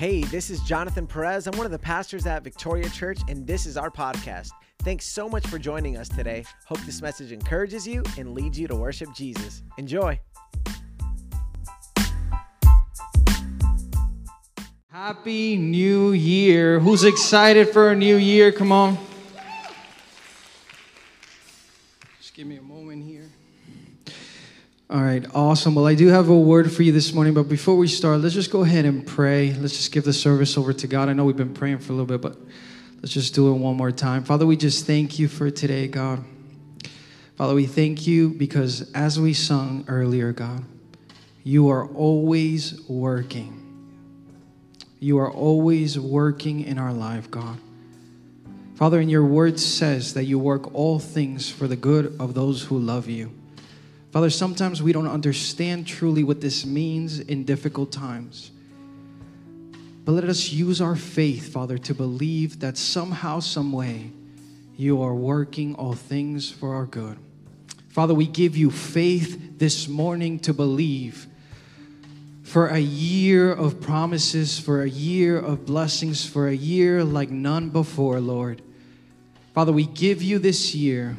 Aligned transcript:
Hey, 0.00 0.22
this 0.22 0.48
is 0.48 0.62
Jonathan 0.62 1.06
Perez. 1.06 1.46
I'm 1.46 1.54
one 1.58 1.66
of 1.66 1.72
the 1.72 1.78
pastors 1.78 2.24
at 2.24 2.42
Victoria 2.42 2.88
Church, 2.88 3.18
and 3.28 3.46
this 3.46 3.66
is 3.66 3.76
our 3.76 3.90
podcast. 3.90 4.48
Thanks 4.78 5.04
so 5.04 5.28
much 5.28 5.46
for 5.46 5.58
joining 5.58 5.98
us 5.98 6.08
today. 6.08 6.42
Hope 6.64 6.80
this 6.86 7.02
message 7.02 7.32
encourages 7.32 7.86
you 7.86 8.02
and 8.16 8.32
leads 8.32 8.58
you 8.58 8.66
to 8.68 8.74
worship 8.74 9.10
Jesus. 9.14 9.62
Enjoy. 9.76 10.18
Happy 14.90 15.58
New 15.58 16.12
Year. 16.12 16.80
Who's 16.80 17.04
excited 17.04 17.68
for 17.68 17.90
a 17.90 17.94
new 17.94 18.16
year? 18.16 18.52
Come 18.52 18.72
on. 18.72 18.96
Just 22.18 22.32
give 22.32 22.46
me 22.46 22.56
a. 22.56 22.69
All 24.90 25.00
right, 25.00 25.24
awesome. 25.36 25.76
Well, 25.76 25.86
I 25.86 25.94
do 25.94 26.08
have 26.08 26.30
a 26.30 26.36
word 26.36 26.72
for 26.72 26.82
you 26.82 26.90
this 26.90 27.12
morning, 27.12 27.32
but 27.32 27.44
before 27.44 27.76
we 27.76 27.86
start, 27.86 28.22
let's 28.22 28.34
just 28.34 28.50
go 28.50 28.64
ahead 28.64 28.84
and 28.84 29.06
pray. 29.06 29.54
Let's 29.54 29.76
just 29.76 29.92
give 29.92 30.02
the 30.02 30.12
service 30.12 30.58
over 30.58 30.72
to 30.72 30.86
God. 30.88 31.08
I 31.08 31.12
know 31.12 31.24
we've 31.24 31.36
been 31.36 31.54
praying 31.54 31.78
for 31.78 31.92
a 31.92 31.94
little 31.94 32.06
bit, 32.06 32.20
but 32.20 32.36
let's 32.96 33.12
just 33.12 33.32
do 33.32 33.54
it 33.54 33.58
one 33.58 33.76
more 33.76 33.92
time. 33.92 34.24
Father, 34.24 34.46
we 34.46 34.56
just 34.56 34.88
thank 34.88 35.16
you 35.16 35.28
for 35.28 35.48
today, 35.48 35.86
God. 35.86 36.24
Father, 37.36 37.54
we 37.54 37.66
thank 37.66 38.08
you 38.08 38.30
because 38.30 38.90
as 38.90 39.20
we 39.20 39.32
sung 39.32 39.84
earlier, 39.86 40.32
God, 40.32 40.64
you 41.44 41.68
are 41.68 41.86
always 41.86 42.82
working. 42.88 43.56
You 44.98 45.18
are 45.18 45.30
always 45.30 46.00
working 46.00 46.64
in 46.64 46.78
our 46.78 46.92
life, 46.92 47.30
God. 47.30 47.60
Father, 48.74 49.00
in 49.00 49.08
your 49.08 49.24
word 49.24 49.60
says 49.60 50.14
that 50.14 50.24
you 50.24 50.40
work 50.40 50.74
all 50.74 50.98
things 50.98 51.48
for 51.48 51.68
the 51.68 51.76
good 51.76 52.16
of 52.18 52.34
those 52.34 52.64
who 52.64 52.76
love 52.76 53.08
you. 53.08 53.39
Father, 54.10 54.30
sometimes 54.30 54.82
we 54.82 54.92
don't 54.92 55.06
understand 55.06 55.86
truly 55.86 56.24
what 56.24 56.40
this 56.40 56.66
means 56.66 57.20
in 57.20 57.44
difficult 57.44 57.92
times. 57.92 58.50
But 60.04 60.12
let 60.12 60.24
us 60.24 60.50
use 60.50 60.80
our 60.80 60.96
faith, 60.96 61.52
Father, 61.52 61.78
to 61.78 61.94
believe 61.94 62.60
that 62.60 62.76
somehow, 62.76 63.38
some 63.38 63.70
way, 63.70 64.10
you 64.76 65.00
are 65.02 65.14
working 65.14 65.76
all 65.76 65.92
things 65.92 66.50
for 66.50 66.74
our 66.74 66.86
good. 66.86 67.18
Father, 67.90 68.14
we 68.14 68.26
give 68.26 68.56
you 68.56 68.70
faith 68.70 69.58
this 69.58 69.86
morning 69.86 70.40
to 70.40 70.52
believe 70.52 71.28
for 72.42 72.66
a 72.66 72.78
year 72.78 73.52
of 73.52 73.80
promises, 73.80 74.58
for 74.58 74.82
a 74.82 74.88
year 74.88 75.38
of 75.38 75.66
blessings, 75.66 76.26
for 76.26 76.48
a 76.48 76.54
year 76.54 77.04
like 77.04 77.30
none 77.30 77.68
before, 77.68 78.18
Lord. 78.18 78.62
Father, 79.54 79.70
we 79.70 79.86
give 79.86 80.20
you 80.20 80.40
this 80.40 80.74
year 80.74 81.16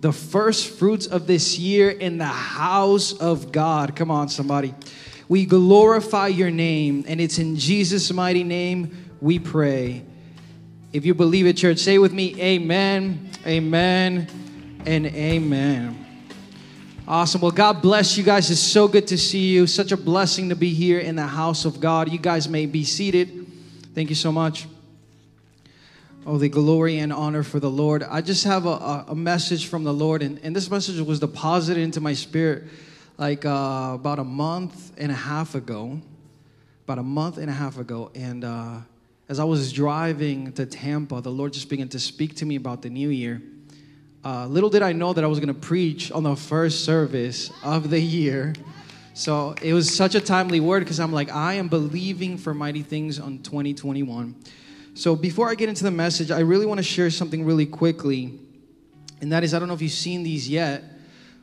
the 0.00 0.12
first 0.12 0.70
fruits 0.78 1.06
of 1.06 1.26
this 1.26 1.58
year 1.58 1.90
in 1.90 2.18
the 2.18 2.24
house 2.24 3.12
of 3.12 3.52
God. 3.52 3.94
Come 3.94 4.10
on, 4.10 4.28
somebody. 4.28 4.74
We 5.28 5.46
glorify 5.46 6.28
your 6.28 6.50
name, 6.50 7.04
and 7.06 7.20
it's 7.20 7.38
in 7.38 7.56
Jesus' 7.56 8.12
mighty 8.12 8.42
name 8.42 8.96
we 9.20 9.38
pray. 9.38 10.02
If 10.92 11.04
you 11.04 11.14
believe 11.14 11.46
it, 11.46 11.56
church, 11.56 11.78
say 11.78 11.98
with 11.98 12.12
me, 12.12 12.40
Amen, 12.40 13.30
Amen, 13.46 14.26
and 14.86 15.06
Amen. 15.06 16.06
Awesome. 17.06 17.40
Well, 17.40 17.50
God 17.50 17.82
bless 17.82 18.16
you 18.16 18.24
guys. 18.24 18.50
It's 18.50 18.60
so 18.60 18.88
good 18.88 19.06
to 19.08 19.18
see 19.18 19.48
you. 19.48 19.66
Such 19.66 19.92
a 19.92 19.96
blessing 19.96 20.48
to 20.48 20.56
be 20.56 20.72
here 20.72 21.00
in 21.00 21.16
the 21.16 21.26
house 21.26 21.64
of 21.64 21.80
God. 21.80 22.10
You 22.10 22.18
guys 22.18 22.48
may 22.48 22.66
be 22.66 22.84
seated. 22.84 23.46
Thank 23.94 24.10
you 24.10 24.14
so 24.14 24.32
much. 24.32 24.66
Oh, 26.32 26.38
the 26.38 26.48
glory 26.48 26.98
and 26.98 27.12
honor 27.12 27.42
for 27.42 27.58
the 27.58 27.68
Lord. 27.68 28.04
I 28.04 28.20
just 28.20 28.44
have 28.44 28.64
a, 28.64 29.04
a 29.08 29.16
message 29.16 29.66
from 29.66 29.82
the 29.82 29.92
Lord, 29.92 30.22
and, 30.22 30.38
and 30.44 30.54
this 30.54 30.70
message 30.70 31.00
was 31.00 31.18
deposited 31.18 31.80
into 31.80 32.00
my 32.00 32.12
spirit 32.12 32.68
like 33.18 33.44
uh, 33.44 33.90
about 33.96 34.20
a 34.20 34.24
month 34.24 34.92
and 34.96 35.10
a 35.10 35.14
half 35.16 35.56
ago. 35.56 36.00
About 36.84 37.00
a 37.00 37.02
month 37.02 37.38
and 37.38 37.50
a 37.50 37.52
half 37.52 37.78
ago. 37.78 38.12
And 38.14 38.44
uh, 38.44 38.76
as 39.28 39.40
I 39.40 39.44
was 39.44 39.72
driving 39.72 40.52
to 40.52 40.66
Tampa, 40.66 41.20
the 41.20 41.32
Lord 41.32 41.52
just 41.52 41.68
began 41.68 41.88
to 41.88 41.98
speak 41.98 42.36
to 42.36 42.46
me 42.46 42.54
about 42.54 42.82
the 42.82 42.90
new 42.90 43.08
year. 43.08 43.42
Uh, 44.24 44.46
little 44.46 44.70
did 44.70 44.82
I 44.82 44.92
know 44.92 45.12
that 45.12 45.24
I 45.24 45.26
was 45.26 45.40
going 45.40 45.52
to 45.52 45.60
preach 45.60 46.12
on 46.12 46.22
the 46.22 46.36
first 46.36 46.84
service 46.84 47.50
of 47.64 47.90
the 47.90 47.98
year. 47.98 48.52
So 49.14 49.56
it 49.60 49.74
was 49.74 49.92
such 49.92 50.14
a 50.14 50.20
timely 50.20 50.60
word 50.60 50.84
because 50.84 51.00
I'm 51.00 51.12
like, 51.12 51.32
I 51.32 51.54
am 51.54 51.66
believing 51.66 52.38
for 52.38 52.54
mighty 52.54 52.84
things 52.84 53.18
on 53.18 53.38
2021. 53.38 54.36
So 55.00 55.16
before 55.16 55.48
I 55.48 55.54
get 55.54 55.70
into 55.70 55.82
the 55.82 55.90
message, 55.90 56.30
I 56.30 56.40
really 56.40 56.66
want 56.66 56.76
to 56.76 56.84
share 56.84 57.08
something 57.08 57.46
really 57.46 57.64
quickly. 57.64 58.38
And 59.22 59.32
that 59.32 59.42
is, 59.42 59.54
I 59.54 59.58
don't 59.58 59.66
know 59.66 59.72
if 59.72 59.80
you've 59.80 59.92
seen 59.92 60.22
these 60.24 60.46
yet, 60.46 60.84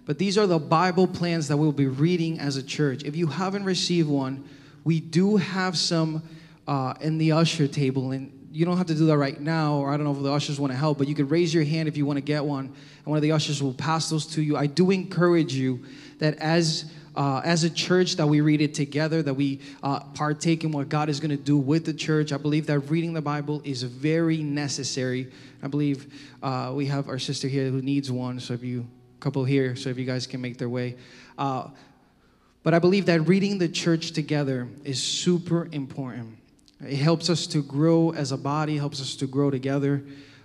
but 0.05 0.19
these 0.19 0.37
are 0.37 0.45
the 0.45 0.59
Bible 0.59 1.07
plans 1.07 1.47
that 1.47 1.57
we'll 1.57 1.71
be 1.71 1.87
reading 1.87 2.39
as 2.39 2.57
a 2.57 2.61
church. 2.61 3.03
If 3.03 3.15
you 3.15 3.25
haven't 3.25 3.63
received 3.63 4.09
one, 4.09 4.47
we 4.83 4.99
do 4.99 5.37
have 5.37 5.75
some 5.75 6.21
uh, 6.67 6.93
in 7.01 7.17
the 7.17 7.31
usher 7.31 7.67
table. 7.67 8.11
And 8.11 8.31
you 8.51 8.63
don't 8.63 8.77
have 8.77 8.85
to 8.87 8.95
do 8.95 9.07
that 9.07 9.17
right 9.17 9.41
now, 9.41 9.77
or 9.77 9.91
I 9.91 9.97
don't 9.97 10.05
know 10.05 10.11
if 10.11 10.21
the 10.21 10.31
ushers 10.31 10.59
want 10.59 10.71
to 10.71 10.77
help, 10.77 10.99
but 10.99 11.07
you 11.07 11.15
could 11.15 11.31
raise 11.31 11.51
your 11.51 11.63
hand 11.63 11.87
if 11.87 11.97
you 11.97 12.05
want 12.05 12.17
to 12.17 12.21
get 12.21 12.45
one, 12.45 12.65
and 12.65 13.05
one 13.05 13.17
of 13.17 13.23
the 13.23 13.31
ushers 13.31 13.63
will 13.63 13.73
pass 13.73 14.07
those 14.07 14.27
to 14.35 14.41
you. 14.43 14.55
I 14.55 14.67
do 14.67 14.91
encourage 14.91 15.55
you 15.55 15.83
that 16.19 16.37
as 16.37 16.91
uh, 17.17 17.41
as 17.43 17.63
a 17.63 17.69
church 17.69 18.15
that 18.15 18.27
we 18.27 18.41
read 18.41 18.61
it 18.61 18.75
together, 18.75 19.23
that 19.23 19.33
we 19.33 19.59
uh, 19.81 19.99
partake 20.13 20.63
in 20.63 20.71
what 20.71 20.87
God 20.87 21.09
is 21.09 21.19
going 21.19 21.31
to 21.31 21.35
do 21.35 21.57
with 21.57 21.83
the 21.83 21.93
church. 21.93 22.31
I 22.31 22.37
believe 22.37 22.67
that 22.67 22.79
reading 22.81 23.13
the 23.13 23.21
Bible 23.21 23.59
is 23.65 23.81
very 23.81 24.37
necessary. 24.37 25.31
I 25.63 25.67
believe 25.67 26.13
uh, 26.43 26.71
we 26.75 26.85
have 26.85 27.09
our 27.09 27.17
sister 27.17 27.47
here 27.47 27.69
who 27.71 27.81
needs 27.81 28.11
one. 28.11 28.39
So 28.39 28.53
if 28.53 28.63
you 28.63 28.87
couple 29.19 29.43
here, 29.43 29.75
so 29.75 29.89
if 29.89 29.97
you 29.97 30.05
guys 30.05 30.27
can 30.27 30.41
make 30.41 30.59
their 30.59 30.69
way. 30.69 30.95
Uh, 31.39 31.69
but 32.61 32.75
I 32.75 32.79
believe 32.79 33.07
that 33.07 33.21
reading 33.21 33.57
the 33.57 33.67
church 33.67 34.11
together 34.11 34.67
is 34.83 35.01
super 35.01 35.67
important. 35.71 36.37
It 36.81 36.97
helps 36.97 37.31
us 37.31 37.47
to 37.47 37.63
grow 37.63 38.11
as 38.11 38.31
a 38.31 38.37
body, 38.37 38.77
helps 38.77 39.01
us 39.01 39.15
to 39.15 39.25
grow 39.25 39.49
together. 39.49 40.03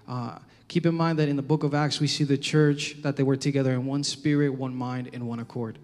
Uh, 0.09 0.39
keep 0.69 0.87
in 0.87 0.95
mind 0.95 1.19
that 1.19 1.29
in 1.29 1.37
the 1.37 1.43
book 1.43 1.65
of 1.65 1.75
Acts, 1.75 2.01
we 2.01 2.07
see 2.07 2.25
the 2.25 2.39
church 2.39 3.03
that 3.03 3.17
they 3.17 3.23
were 3.23 3.37
together 3.37 3.73
in 3.73 3.85
one 3.85 4.03
spirit, 4.03 4.55
one 4.55 4.75
mind, 4.75 5.11
and 5.13 5.29
one 5.29 5.41
accord. 5.41 5.79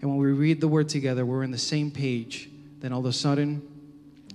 And 0.00 0.10
when 0.10 0.18
we 0.18 0.32
read 0.32 0.60
the 0.60 0.68
word 0.68 0.88
together, 0.88 1.24
we're 1.24 1.42
in 1.42 1.50
the 1.50 1.58
same 1.58 1.90
page. 1.90 2.50
Then 2.80 2.92
all 2.92 3.00
of 3.00 3.06
a 3.06 3.12
sudden, 3.12 3.62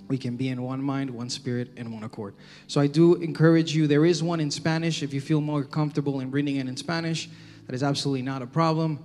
we 0.08 0.18
can 0.18 0.36
be 0.36 0.48
in 0.48 0.60
one 0.62 0.82
mind, 0.82 1.08
one 1.08 1.30
spirit, 1.30 1.70
and 1.76 1.94
one 1.94 2.02
accord. 2.02 2.34
So 2.66 2.80
I 2.80 2.88
do 2.88 3.14
encourage 3.14 3.74
you. 3.74 3.86
There 3.86 4.04
is 4.04 4.22
one 4.22 4.40
in 4.40 4.50
Spanish. 4.50 5.04
If 5.04 5.14
you 5.14 5.20
feel 5.20 5.40
more 5.40 5.62
comfortable 5.62 6.18
in 6.18 6.32
reading 6.32 6.56
it 6.56 6.66
in 6.66 6.76
Spanish, 6.76 7.28
that 7.66 7.74
is 7.74 7.84
absolutely 7.84 8.22
not 8.22 8.42
a 8.42 8.46
problem. 8.46 8.98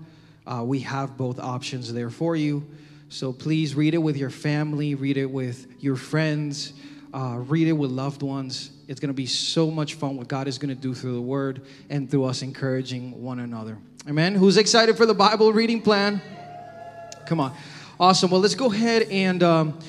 Uh, 0.47 0.63
we 0.65 0.79
have 0.79 1.15
both 1.15 1.39
options 1.39 1.93
there 1.93 2.09
for 2.09 2.35
you. 2.35 2.65
So 3.09 3.31
please 3.31 3.75
read 3.75 3.93
it 3.93 3.99
with 3.99 4.17
your 4.17 4.31
family, 4.31 4.95
read 4.95 5.17
it 5.17 5.27
with 5.27 5.67
your 5.79 5.95
friends, 5.95 6.73
uh, 7.13 7.37
read 7.37 7.67
it 7.67 7.73
with 7.73 7.91
loved 7.91 8.23
ones. 8.23 8.71
It's 8.87 8.99
going 8.99 9.09
to 9.09 9.13
be 9.13 9.27
so 9.27 9.69
much 9.69 9.93
fun 9.93 10.17
what 10.17 10.27
God 10.27 10.47
is 10.47 10.57
going 10.57 10.75
to 10.75 10.81
do 10.81 10.93
through 10.93 11.13
the 11.13 11.21
Word 11.21 11.61
and 11.89 12.09
through 12.09 12.25
us 12.25 12.41
encouraging 12.41 13.21
one 13.21 13.39
another. 13.39 13.77
Amen. 14.07 14.33
Who's 14.35 14.57
excited 14.57 14.97
for 14.97 15.05
the 15.05 15.13
Bible 15.13 15.53
reading 15.53 15.81
plan? 15.81 16.21
Come 17.25 17.39
on. 17.39 17.55
Awesome. 17.99 18.29
Well, 18.29 18.41
let's 18.41 18.53
go 18.53 18.71
ahead 18.71 19.03
and 19.09 19.41
um, 19.41 19.79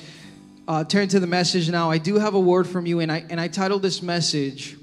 uh, 0.67 0.83
turn 0.83 1.07
to 1.09 1.19
the 1.19 1.27
message 1.27 1.69
now. 1.69 1.91
I 1.91 1.99
do 1.99 2.15
have 2.15 2.33
a 2.33 2.39
word 2.39 2.65
from 2.65 2.87
you, 2.87 2.99
and 2.99 3.11
I, 3.11 3.23
and 3.29 3.39
I 3.39 3.47
titled 3.47 3.83
this 3.83 4.01
message, 4.01 4.75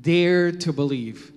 Dare 0.00 0.50
to 0.50 0.72
Believe. 0.72 1.30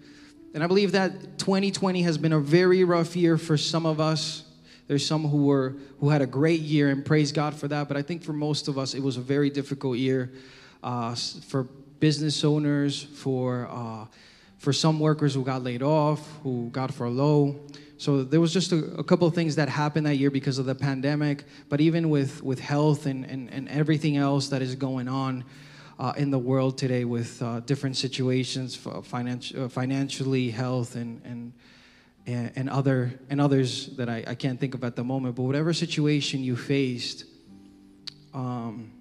And 0.55 0.63
I 0.63 0.67
believe 0.67 0.93
that 0.93 1.37
2020 1.37 2.01
has 2.01 2.17
been 2.17 2.33
a 2.33 2.39
very 2.39 2.83
rough 2.83 3.15
year 3.15 3.37
for 3.37 3.55
some 3.55 3.85
of 3.85 3.99
us. 3.99 4.45
There's 4.87 5.05
some 5.05 5.27
who 5.27 5.45
were 5.45 5.75
who 5.99 6.09
had 6.09 6.23
a 6.23 6.25
great 6.25 6.61
year, 6.61 6.89
and 6.89 7.05
praise 7.05 7.31
God 7.31 7.53
for 7.53 7.67
that. 7.67 7.87
But 7.87 7.97
I 7.97 8.01
think 8.01 8.23
for 8.23 8.33
most 8.33 8.67
of 8.67 8.79
us, 8.79 8.95
it 8.95 9.03
was 9.03 9.17
a 9.17 9.21
very 9.21 9.51
difficult 9.51 9.97
year 9.97 10.31
uh, 10.81 11.13
for 11.13 11.65
business 11.99 12.43
owners, 12.43 13.03
for 13.03 13.67
uh, 13.69 14.05
for 14.57 14.73
some 14.73 14.99
workers 14.99 15.35
who 15.35 15.43
got 15.43 15.63
laid 15.63 15.83
off, 15.83 16.27
who 16.41 16.69
got 16.71 16.91
furloughed. 16.91 17.77
So 17.97 18.23
there 18.23 18.39
was 18.39 18.53
just 18.53 18.71
a, 18.71 18.77
a, 18.99 19.03
couple 19.03 19.27
of 19.27 19.33
things 19.33 19.55
that 19.55 19.69
happened 19.69 20.05
that 20.05 20.17
year 20.17 20.29
because 20.29 20.59
of 20.59 20.67
the 20.67 20.75
pandemic, 20.75 21.45
but 21.67 21.81
even 21.81 22.11
with, 22.11 22.43
with 22.43 22.59
health 22.59 23.07
and, 23.07 23.25
and, 23.25 23.51
and 23.51 23.67
everything 23.69 24.17
else 24.17 24.49
that 24.49 24.61
is 24.61 24.75
going 24.75 25.07
on 25.07 25.43
uh, 25.97 26.13
in 26.15 26.29
the 26.29 26.37
world 26.37 26.77
today 26.77 27.05
with 27.05 27.41
uh, 27.41 27.59
different 27.61 27.97
situations, 27.97 28.79
uh, 28.85 29.01
financially, 29.01 30.51
health, 30.51 30.95
and, 30.95 31.53
and, 32.27 32.51
and, 32.55 32.69
other, 32.69 33.19
and 33.31 33.41
others 33.41 33.87
that 33.97 34.09
I, 34.09 34.23
I 34.27 34.35
can't 34.35 34.59
think 34.59 34.75
of 34.75 34.83
at 34.83 34.95
the 34.95 35.03
moment, 35.03 35.35
but 35.35 35.43
whatever 35.43 35.73
situation 35.73 36.43
you 36.43 36.55
faced, 36.55 37.25
um, 38.31 38.91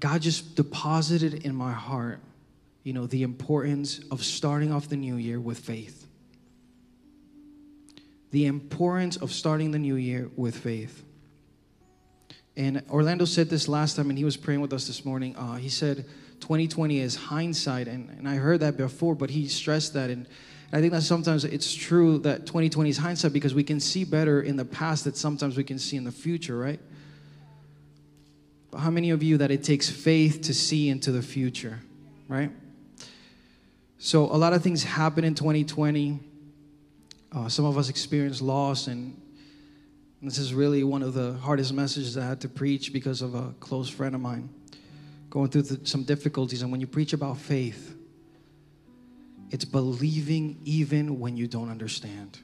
God 0.00 0.22
just 0.22 0.56
deposited 0.56 1.44
in 1.44 1.54
my 1.54 1.72
heart, 1.72 2.18
you 2.82 2.92
know, 2.92 3.06
the 3.06 3.22
importance 3.22 4.00
of 4.10 4.24
starting 4.24 4.72
off 4.72 4.88
the 4.88 4.96
new 4.96 5.14
year 5.14 5.38
with 5.38 5.60
faith 5.60 6.04
the 8.34 8.46
importance 8.46 9.16
of 9.16 9.30
starting 9.30 9.70
the 9.70 9.78
new 9.78 9.94
year 9.94 10.28
with 10.34 10.56
faith. 10.56 11.04
And 12.56 12.82
Orlando 12.90 13.26
said 13.26 13.48
this 13.48 13.68
last 13.68 13.94
time, 13.94 14.10
and 14.10 14.18
he 14.18 14.24
was 14.24 14.36
praying 14.36 14.60
with 14.60 14.72
us 14.72 14.88
this 14.88 15.04
morning. 15.04 15.36
Uh, 15.36 15.54
he 15.54 15.68
said, 15.68 16.04
2020 16.40 16.98
is 16.98 17.14
hindsight. 17.14 17.86
And, 17.86 18.10
and 18.10 18.28
I 18.28 18.34
heard 18.34 18.58
that 18.58 18.76
before, 18.76 19.14
but 19.14 19.30
he 19.30 19.46
stressed 19.46 19.94
that. 19.94 20.10
And 20.10 20.26
I 20.72 20.80
think 20.80 20.92
that 20.94 21.02
sometimes 21.02 21.44
it's 21.44 21.72
true 21.72 22.18
that 22.18 22.44
2020 22.44 22.90
is 22.90 22.98
hindsight 22.98 23.32
because 23.32 23.54
we 23.54 23.62
can 23.62 23.78
see 23.78 24.02
better 24.02 24.42
in 24.42 24.56
the 24.56 24.64
past 24.64 25.04
that 25.04 25.16
sometimes 25.16 25.56
we 25.56 25.62
can 25.62 25.78
see 25.78 25.96
in 25.96 26.02
the 26.02 26.10
future, 26.10 26.58
right? 26.58 26.80
But 28.72 28.78
how 28.78 28.90
many 28.90 29.10
of 29.10 29.22
you 29.22 29.38
that 29.38 29.52
it 29.52 29.62
takes 29.62 29.88
faith 29.88 30.42
to 30.42 30.54
see 30.54 30.88
into 30.88 31.12
the 31.12 31.22
future, 31.22 31.78
right? 32.26 32.50
So 33.98 34.24
a 34.24 34.34
lot 34.34 34.54
of 34.54 34.64
things 34.64 34.82
happen 34.82 35.22
in 35.22 35.36
2020. 35.36 36.33
Uh, 37.34 37.48
some 37.48 37.64
of 37.64 37.76
us 37.76 37.88
experience 37.88 38.40
loss, 38.40 38.86
and 38.86 39.20
this 40.22 40.38
is 40.38 40.54
really 40.54 40.84
one 40.84 41.02
of 41.02 41.14
the 41.14 41.32
hardest 41.34 41.72
messages 41.72 42.16
I 42.16 42.24
had 42.24 42.40
to 42.42 42.48
preach 42.48 42.92
because 42.92 43.22
of 43.22 43.34
a 43.34 43.52
close 43.58 43.88
friend 43.88 44.14
of 44.14 44.20
mine 44.20 44.48
going 45.30 45.50
through 45.50 45.62
the, 45.62 45.84
some 45.84 46.04
difficulties. 46.04 46.62
And 46.62 46.70
when 46.70 46.80
you 46.80 46.86
preach 46.86 47.12
about 47.12 47.38
faith, 47.38 47.96
it's 49.50 49.64
believing 49.64 50.60
even 50.64 51.18
when 51.18 51.36
you 51.36 51.48
don't 51.48 51.70
understand. 51.70 52.38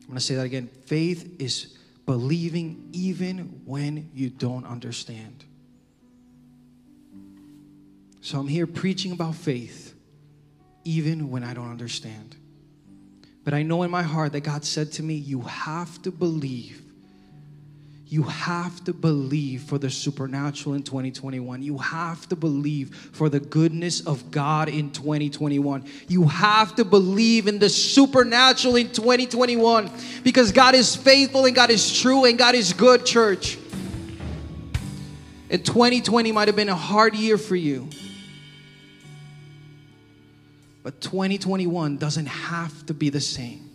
I'm 0.00 0.06
going 0.08 0.18
to 0.18 0.24
say 0.24 0.34
that 0.34 0.42
again. 0.42 0.68
Faith 0.86 1.40
is 1.40 1.78
believing 2.04 2.88
even 2.92 3.62
when 3.64 4.10
you 4.12 4.28
don't 4.28 4.66
understand. 4.66 5.44
So 8.22 8.40
I'm 8.40 8.48
here 8.48 8.66
preaching 8.66 9.12
about 9.12 9.36
faith 9.36 9.94
even 10.84 11.30
when 11.30 11.44
I 11.44 11.54
don't 11.54 11.70
understand. 11.70 12.36
But 13.44 13.54
I 13.54 13.62
know 13.62 13.82
in 13.82 13.90
my 13.90 14.02
heart 14.02 14.32
that 14.32 14.42
God 14.42 14.64
said 14.64 14.92
to 14.92 15.02
me, 15.02 15.14
You 15.14 15.40
have 15.42 16.00
to 16.02 16.10
believe. 16.10 16.82
You 18.12 18.24
have 18.24 18.84
to 18.84 18.92
believe 18.92 19.62
for 19.62 19.78
the 19.78 19.88
supernatural 19.88 20.74
in 20.74 20.82
2021. 20.82 21.62
You 21.62 21.78
have 21.78 22.28
to 22.28 22.36
believe 22.36 22.94
for 22.94 23.30
the 23.30 23.40
goodness 23.40 24.06
of 24.06 24.30
God 24.30 24.68
in 24.68 24.90
2021. 24.90 25.86
You 26.08 26.24
have 26.24 26.76
to 26.76 26.84
believe 26.84 27.48
in 27.48 27.58
the 27.58 27.70
supernatural 27.70 28.76
in 28.76 28.90
2021 28.90 29.90
because 30.22 30.52
God 30.52 30.74
is 30.74 30.94
faithful 30.94 31.46
and 31.46 31.56
God 31.56 31.70
is 31.70 31.98
true 31.98 32.26
and 32.26 32.36
God 32.36 32.54
is 32.54 32.74
good, 32.74 33.06
church. 33.06 33.56
And 35.48 35.64
2020 35.64 36.32
might 36.32 36.48
have 36.48 36.56
been 36.56 36.68
a 36.68 36.74
hard 36.74 37.14
year 37.14 37.38
for 37.38 37.56
you. 37.56 37.88
But 40.82 41.00
2021 41.00 41.96
doesn't 41.96 42.26
have 42.26 42.86
to 42.86 42.94
be 42.94 43.08
the 43.08 43.20
same. 43.20 43.70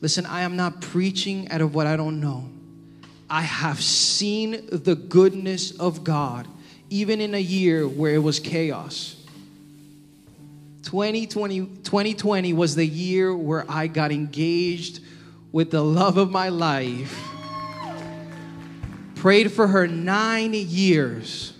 Listen, 0.00 0.26
I 0.26 0.42
am 0.42 0.56
not 0.56 0.80
preaching 0.80 1.50
out 1.50 1.60
of 1.60 1.74
what 1.74 1.86
I 1.86 1.96
don't 1.96 2.20
know. 2.20 2.48
I 3.28 3.42
have 3.42 3.80
seen 3.80 4.68
the 4.70 4.94
goodness 4.94 5.70
of 5.78 6.04
God, 6.04 6.46
even 6.90 7.20
in 7.20 7.34
a 7.34 7.40
year 7.40 7.86
where 7.88 8.14
it 8.14 8.18
was 8.18 8.38
chaos. 8.38 9.16
2020, 10.82 11.60
2020 11.60 12.52
was 12.52 12.74
the 12.74 12.86
year 12.86 13.34
where 13.34 13.64
I 13.68 13.86
got 13.86 14.12
engaged 14.12 15.00
with 15.52 15.70
the 15.70 15.82
love 15.82 16.16
of 16.16 16.30
my 16.30 16.48
life. 16.48 17.18
Prayed 19.14 19.52
for 19.52 19.68
her 19.68 19.86
nine 19.86 20.52
years 20.52 21.51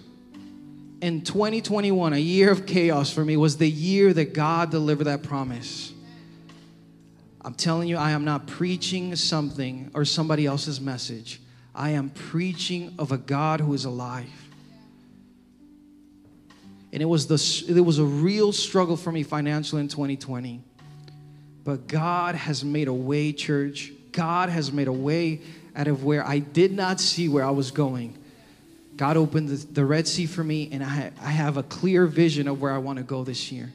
in 1.03 1.23
2021, 1.23 2.13
a 2.13 2.17
year 2.17 2.53
of 2.53 2.65
chaos 2.65 3.13
for 3.13 3.25
me, 3.25 3.37
was 3.37 3.57
the 3.57 3.69
year 3.69 4.13
that 4.15 4.33
God 4.33 4.71
delivered 4.71 5.05
that 5.05 5.25
promise. 5.25 5.93
I'm 7.41 7.55
telling 7.55 7.89
you, 7.89 7.97
I 7.97 8.13
am 8.13 8.25
not 8.25 8.47
preaching 8.47 9.17
something 9.17 9.91
or 9.95 10.05
somebody 10.05 10.47
else's 10.47 10.81
message. 10.81 11.41
I 11.75 11.91
am 11.91 12.11
preaching 12.11 12.95
of 13.01 13.11
a 13.11 13.19
God 13.19 13.61
who 13.61 13.75
is 13.75 13.85
alive. 13.85 14.31
And 16.93 17.03
it 17.03 17.07
was 17.07 17.27
the 17.27 17.75
it 17.75 17.81
was 17.81 17.99
a 17.99 18.05
real 18.05 18.53
struggle 18.53 18.97
for 18.97 19.11
me 19.11 19.25
financially 19.25 19.81
in 19.81 19.89
2020. 19.89 20.63
But 21.65 21.89
God 21.89 22.37
has 22.37 22.65
made 22.65 22.87
a 22.87 22.93
way, 22.93 23.33
church. 23.33 23.91
God 24.13 24.51
has 24.51 24.71
made 24.71 24.89
a 24.89 24.93
way 24.93 25.41
out 25.75 25.89
of 25.89 26.05
where 26.05 26.25
I 26.25 26.39
did 26.39 26.71
not 26.71 27.01
see 27.01 27.29
where 27.29 27.45
I 27.45 27.51
was 27.51 27.73
going. 27.73 28.19
God 28.97 29.17
opened 29.17 29.49
the, 29.49 29.85
Red 29.85 30.07
Sea 30.07 30.27
for 30.27 30.45
me, 30.45 30.69
and 30.71 30.83
I, 30.85 31.13
I 31.21 31.31
have 31.31 31.57
a 31.57 31.63
clear 31.63 32.07
vision 32.07 32.47
of 32.47 32.61
where 32.61 32.73
I 32.73 32.79
want 32.79 32.99
to 32.99 33.03
go 33.03 33.25
this 33.25 33.51
year. 33.51 33.73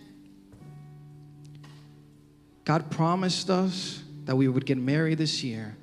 God 2.66 2.92
promised 2.92 3.50
us 3.50 4.02
that 4.26 4.36
we 4.36 4.48
would 4.48 4.66
get 4.66 4.78
married 4.78 5.18
this 5.18 5.44
year. 5.44 5.76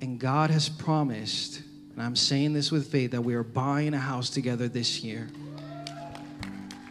And 0.00 0.18
God 0.18 0.50
has 0.50 0.68
promised, 0.68 1.62
and 1.92 2.02
I'm 2.02 2.16
saying 2.16 2.52
this 2.52 2.70
with 2.70 2.90
faith, 2.90 3.12
that 3.12 3.22
we 3.22 3.34
are 3.34 3.42
buying 3.42 3.94
a 3.94 3.98
house 3.98 4.30
together 4.30 4.68
this 4.68 5.02
year. 5.02 5.28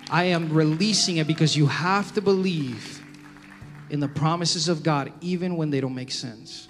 I 0.09 0.25
am 0.25 0.51
releasing 0.53 1.17
it 1.17 1.27
because 1.27 1.55
you 1.55 1.67
have 1.67 2.13
to 2.13 2.21
believe 2.21 3.01
in 3.89 3.99
the 3.99 4.07
promises 4.07 4.67
of 4.67 4.83
God 4.83 5.11
even 5.21 5.57
when 5.57 5.69
they 5.69 5.81
don't 5.81 5.95
make 5.95 6.11
sense. 6.11 6.66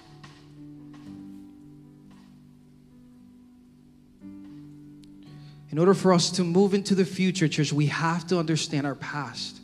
In 5.70 5.78
order 5.78 5.94
for 5.94 6.12
us 6.12 6.30
to 6.32 6.44
move 6.44 6.72
into 6.72 6.94
the 6.94 7.04
future, 7.04 7.46
church, 7.46 7.72
we 7.72 7.86
have 7.86 8.26
to 8.28 8.38
understand 8.38 8.86
our 8.86 8.94
past. 8.94 9.60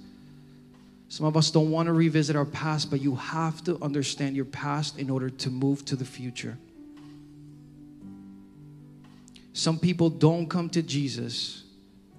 Some 1.09 1.27
of 1.27 1.37
us 1.37 1.51
don't 1.51 1.71
want 1.71 1.87
to 1.87 1.93
revisit 1.93 2.37
our 2.37 2.45
past, 2.45 2.91
but 2.91 3.01
you 3.01 3.15
have 3.15 3.63
to 3.65 3.79
understand 3.81 4.37
your 4.37 4.45
past 4.45 4.99
in 4.99 5.09
order 5.09 5.31
to 5.31 5.51
move 5.51 5.85
to 5.87 5.97
the 5.97 6.05
future. 6.05 6.59
Some 9.53 9.79
people 9.79 10.11
don't 10.11 10.49
come 10.51 10.69
to 10.71 10.83
Jesus. 10.83 11.63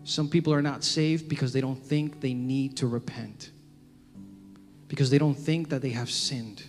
Some 0.06 0.30
people 0.30 0.54
are 0.54 0.62
not 0.62 0.84
saved 0.84 1.28
because 1.28 1.52
they 1.52 1.62
don't 1.62 1.76
think 1.76 2.22
they 2.22 2.34
need 2.34 2.78
to 2.78 2.88
repent. 2.88 3.52
Because 4.88 5.10
they 5.10 5.18
don't 5.18 5.36
think 5.36 5.70
that 5.70 5.81
they 5.81 5.90
have 5.90 6.10
sinned. 6.10 6.64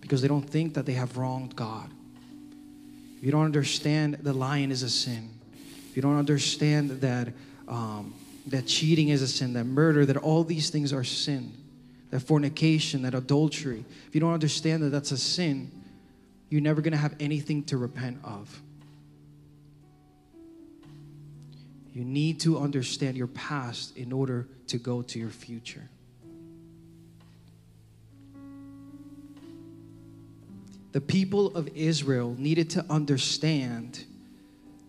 Because 0.00 0.20
they 0.20 0.28
don't 0.28 0.48
think 0.48 0.74
that 0.74 0.86
they 0.86 0.92
have 0.92 1.16
wronged 1.16 1.56
God. 1.56 1.90
If 3.16 3.24
you 3.24 3.32
don't 3.32 3.44
understand 3.44 4.18
the 4.22 4.32
lying 4.32 4.70
is 4.70 4.82
a 4.82 4.90
sin, 4.90 5.30
you 5.96 6.02
don't 6.02 6.18
understand 6.18 6.90
that 7.00 7.28
um, 7.68 8.14
that 8.46 8.66
cheating 8.66 9.08
is 9.08 9.22
a 9.22 9.28
sin, 9.28 9.52
that 9.52 9.64
murder, 9.64 10.04
that 10.06 10.16
all 10.16 10.44
these 10.44 10.70
things 10.70 10.92
are 10.92 11.04
sin, 11.04 11.52
that 12.10 12.20
fornication, 12.20 13.02
that 13.02 13.14
adultery, 13.14 13.84
if 14.08 14.14
you 14.14 14.20
don't 14.20 14.32
understand 14.32 14.82
that 14.82 14.90
that's 14.90 15.12
a 15.12 15.16
sin, 15.16 15.70
you're 16.48 16.60
never 16.60 16.80
going 16.80 16.92
to 16.92 16.98
have 16.98 17.14
anything 17.20 17.62
to 17.64 17.76
repent 17.76 18.18
of. 18.24 18.60
You 21.94 22.04
need 22.04 22.40
to 22.40 22.58
understand 22.58 23.16
your 23.16 23.26
past 23.28 23.96
in 23.96 24.12
order 24.12 24.48
to 24.68 24.78
go 24.78 25.02
to 25.02 25.18
your 25.18 25.30
future. 25.30 25.88
The 30.92 31.00
people 31.00 31.54
of 31.56 31.68
Israel 31.76 32.34
needed 32.36 32.70
to 32.70 32.84
understand 32.90 34.04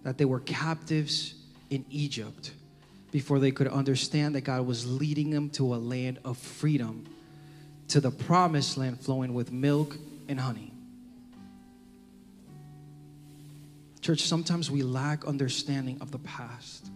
that 0.03 0.17
they 0.17 0.25
were 0.25 0.39
captives 0.39 1.36
in 1.70 1.86
Egypt 1.89 2.51
before 3.12 3.39
they 3.39 3.51
could 3.51 3.67
understand 3.67 4.36
that 4.36 4.41
God 4.41 4.65
was 4.65 4.89
leading 4.89 5.29
them 5.29 5.50
to 5.51 5.75
a 5.75 5.77
land 5.77 6.20
of 6.24 6.38
freedom, 6.38 7.05
to 7.89 8.00
the 8.00 8.12
promised 8.12 8.77
land 8.77 9.00
flowing 9.00 9.34
with 9.34 9.51
milk 9.51 9.98
and 10.27 10.39
honey. 10.39 10.72
Church, 14.01 14.22
sometimes 14.22 14.72
we 14.72 14.81
lack 14.81 15.25
understanding 15.25 15.98
of 16.01 16.12
the 16.12 16.20
past. 16.20 16.89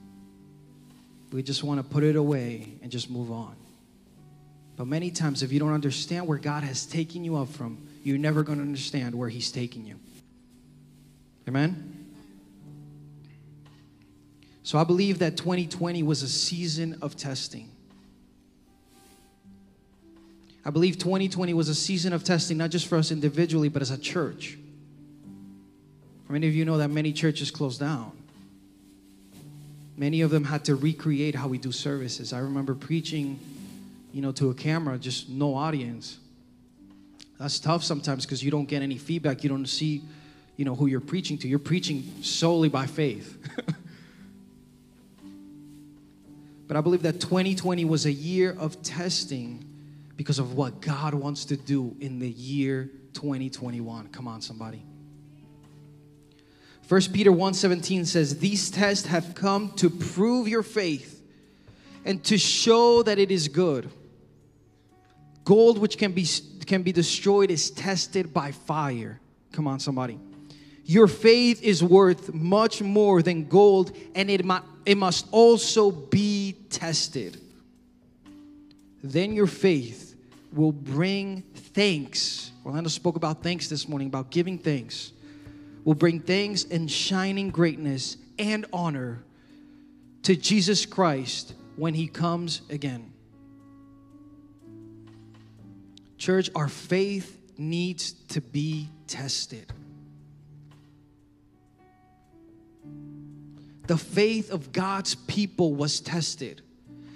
We 1.32 1.44
just 1.44 1.64
want 1.64 1.80
to 1.80 1.84
put 1.84 2.04
it 2.04 2.16
away 2.16 2.74
and 2.82 2.92
just 2.92 3.10
move 3.10 3.32
on. 3.32 3.56
But 4.78 4.88
many 4.88 5.12
times, 5.12 5.44
if 5.44 5.52
you 5.52 5.60
don't 5.60 5.74
understand 5.74 6.28
where 6.28 6.38
God 6.38 6.64
has 6.64 6.86
taken 6.86 7.24
you 7.24 7.38
up 7.38 7.50
from, 7.50 7.88
you're 8.04 8.18
never 8.18 8.44
going 8.44 8.58
to 8.58 8.64
understand 8.64 9.16
where 9.16 9.30
He's 9.30 9.52
taking 9.52 9.86
you. 9.86 10.00
Amen? 11.48 11.95
So 14.66 14.80
I 14.80 14.84
believe 14.84 15.20
that 15.20 15.38
2020 15.38 16.02
was 16.02 16.24
a 16.24 16.28
season 16.28 16.98
of 17.04 17.16
testing. 17.16 17.70
I 20.66 20.72
believe 20.72 20.98
2020 20.98 21.54
was 21.54 21.70
a 21.70 21.76
season 21.76 22.14
of 22.14 22.24
testing, 22.24 22.58
not 22.58 22.72
just 22.72 22.88
for 22.88 22.98
us 22.98 23.12
individually, 23.12 23.70
but 23.70 23.84
as 23.84 23.92
a 23.92 23.98
church. 23.98 24.58
Many 26.28 26.48
of 26.48 26.56
you 26.56 26.66
know 26.66 26.80
that 26.80 26.90
many 26.90 27.14
churches 27.14 27.52
closed 27.52 27.80
down? 27.80 28.12
Many 29.98 30.22
of 30.22 30.32
them 30.32 30.44
had 30.44 30.66
to 30.66 30.74
recreate 30.76 31.36
how 31.36 31.48
we 31.48 31.60
do 31.60 31.72
services. 31.72 32.34
I 32.34 32.40
remember 32.40 32.74
preaching, 32.74 33.40
you 34.14 34.24
know, 34.24 34.32
to 34.32 34.50
a 34.50 34.56
camera, 34.56 34.98
just 34.98 35.30
no 35.30 35.54
audience. 35.54 36.18
That's 37.40 37.60
tough 37.60 37.84
sometimes 37.84 38.26
because 38.26 38.44
you 38.44 38.50
don't 38.50 38.66
get 38.66 38.82
any 38.82 38.98
feedback. 38.98 39.44
You 39.44 39.50
don't 39.50 39.68
see, 39.68 40.02
you 40.58 40.66
know, 40.66 40.74
who 40.74 40.88
you're 40.88 41.02
preaching 41.02 41.38
to. 41.38 41.48
You're 41.48 41.60
preaching 41.60 42.12
solely 42.24 42.68
by 42.68 42.88
faith. 42.88 43.38
But 46.68 46.78
I 46.78 46.82
believe 46.82 47.04
that 47.04 47.20
2020 47.20 47.86
was 47.86 48.06
a 48.06 48.12
year 48.12 48.56
of 48.58 48.82
testing 48.82 49.64
because 50.18 50.40
of 50.40 50.54
what 50.54 50.82
God 50.82 51.14
wants 51.14 51.46
to 51.46 51.58
do 51.58 51.96
in 52.00 52.20
the 52.20 52.30
year 52.30 52.90
2021. 53.14 54.08
Come 54.08 54.28
on, 54.28 54.42
somebody. 54.42 54.82
1 56.88 57.02
Peter 57.14 57.32
1:17 57.32 58.06
says, 58.06 58.38
"These 58.38 58.70
tests 58.70 59.08
have 59.08 59.34
come 59.34 59.72
to 59.78 59.90
prove 59.90 60.48
your 60.48 60.64
faith 60.64 61.22
and 62.04 62.24
to 62.26 62.38
show 62.38 63.02
that 63.04 63.18
it 63.18 63.32
is 63.32 63.48
good. 63.48 63.90
Gold 65.44 65.80
which 65.80 65.98
can 65.98 66.12
be 66.12 66.28
can 66.66 66.84
be 66.84 66.92
destroyed 66.92 67.50
is 67.50 67.72
tested 67.72 68.34
by 68.34 68.52
fire." 68.52 69.20
Come 69.52 69.68
on, 69.68 69.80
somebody. 69.80 70.20
Your 70.86 71.08
faith 71.08 71.64
is 71.64 71.84
worth 71.84 72.32
much 72.32 72.82
more 72.82 73.24
than 73.24 73.48
gold, 73.48 73.92
and 74.14 74.30
it, 74.30 74.46
mu- 74.46 74.60
it 74.86 74.98
must 74.98 75.26
also 75.32 75.90
be 75.90 76.25
tested. 76.76 77.40
Then 79.02 79.34
your 79.34 79.48
faith 79.48 80.16
will 80.52 80.74
bring 80.74 81.42
thanks. 81.54 82.52
Orlando 82.66 82.90
spoke 82.90 83.16
about 83.16 83.42
thanks 83.42 83.70
this 83.70 83.88
morning, 83.88 84.08
about 84.08 84.30
giving 84.30 84.58
thanks. 84.58 85.14
Will 85.86 85.96
bring 85.96 86.20
thanks 86.20 86.66
and 86.66 86.92
shining 86.92 87.50
greatness 87.50 88.18
and 88.38 88.66
honor 88.74 89.24
to 90.24 90.36
Jesus 90.36 90.86
Christ 90.86 91.54
when 91.78 91.94
he 91.94 92.08
comes 92.08 92.62
again. 92.70 93.14
Church, 96.18 96.50
our 96.56 96.68
faith 96.68 97.40
needs 97.58 98.14
to 98.30 98.42
be 98.42 98.90
tested. 99.08 99.72
The 103.88 103.98
faith 103.98 104.52
of 104.52 104.72
God's 104.72 105.14
people 105.14 105.76
was 105.76 106.00
tested. 106.00 106.62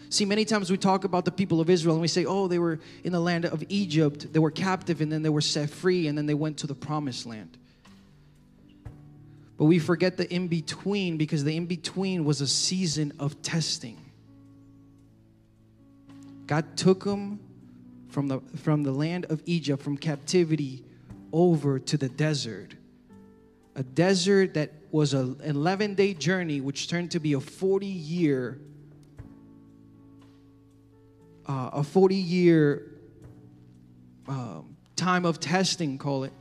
See, 0.09 0.25
many 0.25 0.43
times 0.43 0.71
we 0.71 0.77
talk 0.77 1.03
about 1.03 1.23
the 1.23 1.31
people 1.31 1.61
of 1.61 1.69
Israel 1.69 1.93
and 1.93 2.01
we 2.01 2.07
say, 2.07 2.25
oh, 2.25 2.47
they 2.47 2.57
were 2.57 2.79
in 3.03 3.11
the 3.11 3.19
land 3.19 3.45
of 3.45 3.63
Egypt, 3.69 4.33
they 4.33 4.39
were 4.39 4.51
captive, 4.51 5.01
and 5.01 5.11
then 5.11 5.21
they 5.21 5.29
were 5.29 5.41
set 5.41 5.69
free, 5.69 6.07
and 6.07 6.17
then 6.17 6.25
they 6.25 6.33
went 6.33 6.57
to 6.57 6.67
the 6.67 6.73
promised 6.73 7.27
land. 7.27 7.57
But 9.57 9.65
we 9.65 9.77
forget 9.77 10.17
the 10.17 10.31
in 10.33 10.47
between 10.47 11.17
because 11.17 11.43
the 11.43 11.55
in 11.55 11.67
between 11.67 12.25
was 12.25 12.41
a 12.41 12.47
season 12.47 13.13
of 13.19 13.39
testing. 13.41 13.97
God 16.47 16.75
took 16.75 17.03
them 17.03 17.39
from 18.07 18.27
the, 18.27 18.39
from 18.63 18.81
the 18.81 18.91
land 18.91 19.25
of 19.25 19.43
Egypt, 19.45 19.83
from 19.83 19.97
captivity, 19.97 20.83
over 21.31 21.77
to 21.77 21.97
the 21.97 22.09
desert. 22.09 22.73
A 23.75 23.83
desert 23.83 24.55
that 24.55 24.71
was 24.91 25.13
an 25.13 25.39
11 25.43 25.93
day 25.93 26.15
journey, 26.15 26.61
which 26.61 26.87
turned 26.87 27.11
to 27.11 27.19
be 27.19 27.33
a 27.33 27.39
40 27.39 27.85
year. 27.85 28.59
Uh, 31.49 31.71
a 31.73 31.83
40 31.83 32.13
year 32.13 32.85
um, 34.27 34.77
time 34.95 35.25
of 35.25 35.39
testing, 35.39 35.97
call 35.97 36.23
it, 36.23 36.31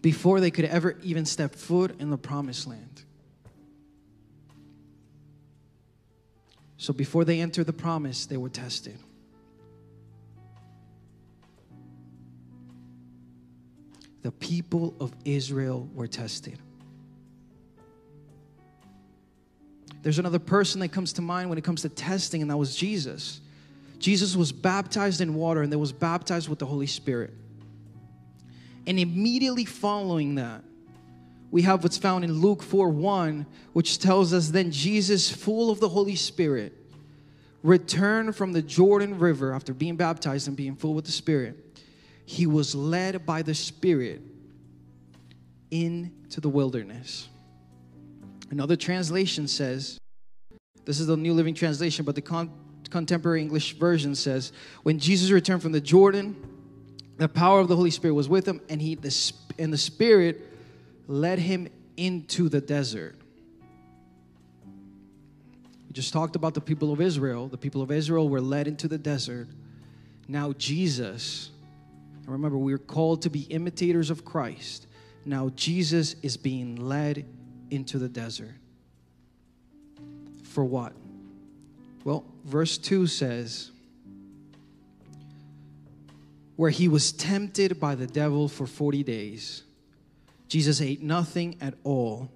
before 0.00 0.40
they 0.40 0.50
could 0.50 0.64
ever 0.64 0.98
even 1.04 1.24
step 1.24 1.54
foot 1.54 1.94
in 2.00 2.10
the 2.10 2.18
promised 2.18 2.66
land. 2.66 3.04
So 6.76 6.92
before 6.92 7.24
they 7.24 7.40
entered 7.40 7.66
the 7.66 7.72
promise, 7.72 8.26
they 8.26 8.36
were 8.36 8.48
tested. 8.48 8.98
The 14.22 14.32
people 14.32 14.96
of 14.98 15.12
Israel 15.24 15.88
were 15.94 16.08
tested. 16.08 16.58
There's 20.02 20.18
another 20.18 20.40
person 20.40 20.80
that 20.80 20.88
comes 20.88 21.12
to 21.12 21.22
mind 21.22 21.48
when 21.48 21.58
it 21.58 21.62
comes 21.62 21.82
to 21.82 21.88
testing, 21.88 22.42
and 22.42 22.50
that 22.50 22.56
was 22.56 22.74
Jesus. 22.74 23.40
Jesus 24.02 24.34
was 24.34 24.50
baptized 24.50 25.20
in 25.20 25.34
water 25.34 25.62
and 25.62 25.72
then 25.72 25.78
was 25.78 25.92
baptized 25.92 26.48
with 26.48 26.58
the 26.58 26.66
Holy 26.66 26.88
Spirit. 26.88 27.32
And 28.84 28.98
immediately 28.98 29.64
following 29.64 30.34
that, 30.34 30.64
we 31.52 31.62
have 31.62 31.84
what's 31.84 31.98
found 31.98 32.24
in 32.24 32.40
Luke 32.40 32.64
4 32.64 32.88
1, 32.88 33.46
which 33.74 34.00
tells 34.00 34.32
us 34.32 34.48
then 34.48 34.72
Jesus, 34.72 35.30
full 35.30 35.70
of 35.70 35.78
the 35.78 35.88
Holy 35.88 36.16
Spirit, 36.16 36.72
returned 37.62 38.34
from 38.34 38.52
the 38.52 38.60
Jordan 38.60 39.20
River 39.20 39.54
after 39.54 39.72
being 39.72 39.94
baptized 39.94 40.48
and 40.48 40.56
being 40.56 40.74
full 40.74 40.94
with 40.94 41.04
the 41.04 41.12
Spirit. 41.12 41.80
He 42.26 42.46
was 42.46 42.74
led 42.74 43.24
by 43.24 43.42
the 43.42 43.54
Spirit 43.54 44.20
into 45.70 46.40
the 46.40 46.48
wilderness. 46.48 47.28
Another 48.50 48.74
translation 48.74 49.46
says, 49.46 49.98
this 50.84 50.98
is 50.98 51.06
the 51.06 51.16
New 51.16 51.34
Living 51.34 51.54
Translation, 51.54 52.04
but 52.04 52.16
the 52.16 52.20
con- 52.20 52.50
contemporary 52.92 53.40
English 53.40 53.72
version 53.78 54.14
says, 54.14 54.52
when 54.82 54.98
Jesus 54.98 55.30
returned 55.30 55.62
from 55.62 55.72
the 55.72 55.80
Jordan, 55.80 56.36
the 57.16 57.28
power 57.28 57.58
of 57.58 57.68
the 57.68 57.74
Holy 57.74 57.90
Spirit 57.90 58.14
was 58.14 58.28
with 58.28 58.46
him, 58.46 58.60
and 58.68 58.80
he 58.80 58.94
the, 58.94 59.32
and 59.58 59.72
the 59.72 59.78
Spirit 59.78 60.40
led 61.08 61.38
him 61.38 61.68
into 61.96 62.48
the 62.48 62.60
desert. 62.60 63.16
We 65.88 65.92
just 65.92 66.12
talked 66.12 66.36
about 66.36 66.54
the 66.54 66.60
people 66.60 66.92
of 66.92 67.00
Israel. 67.00 67.48
The 67.48 67.58
people 67.58 67.82
of 67.82 67.90
Israel 67.90 68.28
were 68.28 68.40
led 68.40 68.68
into 68.68 68.88
the 68.88 68.98
desert. 68.98 69.48
Now, 70.28 70.52
Jesus, 70.52 71.50
remember, 72.26 72.58
we 72.58 72.72
are 72.72 72.78
called 72.78 73.22
to 73.22 73.30
be 73.30 73.42
imitators 73.42 74.10
of 74.10 74.24
Christ. 74.24 74.86
Now, 75.24 75.50
Jesus 75.56 76.16
is 76.22 76.36
being 76.36 76.76
led 76.76 77.26
into 77.70 77.98
the 77.98 78.08
desert. 78.08 78.54
For 80.44 80.64
what? 80.64 80.92
Well, 82.04 82.24
verse 82.44 82.78
2 82.78 83.06
says, 83.06 83.70
where 86.56 86.70
he 86.70 86.88
was 86.88 87.12
tempted 87.12 87.80
by 87.80 87.94
the 87.94 88.06
devil 88.06 88.48
for 88.48 88.66
40 88.66 89.02
days. 89.02 89.62
Jesus 90.48 90.80
ate 90.80 91.02
nothing 91.02 91.56
at 91.60 91.74
all. 91.82 92.30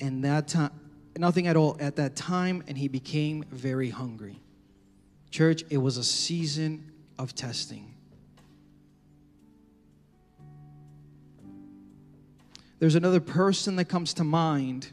And 0.00 0.24
that 0.24 0.48
time, 0.48 0.72
nothing 1.16 1.46
at 1.46 1.56
all 1.56 1.76
at 1.80 1.96
that 1.96 2.16
time, 2.16 2.64
and 2.66 2.76
he 2.76 2.88
became 2.88 3.44
very 3.50 3.90
hungry. 3.90 4.40
Church, 5.30 5.62
it 5.70 5.78
was 5.78 5.96
a 5.96 6.04
season 6.04 6.90
of 7.18 7.34
testing. 7.34 7.94
There's 12.78 12.94
another 12.94 13.20
person 13.20 13.76
that 13.76 13.84
comes 13.84 14.14
to 14.14 14.24
mind 14.24 14.88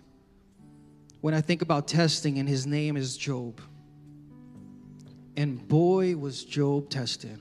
when 1.22 1.34
I 1.34 1.42
think 1.42 1.62
about 1.62 1.88
testing, 1.88 2.38
and 2.40 2.48
his 2.48 2.66
name 2.66 2.98
is 2.98 3.18
Job. 3.18 3.60
And 5.36 5.68
boy, 5.68 6.16
was 6.16 6.44
Job 6.44 6.90
tested. 6.90 7.40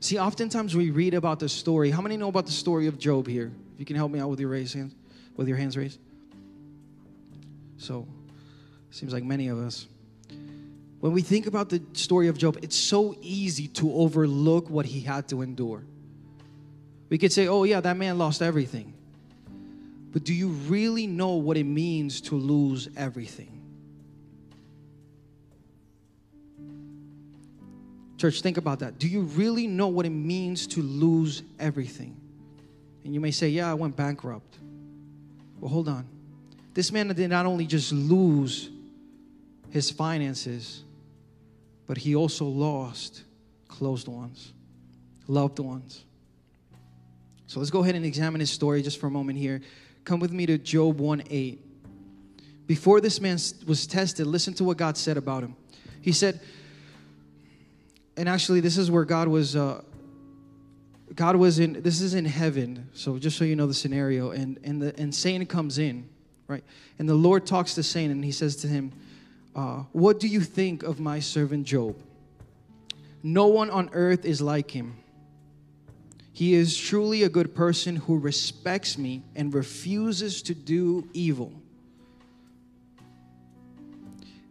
See, 0.00 0.18
oftentimes 0.18 0.74
we 0.74 0.90
read 0.90 1.14
about 1.14 1.40
the 1.40 1.48
story. 1.48 1.90
How 1.90 2.00
many 2.00 2.16
know 2.16 2.28
about 2.28 2.46
the 2.46 2.52
story 2.52 2.86
of 2.86 2.98
Job 2.98 3.26
here? 3.26 3.52
If 3.74 3.80
you 3.80 3.84
can 3.84 3.96
help 3.96 4.10
me 4.10 4.18
out 4.18 4.30
with 4.30 4.40
your 4.40 4.48
raised 4.48 4.74
hands, 4.74 4.94
with 5.36 5.46
your 5.46 5.56
hands 5.56 5.76
raised. 5.76 5.98
So, 7.76 8.06
seems 8.90 9.12
like 9.12 9.24
many 9.24 9.48
of 9.48 9.58
us. 9.58 9.86
When 11.00 11.12
we 11.12 11.22
think 11.22 11.46
about 11.46 11.70
the 11.70 11.82
story 11.94 12.28
of 12.28 12.36
Job, 12.36 12.58
it's 12.62 12.76
so 12.76 13.16
easy 13.22 13.68
to 13.68 13.92
overlook 13.92 14.68
what 14.68 14.84
he 14.86 15.00
had 15.00 15.28
to 15.28 15.42
endure. 15.42 15.84
We 17.08 17.18
could 17.18 17.32
say, 17.32 17.48
oh, 17.48 17.64
yeah, 17.64 17.80
that 17.80 17.96
man 17.96 18.18
lost 18.18 18.42
everything. 18.42 18.94
But 20.12 20.24
do 20.24 20.34
you 20.34 20.48
really 20.48 21.06
know 21.06 21.34
what 21.34 21.56
it 21.56 21.64
means 21.64 22.20
to 22.22 22.34
lose 22.34 22.88
everything? 22.96 23.60
Church, 28.18 28.42
think 28.42 28.58
about 28.58 28.80
that. 28.80 28.98
Do 28.98 29.08
you 29.08 29.22
really 29.22 29.66
know 29.66 29.88
what 29.88 30.04
it 30.04 30.10
means 30.10 30.66
to 30.68 30.82
lose 30.82 31.42
everything? 31.58 32.20
And 33.04 33.14
you 33.14 33.20
may 33.20 33.30
say, 33.30 33.48
Yeah, 33.48 33.70
I 33.70 33.74
went 33.74 33.96
bankrupt. 33.96 34.58
Well, 35.58 35.70
hold 35.70 35.88
on. 35.88 36.06
This 36.74 36.92
man 36.92 37.08
did 37.08 37.30
not 37.30 37.46
only 37.46 37.66
just 37.66 37.92
lose 37.92 38.68
his 39.70 39.90
finances, 39.90 40.84
but 41.86 41.96
he 41.96 42.14
also 42.14 42.44
lost 42.44 43.24
closed 43.68 44.06
ones, 44.06 44.52
loved 45.26 45.58
ones. 45.58 46.04
So 47.46 47.58
let's 47.58 47.70
go 47.70 47.82
ahead 47.82 47.94
and 47.94 48.04
examine 48.04 48.40
his 48.40 48.50
story 48.50 48.82
just 48.82 49.00
for 49.00 49.06
a 49.06 49.10
moment 49.10 49.38
here. 49.38 49.60
Come 50.04 50.20
with 50.20 50.32
me 50.32 50.46
to 50.46 50.58
Job 50.58 50.98
1 50.98 51.24
8. 51.28 51.66
Before 52.66 53.00
this 53.00 53.20
man 53.20 53.38
was 53.66 53.86
tested, 53.86 54.26
listen 54.26 54.54
to 54.54 54.64
what 54.64 54.76
God 54.76 54.96
said 54.96 55.16
about 55.16 55.42
him. 55.42 55.56
He 56.00 56.12
said, 56.12 56.40
and 58.16 58.28
actually, 58.28 58.60
this 58.60 58.76
is 58.76 58.90
where 58.90 59.04
God 59.04 59.28
was. 59.28 59.56
Uh, 59.56 59.82
God 61.14 61.36
was 61.36 61.58
in. 61.58 61.80
This 61.82 62.00
is 62.00 62.14
in 62.14 62.26
heaven. 62.26 62.88
So 62.92 63.18
just 63.18 63.38
so 63.38 63.44
you 63.44 63.56
know 63.56 63.66
the 63.66 63.74
scenario, 63.74 64.30
and 64.30 64.58
and 64.62 64.82
the 64.82 64.94
and 65.00 65.14
Satan 65.14 65.46
comes 65.46 65.78
in, 65.78 66.08
right? 66.46 66.62
And 66.98 67.08
the 67.08 67.14
Lord 67.14 67.46
talks 67.46 67.74
to 67.76 67.82
Satan, 67.82 68.12
and 68.12 68.24
he 68.24 68.32
says 68.32 68.56
to 68.56 68.68
him, 68.68 68.92
uh, 69.56 69.84
"What 69.92 70.20
do 70.20 70.28
you 70.28 70.40
think 70.40 70.82
of 70.82 71.00
my 71.00 71.18
servant 71.18 71.66
Job? 71.66 71.96
No 73.22 73.46
one 73.46 73.70
on 73.70 73.88
earth 73.94 74.24
is 74.24 74.40
like 74.42 74.70
him." 74.70 74.96
He 76.32 76.54
is 76.54 76.76
truly 76.76 77.22
a 77.22 77.28
good 77.28 77.54
person 77.54 77.96
who 77.96 78.18
respects 78.18 78.96
me 78.96 79.22
and 79.34 79.52
refuses 79.52 80.42
to 80.42 80.54
do 80.54 81.08
evil. 81.12 81.52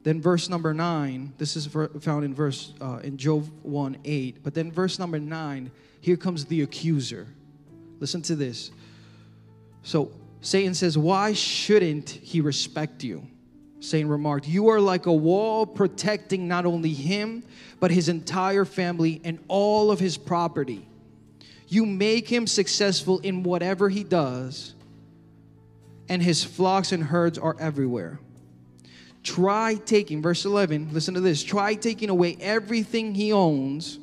Then 0.03 0.21
verse 0.21 0.49
number 0.49 0.73
nine, 0.73 1.33
this 1.37 1.55
is 1.55 1.67
found 1.99 2.25
in 2.25 2.33
verse 2.33 2.73
uh, 2.81 2.99
in 3.03 3.17
Job 3.17 3.49
1 3.63 3.97
8. 4.03 4.43
But 4.43 4.53
then 4.53 4.71
verse 4.71 4.97
number 4.97 5.19
nine, 5.19 5.71
here 6.01 6.17
comes 6.17 6.45
the 6.45 6.61
accuser. 6.61 7.27
Listen 7.99 8.21
to 8.23 8.35
this. 8.35 8.71
So 9.83 10.11
Satan 10.41 10.73
says, 10.73 10.97
Why 10.97 11.33
shouldn't 11.33 12.09
he 12.09 12.41
respect 12.41 13.03
you? 13.03 13.27
Satan 13.81 14.09
remarked, 14.09 14.47
You 14.47 14.69
are 14.69 14.79
like 14.79 15.05
a 15.05 15.13
wall 15.13 15.65
protecting 15.65 16.47
not 16.47 16.65
only 16.65 16.93
him, 16.93 17.43
but 17.79 17.91
his 17.91 18.09
entire 18.09 18.65
family 18.65 19.21
and 19.23 19.39
all 19.47 19.91
of 19.91 19.99
his 19.99 20.17
property. 20.17 20.88
You 21.69 21.85
make 21.85 22.27
him 22.27 22.47
successful 22.47 23.19
in 23.19 23.43
whatever 23.43 23.89
he 23.89 24.03
does, 24.03 24.73
and 26.09 26.21
his 26.21 26.43
flocks 26.43 26.91
and 26.91 27.03
herds 27.03 27.37
are 27.37 27.55
everywhere. 27.59 28.19
Try 29.21 29.75
taking, 29.75 30.23
verse 30.23 30.45
11, 30.45 30.89
listen 30.93 31.13
to 31.13 31.21
this 31.21 31.43
try 31.43 31.75
taking 31.75 32.09
away 32.09 32.37
everything 32.41 33.13
he 33.13 33.31
owns, 33.31 33.99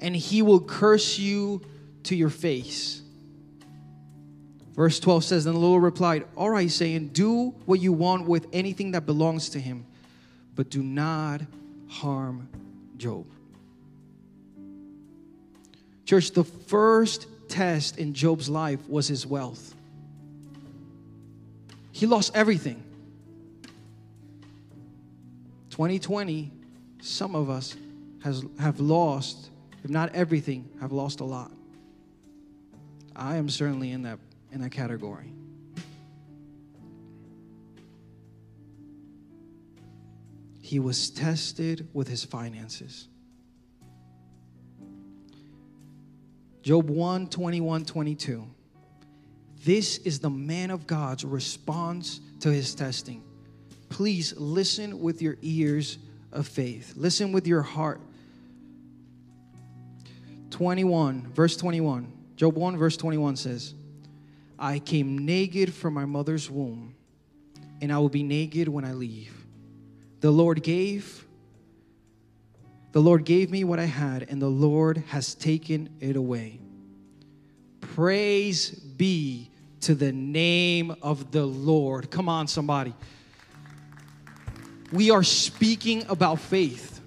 and 0.00 0.14
he 0.16 0.42
will 0.42 0.60
curse 0.60 1.20
you 1.20 1.62
to 2.04 2.16
your 2.16 2.30
face. 2.30 3.00
Verse 4.74 4.98
12 4.98 5.24
says, 5.24 5.44
Then 5.44 5.54
the 5.54 5.60
Lord 5.60 5.84
replied, 5.84 6.24
All 6.36 6.50
right, 6.50 6.68
saying, 6.68 7.08
Do 7.08 7.50
what 7.66 7.80
you 7.80 7.92
want 7.92 8.26
with 8.26 8.48
anything 8.52 8.90
that 8.92 9.06
belongs 9.06 9.50
to 9.50 9.60
him, 9.60 9.86
but 10.56 10.68
do 10.68 10.82
not 10.82 11.42
harm 11.88 12.48
Job. 12.96 13.26
Church, 16.10 16.32
the 16.32 16.42
first 16.42 17.28
test 17.48 17.96
in 17.96 18.14
Job's 18.14 18.48
life 18.48 18.80
was 18.88 19.06
his 19.06 19.24
wealth. 19.24 19.76
He 21.92 22.04
lost 22.04 22.32
everything. 22.34 22.82
2020, 25.70 26.50
some 27.00 27.36
of 27.36 27.48
us 27.48 27.76
has, 28.24 28.44
have 28.58 28.80
lost, 28.80 29.50
if 29.84 29.90
not 29.90 30.12
everything, 30.12 30.68
have 30.80 30.90
lost 30.90 31.20
a 31.20 31.24
lot. 31.24 31.52
I 33.14 33.36
am 33.36 33.48
certainly 33.48 33.92
in 33.92 34.02
that, 34.02 34.18
in 34.50 34.62
that 34.62 34.72
category. 34.72 35.32
He 40.60 40.80
was 40.80 41.08
tested 41.08 41.86
with 41.92 42.08
his 42.08 42.24
finances. 42.24 43.06
Job 46.62 46.90
1 46.90 47.28
21 47.28 47.84
22. 47.84 48.46
This 49.64 49.98
is 49.98 50.18
the 50.18 50.30
man 50.30 50.70
of 50.70 50.86
God's 50.86 51.24
response 51.24 52.20
to 52.40 52.50
his 52.50 52.74
testing. 52.74 53.22
Please 53.88 54.34
listen 54.36 55.00
with 55.00 55.20
your 55.20 55.36
ears 55.42 55.98
of 56.32 56.46
faith, 56.46 56.94
listen 56.96 57.32
with 57.32 57.46
your 57.46 57.62
heart. 57.62 58.00
21, 60.50 61.28
verse 61.32 61.56
21. 61.56 62.12
Job 62.36 62.56
1, 62.56 62.76
verse 62.76 62.96
21 62.96 63.36
says, 63.36 63.74
I 64.58 64.78
came 64.78 65.24
naked 65.24 65.72
from 65.72 65.94
my 65.94 66.04
mother's 66.04 66.50
womb, 66.50 66.94
and 67.80 67.92
I 67.92 67.98
will 67.98 68.08
be 68.08 68.22
naked 68.22 68.68
when 68.68 68.84
I 68.84 68.92
leave. 68.92 69.34
The 70.20 70.30
Lord 70.30 70.62
gave, 70.62 71.24
the 72.92 73.00
Lord 73.00 73.24
gave 73.24 73.50
me 73.50 73.64
what 73.64 73.78
I 73.78 73.84
had, 73.84 74.26
and 74.28 74.42
the 74.42 74.48
Lord 74.48 74.98
has 75.08 75.34
taken 75.34 75.88
it 76.00 76.16
away. 76.16 76.60
Praise 77.80 78.70
be 78.70 79.50
to 79.80 79.94
the 79.94 80.12
name 80.12 80.94
of 81.02 81.30
the 81.30 81.46
Lord. 81.46 82.10
Come 82.10 82.28
on, 82.28 82.48
somebody. 82.48 82.94
We 84.92 85.10
are 85.10 85.22
speaking 85.22 86.04
about 86.08 86.40
faith. 86.40 87.00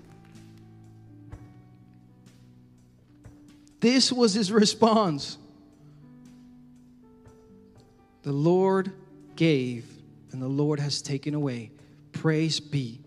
This 3.81 4.11
was 4.11 4.33
his 4.33 4.51
response. 4.51 5.37
The 8.21 8.31
Lord 8.31 8.93
gave, 9.35 9.85
and 10.31 10.41
the 10.41 10.47
Lord 10.47 10.79
has 10.79 11.01
taken 11.01 11.33
away. 11.33 11.71
Praise 12.13 12.61
be 12.61 13.01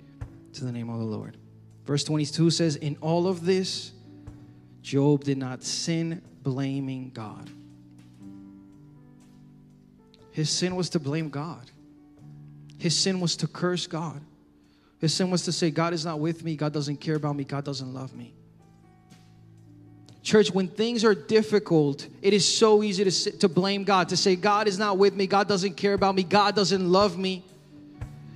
to 0.52 0.64
the 0.64 0.72
name 0.72 0.90
of 0.90 0.98
the 0.98 1.06
Lord. 1.06 1.38
Verse 1.86 2.02
22 2.04 2.50
says, 2.50 2.76
In 2.76 2.96
all 3.00 3.28
of 3.28 3.44
this, 3.44 3.92
Job 4.82 5.24
did 5.24 5.38
not 5.38 5.62
sin, 5.62 6.20
blaming 6.42 7.10
God. 7.14 7.48
His 10.32 10.50
sin 10.50 10.76
was 10.76 10.90
to 10.90 11.00
blame 11.00 11.30
God, 11.30 11.70
his 12.78 12.96
sin 12.96 13.20
was 13.20 13.36
to 13.36 13.46
curse 13.46 13.86
God. 13.86 14.20
His 14.98 15.12
sin 15.12 15.30
was 15.30 15.42
to 15.44 15.52
say, 15.52 15.70
God 15.70 15.92
is 15.92 16.06
not 16.06 16.20
with 16.20 16.42
me, 16.42 16.56
God 16.56 16.72
doesn't 16.72 16.96
care 16.96 17.16
about 17.16 17.36
me, 17.36 17.44
God 17.44 17.64
doesn't 17.64 17.92
love 17.92 18.14
me. 18.14 18.32
Church, 20.22 20.50
when 20.50 20.68
things 20.68 21.04
are 21.04 21.14
difficult, 21.14 22.08
it 22.22 22.32
is 22.32 22.46
so 22.46 22.82
easy 22.82 23.04
to, 23.04 23.30
to 23.38 23.48
blame 23.48 23.84
God, 23.84 24.08
to 24.08 24.16
say, 24.16 24.36
God 24.36 24.66
is 24.66 24.78
not 24.78 24.96
with 24.98 25.14
me, 25.14 25.26
God 25.26 25.48
doesn't 25.48 25.76
care 25.76 25.92
about 25.92 26.14
me, 26.14 26.22
God 26.22 26.56
doesn't 26.56 26.90
love 26.90 27.18
me. 27.18 27.44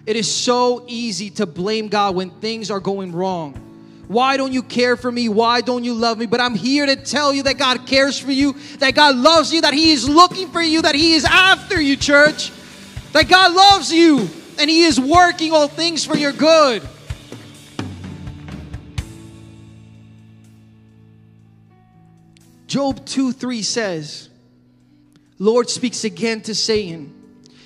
It 0.07 0.17
is 0.17 0.33
so 0.33 0.85
easy 0.87 1.31
to 1.31 1.47
blame 1.47 1.89
God 1.89 2.15
when 2.15 2.31
things 2.31 2.71
are 2.71 2.81
going 2.81 3.13
wrong. 3.13 3.55
Why 4.09 4.37
don't 4.37 4.53
you 4.53 4.63
care 4.63 4.97
for 4.97 5.13
me? 5.13 5.29
Why 5.29 5.61
don't 5.61 5.85
you 5.85 5.95
love 5.95 6.19
me? 6.19 6.27
But 6.27 6.41
I'm 6.41 6.57
here 6.57 6.85
to 6.85 6.97
tell 6.97 7.33
you 7.33 7.45
that 7.45 7.59
God 7.59 7.87
cares 7.87 8.19
for 8.19 8.33
you, 8.33 8.57
that 8.79 8.97
God 8.97 9.15
loves 9.15 9.53
you, 9.53 9.61
that 9.61 9.73
He 9.73 9.93
is 9.93 10.09
looking 10.09 10.49
for 10.49 10.61
you, 10.61 10.83
that 10.83 10.97
He 10.97 11.15
is 11.15 11.25
after 11.25 11.81
you, 11.81 11.97
church. 11.97 12.51
That 13.13 13.29
God 13.29 13.53
loves 13.53 13.93
you 13.93 14.29
and 14.59 14.69
He 14.69 14.83
is 14.83 14.99
working 14.99 15.53
all 15.53 15.69
things 15.69 16.05
for 16.05 16.17
your 16.17 16.33
good. 16.33 16.83
Job 22.67 23.05
2 23.05 23.33
3 23.33 23.63
says, 23.63 24.29
Lord 25.39 25.69
speaks 25.71 26.05
again 26.05 26.41
to 26.43 26.55
Satan. 26.55 27.20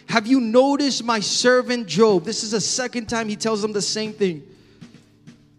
Have 0.09 0.27
you 0.27 0.41
noticed 0.41 1.05
my 1.05 1.21
servant 1.21 1.87
Job? 1.87 2.25
This 2.25 2.45
is 2.45 2.53
the 2.53 2.61
second 2.61 3.07
time 3.09 3.29
he 3.29 3.37
tells 3.37 3.63
them 3.63 3.73
the 3.73 3.83
same 3.83 4.13
thing. 4.13 4.43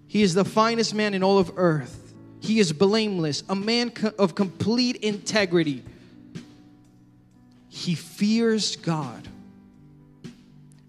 He 0.08 0.24
is 0.24 0.34
the 0.34 0.46
finest 0.46 0.94
man 0.94 1.14
in 1.14 1.24
all 1.24 1.38
of 1.38 1.52
earth. 1.58 2.14
He 2.40 2.60
is 2.60 2.72
blameless, 2.72 3.44
a 3.50 3.56
man 3.56 3.92
of 4.20 4.36
complete 4.36 4.98
integrity. 4.98 5.84
He 7.70 7.96
fears 7.96 8.76
God 8.76 9.28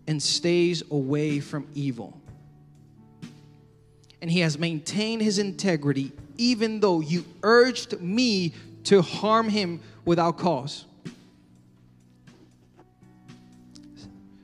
and 0.07 0.23
stays 0.23 0.83
away 0.90 1.40
from 1.40 1.66
evil. 1.75 2.21
And 4.23 4.31
he 4.31 4.40
has 4.40 4.59
maintained 4.59 5.23
his 5.23 5.38
integrity 5.38 6.12
even 6.38 6.81
though 6.81 7.01
you 7.01 7.25
urged 7.42 8.01
me 8.01 8.53
to 8.85 9.03
harm 9.03 9.49
him 9.49 9.81
without 10.05 10.38
cause. 10.38 10.85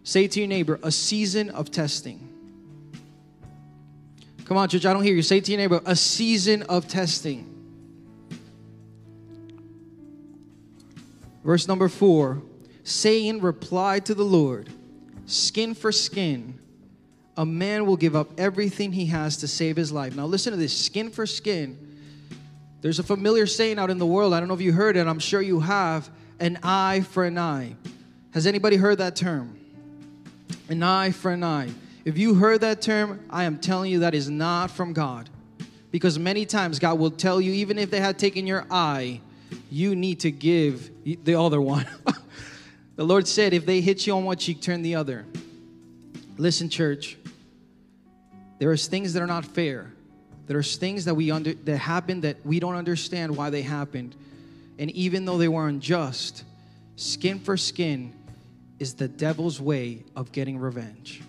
Say 0.05 0.27
to 0.27 0.41
your 0.41 0.49
neighbor, 0.49 0.81
a 0.83 0.91
season 0.91 1.51
of 1.51 1.71
testing. 1.71 2.29
Come 4.45 4.57
on, 4.57 4.69
church, 4.69 4.85
I 4.85 4.93
don't 4.93 5.05
hear 5.05 5.15
you. 5.15 5.23
Say 5.23 5.41
to 5.41 5.51
your 5.51 5.61
neighbor, 5.61 5.81
a 5.87 5.95
season 5.95 6.63
of 6.65 6.89
testing. 6.89 7.49
Verse 11.45 11.67
number 11.67 11.89
four 11.89 12.43
Satan 12.85 13.41
replied 13.41 14.07
to 14.07 14.15
the 14.15 14.25
Lord, 14.25 14.69
skin 15.27 15.75
for 15.75 15.93
skin, 15.93 16.59
a 17.37 17.47
man 17.47 17.87
will 17.87 17.97
give 17.97 18.17
up 18.17 18.29
everything 18.39 18.93
he 18.93 19.07
has 19.07 19.37
to 19.39 19.49
save 19.49 19.77
his 19.77 19.93
life. 19.93 20.17
Now, 20.17 20.27
listen 20.27 20.51
to 20.51 20.57
this 20.57 20.77
skin 20.77 21.11
for 21.11 21.25
skin. 21.25 21.79
There's 22.81 22.99
a 22.99 23.05
familiar 23.05 23.47
saying 23.47 23.79
out 23.79 23.91
in 23.91 23.99
the 23.99 24.07
world. 24.07 24.35
I 24.35 24.41
don't 24.41 24.49
know 24.49 24.55
if 24.55 24.61
you 24.61 24.73
heard 24.73 24.97
it, 24.97 25.07
I'm 25.07 25.21
sure 25.21 25.41
you 25.41 25.61
have 25.61 26.11
an 26.41 26.59
eye 26.65 27.03
for 27.11 27.25
an 27.25 27.39
eye. 27.39 27.77
Has 28.33 28.47
anybody 28.47 28.77
heard 28.77 28.99
that 28.99 29.15
term? 29.15 29.57
An 30.73 30.83
eye 30.83 31.11
for 31.11 31.31
an 31.31 31.45
eye. 31.45 31.69
If 32.07 32.17
you 32.17 32.35
heard 32.35 32.63
that 32.63 32.81
term, 32.81 33.21
I 33.29 33.45
am 33.45 33.59
telling 33.59 33.93
you 33.93 33.99
that 33.99 34.15
is 34.15 34.31
not 34.31 34.71
from 34.71 34.95
God. 34.95 35.29
Because 35.91 36.19
many 36.19 36.47
times 36.47 36.79
God 36.79 36.99
will 36.99 37.11
tell 37.11 37.43
you, 37.43 37.53
even 37.53 37.79
if 37.79 37.91
they 37.91 38.01
had 38.01 38.19
taken 38.19 38.47
your 38.47 38.65
eye, 38.71 39.21
you 39.71 39.95
need 39.95 40.21
to 40.21 40.31
give 40.31 40.91
the 41.05 41.35
other 41.35 41.61
one. 41.61 41.87
the 42.97 43.05
Lord 43.05 43.29
said, 43.29 43.53
if 43.53 43.67
they 43.67 43.83
hit 43.83 44.07
you 44.07 44.15
on 44.17 44.25
one 44.25 44.39
cheek, 44.39 44.63
turn 44.63 44.81
the 44.81 44.95
other. 44.95 45.27
Listen, 46.39 46.71
church, 46.71 47.19
there 48.59 48.73
is 48.73 48.87
things 48.87 49.13
that 49.13 49.23
are 49.23 49.27
not 49.27 49.45
fair. 49.45 49.93
There's 50.47 50.77
things 50.77 51.05
that 51.05 51.15
we 51.15 51.31
under 51.31 51.53
that 51.53 51.77
happen 51.77 52.23
that 52.23 52.39
we 52.47 52.61
don't 52.61 52.77
understand 52.77 53.37
why 53.37 53.51
they 53.51 53.61
happened. 53.61 54.17
And 54.79 54.91
even 54.93 55.27
though 55.27 55.37
they 55.37 55.49
were 55.49 55.69
unjust, 55.69 56.45
skin 56.97 57.41
for 57.41 57.59
skin 57.59 58.15
is 58.83 58.95
the 58.95 59.07
devil's 59.07 59.61
way 59.61 60.05
of 60.17 60.33
getting 60.33 60.59
revenge 60.59 61.23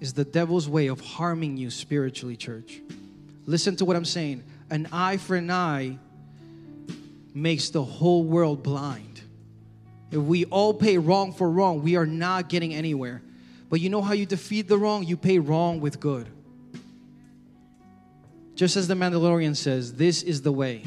is 0.00 0.12
the 0.12 0.24
devil's 0.24 0.68
way 0.68 0.88
of 0.88 1.00
harming 1.00 1.56
you 1.56 1.70
spiritually, 1.70 2.36
church. 2.36 2.80
Listen 3.46 3.76
to 3.76 3.84
what 3.84 3.96
I'm 3.96 4.04
saying. 4.04 4.42
An 4.70 4.88
eye 4.92 5.18
for 5.18 5.36
an 5.36 5.50
eye 5.50 5.98
makes 7.32 7.70
the 7.70 7.82
whole 7.82 8.24
world 8.24 8.62
blind. 8.64 9.20
If 10.10 10.18
we 10.18 10.46
all 10.46 10.74
pay 10.74 10.98
wrong 10.98 11.32
for 11.32 11.48
wrong, 11.48 11.82
we 11.82 11.94
are 11.96 12.06
not 12.06 12.48
getting 12.48 12.74
anywhere. 12.74 13.22
But 13.70 13.80
you 13.80 13.88
know 13.88 14.02
how 14.02 14.14
you 14.14 14.26
defeat 14.26 14.68
the 14.68 14.78
wrong? 14.78 15.04
You 15.04 15.16
pay 15.16 15.38
wrong 15.38 15.80
with 15.80 16.00
good. 16.00 16.26
Just 18.56 18.76
as 18.76 18.88
the 18.88 18.94
Mandalorian 18.94 19.54
says, 19.54 19.94
this 19.94 20.24
is 20.24 20.42
the 20.42 20.52
way. 20.52 20.82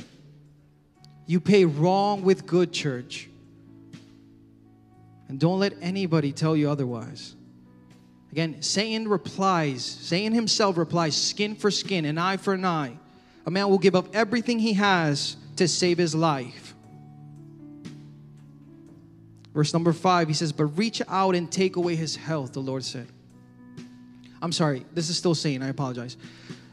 You 1.27 1.39
pay 1.39 1.63
wrong 1.63 2.23
with 2.23 2.45
good, 2.45 2.73
church. 2.73 3.29
And 5.32 5.39
don't 5.39 5.60
let 5.60 5.76
anybody 5.82 6.34
tell 6.34 6.58
you 6.58 6.70
otherwise. 6.70 7.38
Again, 8.34 8.62
Satan 8.62 9.08
replies, 9.08 9.82
Satan 9.82 10.34
himself 10.34 10.78
replies, 10.78 11.15
skin 11.15 11.56
for 11.56 11.72
skin, 11.72 12.04
an 12.04 12.17
eye 12.17 12.36
for 12.36 12.54
an 12.54 12.65
eye. 12.65 12.98
A 13.46 13.50
man 13.50 13.70
will 13.70 13.78
give 13.78 13.96
up 13.96 14.13
everything 14.13 14.60
he 14.60 14.74
has 14.74 15.38
to 15.56 15.70
save 15.70 15.98
his 15.98 16.13
life. 16.13 16.76
Verse 19.54 19.72
number 19.72 19.94
five, 19.94 20.28
he 20.28 20.34
says, 20.34 20.52
But 20.52 20.65
reach 20.65 21.02
out 21.08 21.34
and 21.34 21.50
take 21.50 21.78
away 21.78 21.96
his 21.96 22.17
health, 22.17 22.52
the 22.52 22.60
Lord 22.60 22.84
said. 22.84 23.08
I'm 24.41 24.52
sorry, 24.52 24.86
this 24.94 25.10
is 25.10 25.17
still 25.17 25.34
saying, 25.34 25.63
I 25.63 25.70
apologize. 25.70 26.17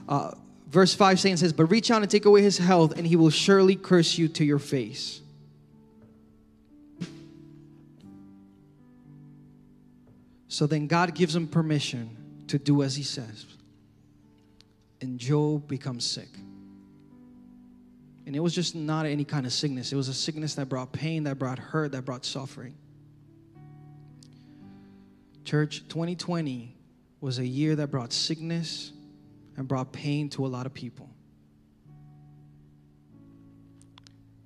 Uh, 0.09 0.33
verse 0.69 0.95
5 0.95 1.21
saying 1.21 1.37
says, 1.37 1.53
But 1.53 1.67
reach 1.67 1.93
out 1.93 2.03
and 2.03 2.11
take 2.11 2.25
away 2.25 2.43
his 2.43 2.59
health, 2.59 2.99
and 2.99 3.07
he 3.07 3.15
will 3.15 3.31
surely 3.31 3.77
curse 3.77 4.19
you 4.19 4.27
to 4.27 4.45
your 4.45 4.59
face. 4.59 5.21
So 10.49 10.67
then 10.67 10.87
God 10.87 11.15
gives 11.15 11.37
him 11.37 11.47
permission 11.47 12.17
to 12.49 12.59
do 12.59 12.83
as 12.83 12.97
he 12.97 13.03
says. 13.03 13.45
And 15.01 15.19
Job 15.19 15.69
becomes 15.69 16.05
sick. 16.05 16.29
And 18.27 18.35
it 18.35 18.41
was 18.41 18.55
just 18.55 18.75
not 18.75 19.07
any 19.07 19.25
kind 19.25 19.47
of 19.47 19.53
sickness. 19.53 19.93
It 19.93 19.97
was 19.97 20.09
a 20.09 20.15
sickness 20.15 20.55
that 20.57 20.69
brought 20.69 20.93
pain, 20.93 21.25
that 21.25 21.39
brought 21.39 21.59
hurt, 21.59 21.93
that 21.93 22.05
brought 22.05 22.25
suffering. 22.25 22.75
Church, 25.45 25.83
2020 25.89 26.77
was 27.21 27.39
a 27.39 27.47
year 27.47 27.77
that 27.77 27.91
brought 27.91 28.13
sickness 28.13 28.93
and 29.57 29.67
brought 29.67 29.93
pain 29.93 30.29
to 30.31 30.45
a 30.45 30.49
lot 30.49 30.67
of 30.67 30.75
people. 30.75 31.09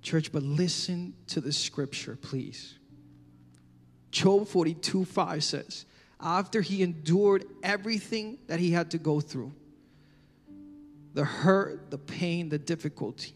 Church, 0.00 0.32
but 0.32 0.42
listen 0.42 1.14
to 1.28 1.40
the 1.40 1.52
scripture, 1.52 2.16
please. 2.16 2.78
Job 4.10 4.46
42 4.48 5.04
5 5.04 5.42
says, 5.42 5.86
after 6.22 6.61
he 6.61 6.82
endured 6.82 7.44
everything 7.62 8.38
that 8.46 8.61
he 8.61 8.70
had 8.70 8.90
to 8.92 8.98
go 8.98 9.20
through 9.20 9.52
the 11.14 11.24
hurt, 11.24 11.90
the 11.90 11.98
pain, 11.98 12.48
the 12.48 12.58
difficulty 12.58 13.35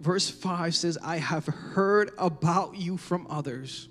verse 0.00 0.30
5 0.30 0.74
says, 0.74 0.98
I 1.02 1.18
have 1.18 1.46
heard 1.46 2.10
about 2.18 2.76
you 2.76 2.96
from 2.96 3.26
others, 3.30 3.88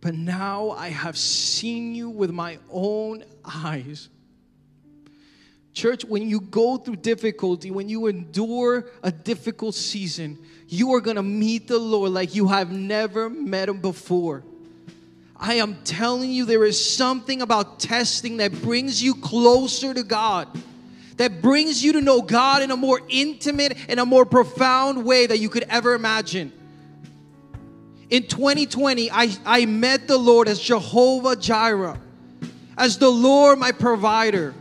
but 0.00 0.14
now 0.14 0.70
I 0.70 0.88
have 0.88 1.16
seen 1.16 1.94
you 1.94 2.10
with 2.10 2.30
my 2.30 2.58
own 2.70 3.24
eyes. 3.44 4.08
Church, 5.76 6.06
when 6.06 6.26
you 6.26 6.40
go 6.40 6.78
through 6.78 6.96
difficulty, 6.96 7.70
when 7.70 7.86
you 7.86 8.06
endure 8.06 8.86
a 9.02 9.12
difficult 9.12 9.74
season, 9.74 10.38
you 10.68 10.94
are 10.94 11.02
gonna 11.02 11.22
meet 11.22 11.68
the 11.68 11.78
Lord 11.78 12.12
like 12.12 12.34
you 12.34 12.48
have 12.48 12.72
never 12.72 13.28
met 13.28 13.68
Him 13.68 13.82
before. 13.82 14.42
I 15.36 15.56
am 15.56 15.76
telling 15.84 16.30
you, 16.30 16.46
there 16.46 16.64
is 16.64 16.82
something 16.82 17.42
about 17.42 17.78
testing 17.78 18.38
that 18.38 18.62
brings 18.62 19.02
you 19.02 19.16
closer 19.16 19.92
to 19.92 20.02
God 20.02 20.48
that 21.18 21.42
brings 21.42 21.84
you 21.84 21.92
to 21.92 22.00
know 22.00 22.22
God 22.22 22.62
in 22.62 22.70
a 22.70 22.76
more 22.76 23.02
intimate 23.10 23.76
and 23.86 24.00
a 24.00 24.06
more 24.06 24.24
profound 24.24 25.04
way 25.04 25.26
that 25.26 25.40
you 25.40 25.50
could 25.50 25.64
ever 25.68 25.92
imagine. 25.92 26.52
In 28.08 28.26
2020, 28.28 29.10
I, 29.10 29.36
I 29.44 29.66
met 29.66 30.08
the 30.08 30.16
Lord 30.16 30.48
as 30.48 30.58
Jehovah 30.58 31.36
Jireh, 31.36 32.00
as 32.78 32.96
the 32.96 33.10
Lord 33.10 33.58
my 33.58 33.72
provider. 33.72 34.54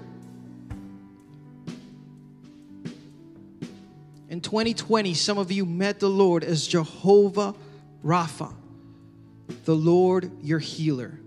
In 4.36 4.41
2020, 4.41 5.13
some 5.13 5.38
of 5.38 5.50
you 5.50 5.65
met 5.65 6.02
the 6.02 6.10
Lord 6.10 6.43
as 6.43 6.67
Jehovah 6.67 7.56
Rapha, 8.04 8.54
the 9.63 9.74
Lord 9.74 10.30
your 10.43 10.60
healer. 10.60 11.17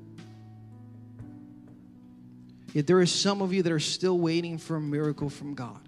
Yet 2.74 2.86
there 2.86 2.98
are 2.98 3.06
some 3.06 3.40
of 3.40 3.50
you 3.50 3.62
that 3.62 3.72
are 3.72 3.80
still 3.80 4.18
waiting 4.18 4.58
for 4.58 4.76
a 4.76 4.80
miracle 4.82 5.30
from 5.30 5.54
God. 5.54 5.80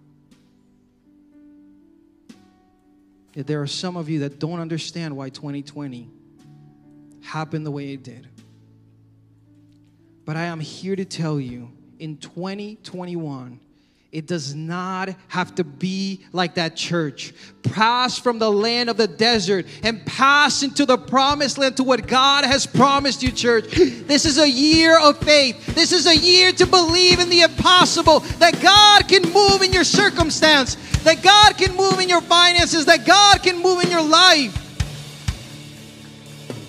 Yet 3.35 3.46
there 3.46 3.61
are 3.61 3.66
some 3.66 3.98
of 3.98 4.09
you 4.09 4.20
that 4.20 4.38
don't 4.38 4.59
understand 4.59 5.14
why 5.14 5.28
2020 5.28 6.09
happened 7.20 7.66
the 7.66 7.70
way 7.70 7.92
it 7.92 8.02
did. 8.02 8.28
But 10.24 10.38
I 10.38 10.44
am 10.44 10.59
here 10.61 10.96
to 10.96 11.04
tell 11.04 11.38
you 11.38 11.70
in 11.98 12.16
2021, 12.16 13.61
it 14.12 14.26
does 14.26 14.56
not 14.56 15.10
have 15.28 15.54
to 15.54 15.62
be 15.62 16.24
like 16.32 16.56
that 16.56 16.74
church. 16.74 17.32
Pass 17.62 18.18
from 18.18 18.40
the 18.40 18.50
land 18.50 18.90
of 18.90 18.96
the 18.96 19.06
desert 19.06 19.66
and 19.84 20.04
pass 20.04 20.64
into 20.64 20.84
the 20.84 20.98
promised 20.98 21.58
land 21.58 21.76
to 21.76 21.84
what 21.84 22.08
God 22.08 22.44
has 22.44 22.66
promised 22.66 23.22
you, 23.22 23.30
church. 23.30 23.70
This 23.70 24.24
is 24.24 24.38
a 24.38 24.50
year 24.50 24.98
of 24.98 25.18
faith. 25.18 25.64
This 25.76 25.92
is 25.92 26.08
a 26.08 26.16
year 26.16 26.50
to 26.50 26.66
believe 26.66 27.20
in 27.20 27.28
the 27.28 27.42
impossible 27.42 28.20
that 28.40 28.60
God 28.60 29.06
can 29.06 29.32
move 29.32 29.62
in 29.62 29.72
your 29.72 29.84
circumstance, 29.84 30.74
that 31.04 31.22
God 31.22 31.56
can 31.56 31.76
move 31.76 32.00
in 32.00 32.08
your 32.08 32.22
finances, 32.22 32.86
that 32.86 33.06
God 33.06 33.44
can 33.44 33.62
move 33.62 33.84
in 33.84 33.90
your 33.92 34.02
life. 34.02 34.56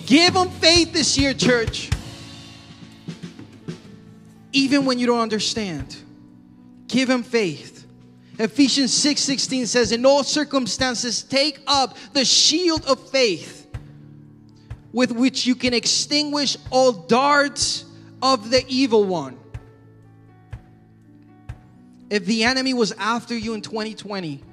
Give 0.05 0.31
them 0.35 0.49
faith 0.49 0.93
this 0.93 1.17
year, 1.17 1.33
church. 1.33 1.89
Even 4.53 4.85
when 4.85 4.99
you 4.99 5.07
don't 5.07 5.21
understand. 5.21 5.95
Give 6.91 7.09
him 7.09 7.23
faith. 7.23 7.87
Ephesians 8.37 8.93
6 8.93 9.21
16 9.21 9.65
says, 9.65 9.91
In 9.93 10.05
all 10.05 10.23
circumstances, 10.23 11.23
take 11.23 11.61
up 11.65 11.97
the 12.11 12.25
shield 12.25 12.85
of 12.85 13.09
faith 13.09 13.67
with 14.91 15.11
which 15.11 15.45
you 15.45 15.55
can 15.55 15.73
extinguish 15.73 16.57
all 16.69 16.91
darts 16.91 17.85
of 18.21 18.49
the 18.49 18.65
evil 18.67 19.05
one. 19.05 19.37
If 22.09 22.25
the 22.25 22.43
enemy 22.43 22.73
was 22.73 22.91
after 22.93 23.37
you 23.37 23.53
in 23.53 23.61
2020, 23.61 24.43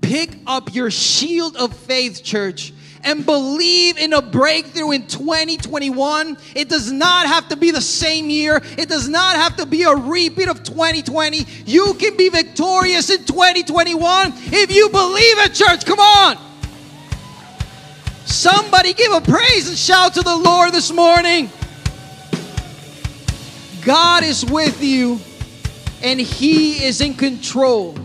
pick 0.00 0.38
up 0.46 0.74
your 0.74 0.90
shield 0.90 1.56
of 1.56 1.76
faith, 1.76 2.24
church, 2.24 2.72
and 3.06 3.24
believe 3.24 3.96
in 3.98 4.12
a 4.12 4.20
breakthrough 4.20 4.90
in 4.90 5.06
2021. 5.06 6.36
It 6.56 6.68
does 6.68 6.90
not 6.90 7.26
have 7.26 7.48
to 7.48 7.56
be 7.56 7.70
the 7.70 7.80
same 7.80 8.28
year, 8.28 8.60
it 8.76 8.88
does 8.88 9.08
not 9.08 9.36
have 9.36 9.56
to 9.56 9.64
be 9.64 9.84
a 9.84 9.94
repeat 9.94 10.48
of 10.48 10.64
2020. 10.64 11.46
You 11.64 11.94
can 11.94 12.16
be 12.16 12.28
victorious 12.28 13.08
in 13.08 13.24
2021 13.24 14.32
if 14.46 14.74
you 14.74 14.88
believe 14.90 15.38
it, 15.38 15.54
church. 15.54 15.86
Come 15.86 16.00
on. 16.00 16.36
Somebody 18.24 18.92
give 18.92 19.12
a 19.12 19.20
praise 19.20 19.68
and 19.68 19.78
shout 19.78 20.14
to 20.14 20.22
the 20.22 20.36
Lord 20.36 20.72
this 20.72 20.92
morning. 20.92 21.48
God 23.84 24.24
is 24.24 24.44
with 24.44 24.82
you 24.82 25.20
and 26.02 26.20
He 26.20 26.84
is 26.84 27.00
in 27.00 27.14
control. 27.14 27.96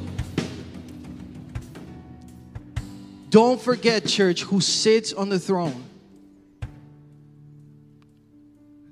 Don't 3.31 3.61
forget, 3.61 4.05
church, 4.05 4.43
who 4.43 4.59
sits 4.59 5.13
on 5.13 5.29
the 5.29 5.39
throne. 5.39 5.85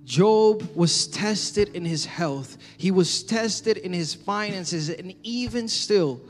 Job 0.05 0.63
was 0.73 1.07
tested 1.07 1.75
in 1.75 1.83
his 1.83 2.05
health, 2.05 2.57
he 2.77 2.89
was 2.89 3.21
tested 3.21 3.75
in 3.77 3.91
his 3.91 4.13
finances, 4.13 4.89
and 4.89 5.13
even 5.23 5.67
still, 5.67 6.21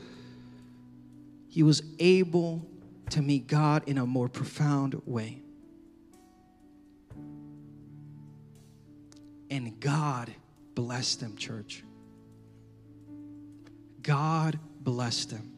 he 1.48 1.62
was 1.62 1.82
able 2.00 2.66
to 3.10 3.22
meet 3.22 3.46
God 3.46 3.84
in 3.86 3.96
a 3.96 4.04
more 4.04 4.28
profound 4.28 5.00
way. 5.06 5.40
And 9.50 9.78
God 9.78 10.32
blessed 10.74 11.20
them, 11.20 11.36
church. 11.36 11.84
God 14.02 14.58
blessed 14.82 15.30
him 15.30 15.49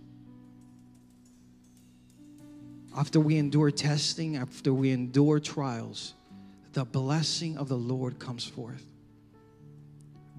after 2.96 3.20
we 3.20 3.38
endure 3.38 3.70
testing, 3.70 4.36
after 4.36 4.72
we 4.72 4.90
endure 4.90 5.40
trials, 5.40 6.14
the 6.72 6.84
blessing 6.84 7.56
of 7.56 7.68
the 7.68 7.76
Lord 7.76 8.18
comes 8.18 8.44
forth. 8.44 8.84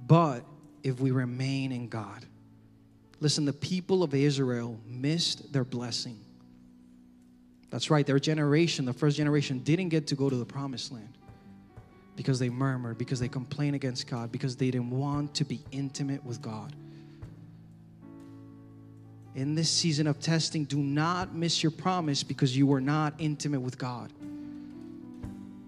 But 0.06 0.44
if 0.84 1.00
we 1.00 1.12
remain 1.12 1.72
in 1.72 1.88
God, 1.88 2.26
listen, 3.20 3.46
the 3.46 3.54
people 3.54 4.04
of 4.04 4.14
Israel 4.14 4.80
missed 4.86 5.52
their 5.54 5.64
blessing. 5.64 6.20
That's 7.70 7.90
right, 7.90 8.06
their 8.06 8.20
generation, 8.20 8.86
the 8.86 8.94
first 8.94 9.18
generation, 9.18 9.60
didn't 9.60 9.90
get 9.90 10.08
to 10.08 10.16
go 10.16 10.30
to 10.30 10.36
the 10.36 10.46
promised 10.46 10.92
land 10.92 11.18
because 12.16 12.38
they 12.38 12.50
murmured, 12.50 13.00
because 13.00 13.20
they 13.20 13.28
complained 13.28 13.76
against 13.76 14.08
God, 14.08 14.32
because 14.32 14.56
they 14.56 14.70
didn't 14.70 14.92
want 14.92 15.34
to 15.36 15.44
be 15.44 15.64
intimate 15.72 16.24
with 16.24 16.42
God 16.42 16.76
in 19.36 19.56
this 19.56 19.70
season 19.70 20.08
of 20.08 20.20
testing, 20.20 20.66
do 20.66 20.78
not 20.78 21.34
miss 21.34 21.64
your 21.64 21.72
promise 21.72 22.24
because 22.24 22.56
you 22.56 22.68
were 22.68 22.82
not 22.82 23.14
intimate 23.18 23.62
with 23.62 23.78
God. 23.78 24.12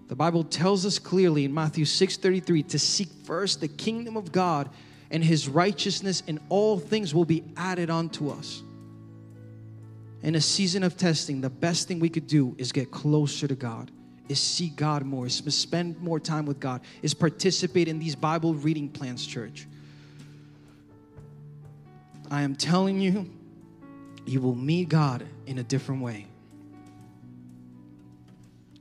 The 0.08 0.14
Bible 0.14 0.44
tells 0.44 0.86
us 0.86 0.98
clearly 0.98 1.44
in 1.44 1.52
Matthew 1.52 1.84
6:33 1.84 2.62
to 2.68 2.78
seek 2.78 3.08
first 3.24 3.60
the 3.60 3.68
kingdom 3.68 4.16
of 4.16 4.30
God 4.30 4.70
and 5.10 5.22
his 5.22 5.48
righteousness 5.48 6.22
and 6.28 6.38
all 6.48 6.78
things 6.78 7.12
will 7.14 7.24
be 7.24 7.42
added 7.56 7.90
unto 7.90 8.28
us. 8.28 8.62
In 10.22 10.34
a 10.36 10.40
season 10.40 10.82
of 10.82 10.96
testing, 10.96 11.40
the 11.40 11.50
best 11.50 11.88
thing 11.88 11.98
we 11.98 12.08
could 12.08 12.26
do 12.26 12.54
is 12.58 12.72
get 12.72 12.90
closer 12.90 13.46
to 13.48 13.54
God, 13.54 13.90
is 14.28 14.40
see 14.40 14.68
God 14.68 15.04
more, 15.04 15.26
is 15.26 15.34
spend 15.34 16.00
more 16.00 16.18
time 16.18 16.46
with 16.46 16.60
God, 16.60 16.80
is 17.02 17.14
participate 17.14 17.88
in 17.88 17.98
these 17.98 18.14
Bible 18.14 18.54
reading 18.54 18.88
plans, 18.88 19.26
church. 19.26 19.66
I 22.30 22.42
am 22.42 22.56
telling 22.56 23.00
you, 23.00 23.30
you 24.28 24.40
will 24.40 24.54
meet 24.54 24.88
God 24.88 25.26
in 25.46 25.58
a 25.58 25.62
different 25.62 26.02
way. 26.02 26.26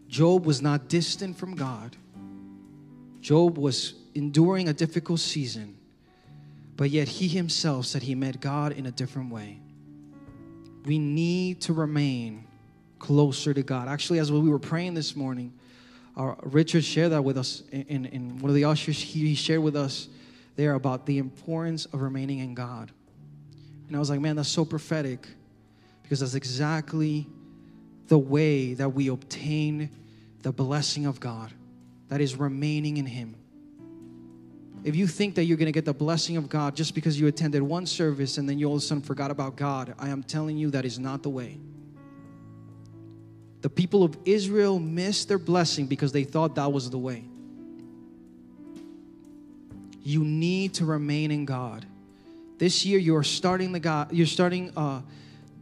Job 0.08 0.46
was 0.46 0.62
not 0.62 0.88
distant 0.88 1.38
from 1.38 1.56
God. 1.56 1.96
Job 3.22 3.58
was 3.58 3.96
enduring 4.14 4.70
a 4.70 4.74
difficult 4.74 5.20
season, 5.20 5.78
but 6.78 6.90
yet 6.90 7.08
he 7.08 7.28
himself 7.28 7.86
said 7.86 8.04
he 8.04 8.16
met 8.16 8.40
God 8.40 8.72
in 8.72 8.86
a 8.86 8.92
different 8.92 9.32
way. 9.32 9.60
We 10.86 11.00
need 11.00 11.62
to 11.62 11.74
remain 11.74 12.46
closer 13.00 13.54
to 13.54 13.64
God. 13.64 13.88
Actually, 13.88 14.20
as 14.20 14.32
we 14.32 14.50
were 14.50 14.60
praying 14.60 14.94
this 14.94 15.16
morning, 15.16 15.54
our, 16.16 16.38
Richard 16.44 16.84
shared 16.84 17.12
that 17.12 17.24
with 17.24 17.38
us 17.38 17.64
in, 17.72 18.06
in 18.06 18.40
one 18.40 18.50
of 18.50 18.56
the 18.56 18.66
ushers. 18.66 19.00
He, 19.00 19.28
he 19.28 19.36
shared 19.36 19.62
with 19.62 19.76
us 19.76 20.08
there 20.56 20.76
about 20.76 21.06
the 21.06 21.18
importance 21.18 21.86
of 21.86 22.02
remaining 22.02 22.40
in 22.40 22.54
God. 22.54 22.92
And 23.88 23.96
I 23.96 24.00
was 24.00 24.10
like, 24.10 24.20
man, 24.20 24.36
that's 24.36 24.50
so 24.50 24.66
prophetic 24.66 25.28
because 26.04 26.20
that's 26.20 26.36
exactly 26.36 27.28
the 28.08 28.18
way 28.18 28.74
that 28.76 28.90
we 28.90 29.08
obtain 29.08 29.90
the 30.42 30.52
blessing 30.52 31.06
of 31.06 31.20
God 31.20 31.52
that 32.10 32.22
is 32.22 32.36
remaining 32.36 32.98
in 32.98 33.06
Him. 33.06 33.36
If 34.84 34.96
you 34.96 35.08
think 35.08 35.34
that 35.36 35.46
you're 35.46 35.58
going 35.58 35.66
to 35.66 35.72
get 35.72 35.86
the 35.86 35.94
blessing 35.94 36.38
of 36.38 36.48
God 36.48 36.76
just 36.76 36.94
because 36.94 37.20
you 37.20 37.26
attended 37.26 37.64
one 37.64 37.88
service 37.88 38.38
and 38.38 38.48
then 38.48 38.60
you 38.60 38.68
all 38.68 38.76
of 38.76 38.84
a 38.84 38.86
sudden 38.86 39.02
forgot 39.02 39.32
about 39.32 39.56
God, 39.56 39.96
I 39.98 40.10
am 40.10 40.22
telling 40.22 40.58
you 40.58 40.70
that 40.72 40.86
is 40.86 41.00
not 41.00 41.24
the 41.24 41.30
way. 41.30 41.58
The 43.62 43.70
people 43.70 44.04
of 44.04 44.16
Israel 44.26 44.78
missed 44.78 45.28
their 45.28 45.40
blessing 45.40 45.88
because 45.88 46.12
they 46.12 46.24
thought 46.24 46.54
that 46.54 46.72
was 46.72 46.92
the 46.92 47.00
way. 47.00 47.24
You 50.04 50.24
need 50.24 50.76
to 50.76 50.86
remain 50.86 51.32
in 51.32 51.46
God. 51.46 51.88
This 52.58 52.86
year 52.86 53.00
you're 53.00 53.24
starting 53.24 53.72
the 53.72 53.80
God, 53.80 54.14
you're 54.14 54.26
starting 54.26 54.72
uh, 54.78 55.02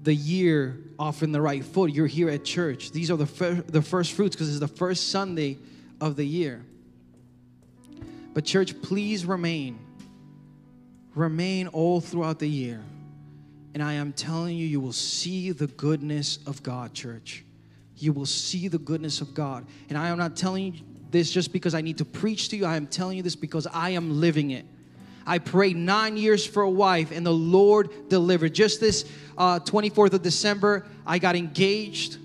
the 0.03 0.13
year 0.13 0.77
off 0.99 1.23
in 1.23 1.31
the 1.31 1.41
right 1.41 1.63
foot. 1.63 1.91
You're 1.91 2.07
here 2.07 2.29
at 2.29 2.43
church. 2.43 2.91
These 2.91 3.09
are 3.09 3.17
the, 3.17 3.25
fir- 3.25 3.63
the 3.65 3.81
first 3.81 4.11
fruits 4.11 4.35
because 4.35 4.49
it's 4.49 4.59
the 4.59 4.67
first 4.67 5.09
Sunday 5.09 5.57
of 6.01 6.15
the 6.15 6.25
year. 6.25 6.63
But, 8.33 8.45
church, 8.45 8.81
please 8.81 9.25
remain. 9.25 9.79
Remain 11.15 11.67
all 11.67 12.01
throughout 12.01 12.39
the 12.39 12.49
year. 12.49 12.81
And 13.73 13.81
I 13.81 13.93
am 13.93 14.13
telling 14.13 14.57
you, 14.57 14.65
you 14.65 14.79
will 14.79 14.91
see 14.91 15.51
the 15.51 15.67
goodness 15.67 16.39
of 16.45 16.61
God, 16.63 16.93
church. 16.93 17.45
You 17.97 18.11
will 18.11 18.25
see 18.25 18.67
the 18.67 18.77
goodness 18.77 19.21
of 19.21 19.33
God. 19.33 19.65
And 19.89 19.97
I 19.97 20.09
am 20.09 20.17
not 20.17 20.35
telling 20.35 20.73
you 20.73 20.81
this 21.11 21.31
just 21.31 21.53
because 21.53 21.73
I 21.73 21.81
need 21.81 21.99
to 21.99 22.05
preach 22.05 22.49
to 22.49 22.57
you. 22.57 22.65
I 22.65 22.75
am 22.75 22.87
telling 22.87 23.17
you 23.17 23.23
this 23.23 23.35
because 23.35 23.67
I 23.67 23.91
am 23.91 24.19
living 24.19 24.51
it. 24.51 24.65
I 25.25 25.39
prayed 25.39 25.77
nine 25.77 26.17
years 26.17 26.45
for 26.45 26.63
a 26.63 26.69
wife, 26.69 27.11
and 27.11 27.25
the 27.25 27.31
Lord 27.31 28.09
delivered. 28.09 28.53
Just 28.53 28.79
this 28.79 29.05
uh, 29.37 29.59
24th 29.59 30.13
of 30.13 30.21
December, 30.21 30.85
I 31.05 31.19
got 31.19 31.35
engaged, 31.35 32.17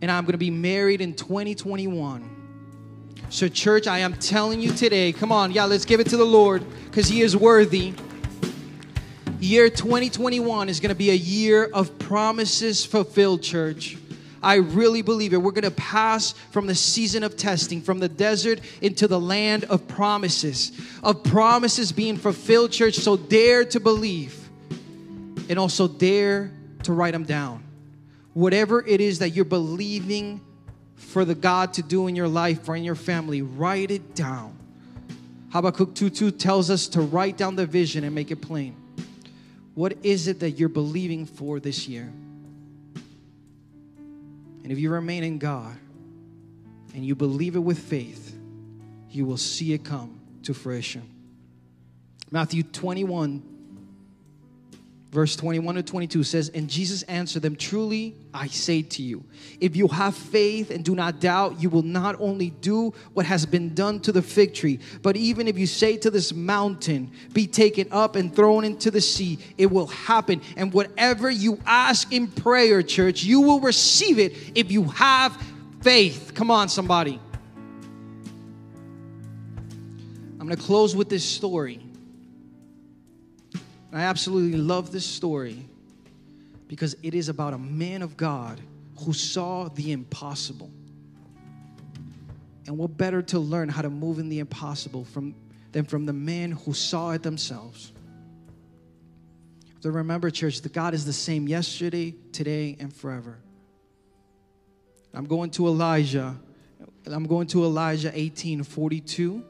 and 0.00 0.10
I'm 0.10 0.24
going 0.24 0.32
to 0.32 0.38
be 0.38 0.50
married 0.50 1.00
in 1.00 1.14
2021. 1.14 2.30
So, 3.30 3.48
church, 3.48 3.86
I 3.86 3.98
am 3.98 4.14
telling 4.14 4.60
you 4.60 4.70
today, 4.70 5.12
come 5.12 5.32
on, 5.32 5.50
yeah, 5.50 5.64
let's 5.64 5.84
give 5.84 5.98
it 5.98 6.08
to 6.10 6.16
the 6.16 6.24
Lord 6.24 6.64
because 6.84 7.08
He 7.08 7.22
is 7.22 7.36
worthy. 7.36 7.94
Year 9.40 9.68
2021 9.68 10.68
is 10.68 10.80
going 10.80 10.90
to 10.90 10.94
be 10.94 11.10
a 11.10 11.14
year 11.14 11.64
of 11.64 11.98
promises 11.98 12.84
fulfilled, 12.84 13.42
church. 13.42 13.98
I 14.44 14.56
really 14.56 15.02
believe 15.02 15.32
it. 15.32 15.38
We're 15.38 15.52
going 15.52 15.64
to 15.64 15.70
pass 15.70 16.32
from 16.50 16.66
the 16.66 16.74
season 16.74 17.22
of 17.22 17.36
testing, 17.36 17.80
from 17.80 17.98
the 17.98 18.08
desert 18.08 18.60
into 18.82 19.08
the 19.08 19.18
land 19.18 19.64
of 19.64 19.88
promises, 19.88 20.72
of 21.02 21.24
promises 21.24 21.92
being 21.92 22.16
fulfilled, 22.16 22.70
church. 22.70 22.96
So 22.96 23.16
dare 23.16 23.64
to 23.64 23.80
believe 23.80 24.38
and 25.48 25.58
also 25.58 25.88
dare 25.88 26.52
to 26.82 26.92
write 26.92 27.12
them 27.12 27.24
down. 27.24 27.62
Whatever 28.34 28.84
it 28.86 29.00
is 29.00 29.20
that 29.20 29.30
you're 29.30 29.44
believing 29.44 30.40
for 30.96 31.24
the 31.24 31.34
God 31.34 31.72
to 31.74 31.82
do 31.82 32.06
in 32.06 32.16
your 32.16 32.28
life 32.28 32.68
or 32.68 32.76
in 32.76 32.84
your 32.84 32.94
family, 32.94 33.42
write 33.42 33.90
it 33.90 34.14
down. 34.14 34.56
Habakkuk 35.50 35.94
2:2 35.94 36.32
tells 36.32 36.68
us 36.68 36.88
to 36.88 37.00
write 37.00 37.36
down 37.36 37.56
the 37.56 37.66
vision 37.66 38.04
and 38.04 38.14
make 38.14 38.30
it 38.30 38.40
plain. 38.40 38.74
What 39.74 39.96
is 40.02 40.28
it 40.28 40.40
that 40.40 40.52
you're 40.52 40.68
believing 40.68 41.26
for 41.26 41.60
this 41.60 41.88
year? 41.88 42.12
And 44.64 44.72
if 44.72 44.78
you 44.78 44.90
remain 44.90 45.22
in 45.22 45.38
God 45.38 45.76
and 46.94 47.04
you 47.04 47.14
believe 47.14 47.54
it 47.54 47.60
with 47.60 47.78
faith, 47.78 48.34
you 49.10 49.26
will 49.26 49.36
see 49.36 49.74
it 49.74 49.84
come 49.84 50.20
to 50.42 50.54
fruition. 50.54 51.08
Matthew 52.30 52.64
21, 52.64 53.53
verse 55.14 55.36
21 55.36 55.76
to 55.76 55.82
22 55.82 56.24
says, 56.24 56.48
And 56.50 56.68
Jesus 56.68 57.02
answered 57.04 57.42
them, 57.42 57.54
Truly 57.54 58.16
I 58.34 58.48
say 58.48 58.82
to 58.82 59.02
you, 59.02 59.24
if 59.60 59.76
you 59.76 59.86
have 59.86 60.16
faith 60.16 60.72
and 60.72 60.84
do 60.84 60.96
not 60.96 61.20
doubt, 61.20 61.62
you 61.62 61.70
will 61.70 61.82
not 61.82 62.16
only 62.18 62.50
do 62.50 62.92
what 63.12 63.24
has 63.24 63.46
been 63.46 63.74
done 63.74 64.00
to 64.00 64.12
the 64.12 64.20
fig 64.20 64.52
tree, 64.54 64.80
but 65.02 65.16
even 65.16 65.46
if 65.46 65.56
you 65.56 65.68
say 65.68 65.96
to 65.98 66.10
this 66.10 66.34
mountain, 66.34 67.12
Be 67.32 67.46
taken 67.46 67.86
up 67.92 68.16
and 68.16 68.34
thrown 68.34 68.64
into 68.64 68.90
the 68.90 69.00
sea, 69.00 69.38
it 69.56 69.66
will 69.66 69.86
happen. 69.86 70.42
And 70.56 70.72
whatever 70.72 71.30
you 71.30 71.60
ask 71.64 72.12
in 72.12 72.26
prayer, 72.26 72.82
church, 72.82 73.22
you 73.22 73.40
will 73.40 73.60
receive 73.60 74.18
it 74.18 74.34
if 74.56 74.72
you 74.72 74.84
have 74.84 75.40
faith. 75.80 76.32
Come 76.34 76.50
on, 76.50 76.68
somebody. 76.68 77.20
I'm 80.40 80.48
going 80.48 80.56
to 80.58 80.62
close 80.62 80.96
with 80.96 81.08
this 81.08 81.24
story. 81.24 81.83
I 83.94 84.02
absolutely 84.02 84.58
love 84.58 84.90
this 84.90 85.06
story 85.06 85.68
because 86.66 86.96
it 87.02 87.14
is 87.14 87.28
about 87.28 87.54
a 87.54 87.58
man 87.58 88.02
of 88.02 88.16
God 88.16 88.60
who 88.98 89.12
saw 89.12 89.68
the 89.68 89.92
impossible. 89.92 90.70
And 92.66 92.76
what 92.76 92.96
better 92.96 93.22
to 93.22 93.38
learn 93.38 93.68
how 93.68 93.82
to 93.82 93.90
move 93.90 94.18
in 94.18 94.28
the 94.28 94.40
impossible 94.40 95.04
from, 95.04 95.34
than 95.70 95.84
from 95.84 96.06
the 96.06 96.12
men 96.12 96.52
who 96.52 96.74
saw 96.74 97.12
it 97.12 97.22
themselves? 97.22 97.92
So 99.80 99.90
remember, 99.90 100.30
church, 100.30 100.62
that 100.62 100.72
God 100.72 100.94
is 100.94 101.04
the 101.04 101.12
same 101.12 101.46
yesterday, 101.46 102.14
today, 102.32 102.76
and 102.80 102.92
forever. 102.92 103.38
I'm 105.12 105.26
going 105.26 105.50
to 105.50 105.68
Elijah. 105.68 106.34
I'm 107.06 107.26
going 107.26 107.46
to 107.48 107.64
Elijah 107.64 108.10
18 108.12 108.64
42 108.64 109.44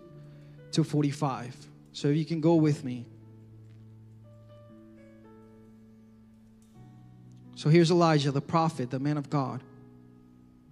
to 0.72 0.84
45. 0.84 1.56
So 1.92 2.08
if 2.08 2.16
you 2.16 2.24
can 2.24 2.40
go 2.40 2.56
with 2.56 2.84
me. 2.84 3.06
So 7.64 7.70
here's 7.70 7.90
Elijah, 7.90 8.30
the 8.30 8.42
prophet, 8.42 8.90
the 8.90 8.98
man 8.98 9.16
of 9.16 9.30
God. 9.30 9.62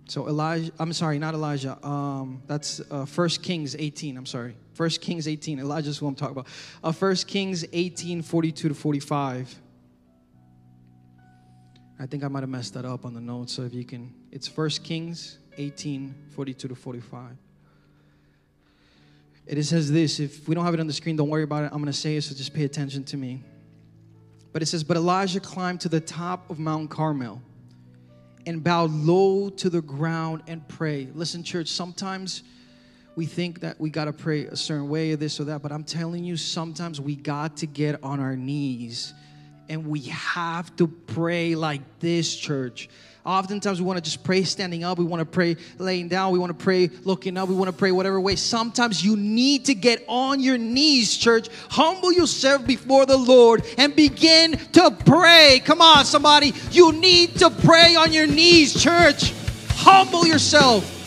So 0.09 0.29
Elijah, 0.29 0.71
I'm 0.79 0.93
sorry, 0.93 1.19
not 1.19 1.33
Elijah. 1.33 1.83
Um, 1.83 2.43
that's 2.47 2.83
uh, 2.91 3.07
1 3.07 3.29
Kings 3.41 3.75
18. 3.75 4.19
I'm 4.19 4.27
sorry. 4.27 4.55
1 4.77 4.91
Kings 5.01 5.27
18. 5.27 5.59
Elijah's 5.59 5.97
who 5.97 6.07
I'm 6.07 6.15
talking 6.15 6.37
about. 6.37 6.49
Uh, 6.85 6.93
1 6.93 7.17
Kings 7.27 7.65
18, 7.73 8.21
42 8.21 8.69
to 8.69 8.75
45. 8.75 9.59
I 11.99 12.05
think 12.05 12.25
I 12.25 12.29
might 12.29 12.41
have 12.41 12.51
messed 12.51 12.75
that 12.75 12.85
up 12.85 13.07
on 13.07 13.15
the 13.15 13.23
notes. 13.23 13.55
So 13.55 13.63
if 13.63 13.73
you 13.73 13.87
can, 13.87 14.13
it's 14.31 14.55
1 14.55 14.69
Kings 14.85 15.39
18, 15.57 16.15
42 16.29 16.69
to 16.69 16.75
45. 16.75 17.39
It 19.47 19.63
says 19.63 19.91
this. 19.91 20.21
If 20.21 20.47
we 20.47 20.55
don't 20.55 20.67
have 20.67 20.75
it 20.75 20.81
on 20.81 20.89
the 20.89 20.93
screen, 20.93 21.17
don't 21.17 21.31
worry 21.31 21.45
about 21.45 21.65
it. 21.65 21.71
I'm 21.73 21.79
going 21.79 21.87
to 21.87 21.93
say 21.95 22.17
it, 22.17 22.23
so 22.23 22.35
just 22.35 22.53
pay 22.53 22.65
attention 22.65 23.03
to 23.05 23.17
me. 23.17 23.43
But 24.53 24.63
it 24.63 24.67
says, 24.67 24.85
But 24.85 24.97
Elijah 24.97 25.41
climbed 25.41 25.81
to 25.83 25.89
the 25.89 26.01
top 26.01 26.51
of 26.51 26.59
Mount 26.59 26.91
Carmel 26.91 27.43
and 28.47 28.63
bowed 28.63 28.91
low 28.91 29.51
to 29.51 29.71
the 29.71 29.83
ground 29.83 30.43
and 30.47 30.67
prayed. 30.69 31.15
Listen, 31.15 31.43
church, 31.43 31.69
sometimes 31.69 32.43
we 33.15 33.27
think 33.27 33.61
that 33.61 33.81
we 33.81 33.91
got 33.91 34.07
to 34.07 34.13
pray 34.13 34.47
a 34.47 34.57
certain 34.57 34.89
way 34.89 35.13
or 35.13 35.17
this 35.17 35.39
or 35.39 35.45
that, 35.45 35.63
but 35.63 35.71
I'm 35.71 35.85
telling 35.85 36.25
you, 36.25 36.37
sometimes 36.37 37.01
we 37.01 37.15
got 37.15 37.59
to 37.59 37.67
get 37.67 38.03
on 38.03 38.21
our 38.21 38.37
knees 38.37 39.15
and 39.69 39.87
we 39.87 40.01
have 40.01 40.75
to 40.77 40.89
pray 40.89 41.55
like 41.55 41.83
this, 42.01 42.35
church. 42.35 42.89
Oftentimes 43.25 43.81
we 43.81 43.87
want 43.87 43.99
to 43.99 44.03
just 44.03 44.25
pray 44.25 44.43
standing 44.43 44.83
up. 44.83 44.99
We 44.99 45.05
want 45.05 45.21
to 45.21 45.25
pray 45.25 45.57
laying 45.79 46.09
down. 46.09 46.33
We 46.33 46.41
want 46.41 46.59
to 46.59 46.65
pray 46.65 46.91
looking 47.05 47.37
up. 47.37 47.49
We 47.49 47.55
want 47.55 47.69
to 47.69 47.77
pray 47.77 47.93
whatever 47.93 48.21
way. 48.21 48.35
Sometimes 48.35 49.05
you 49.05 49.17
need 49.17 49.67
to 49.67 49.75
get 49.75 50.05
on 50.09 50.41
your 50.41 50.59
knees, 50.59 51.17
church. 51.17 51.49
Humble 51.71 52.13
yourself 52.13 52.67
before 52.67 53.07
the 53.07 53.17
Lord 53.17 53.65
and 53.79 53.95
begin 53.95 54.59
to 54.73 54.91
pray. 55.07 55.63
Come 55.65 55.81
on, 55.81 56.05
somebody. 56.05 56.53
You 56.73 56.91
need 56.91 57.37
to 57.37 57.51
pray 57.51 57.95
on 57.95 58.13
your 58.13 58.27
knees, 58.27 58.83
church. 58.83 59.33
Humble 59.69 60.27
yourself. 60.27 60.99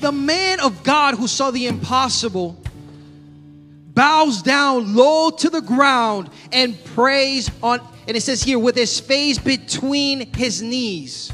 The 0.00 0.12
man 0.12 0.60
of 0.60 0.82
God 0.82 1.16
who 1.16 1.28
saw 1.28 1.50
the 1.50 1.66
impossible 1.66 2.61
bows 3.94 4.42
down 4.42 4.94
low 4.94 5.30
to 5.30 5.50
the 5.50 5.60
ground 5.60 6.30
and 6.52 6.82
prays 6.86 7.50
on 7.62 7.80
and 8.08 8.16
it 8.16 8.22
says 8.22 8.42
here 8.42 8.58
with 8.58 8.74
his 8.74 8.98
face 8.98 9.38
between 9.38 10.32
his 10.34 10.62
knees 10.62 11.32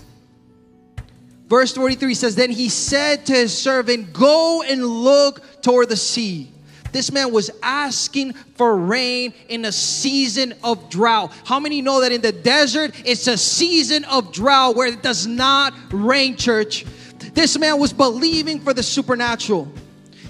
verse 1.46 1.72
43 1.72 2.14
says 2.14 2.34
then 2.34 2.50
he 2.50 2.68
said 2.68 3.24
to 3.26 3.32
his 3.32 3.56
servant 3.56 4.12
go 4.12 4.62
and 4.62 4.84
look 4.84 5.62
toward 5.62 5.88
the 5.88 5.96
sea 5.96 6.50
This 6.92 7.12
man 7.12 7.32
was 7.32 7.50
asking 7.62 8.32
for 8.32 8.76
rain 8.76 9.34
in 9.48 9.64
a 9.66 9.72
season 9.72 10.54
of 10.64 10.88
drought. 10.88 11.32
How 11.44 11.60
many 11.60 11.82
know 11.82 12.00
that 12.00 12.12
in 12.12 12.22
the 12.22 12.32
desert 12.32 12.94
it's 13.04 13.26
a 13.26 13.36
season 13.36 14.04
of 14.04 14.32
drought 14.32 14.74
where 14.74 14.88
it 14.88 15.02
does 15.02 15.26
not 15.26 15.74
rain, 15.92 16.36
church? 16.36 16.86
This 17.34 17.58
man 17.58 17.78
was 17.78 17.92
believing 17.92 18.60
for 18.60 18.72
the 18.72 18.82
supernatural. 18.82 19.70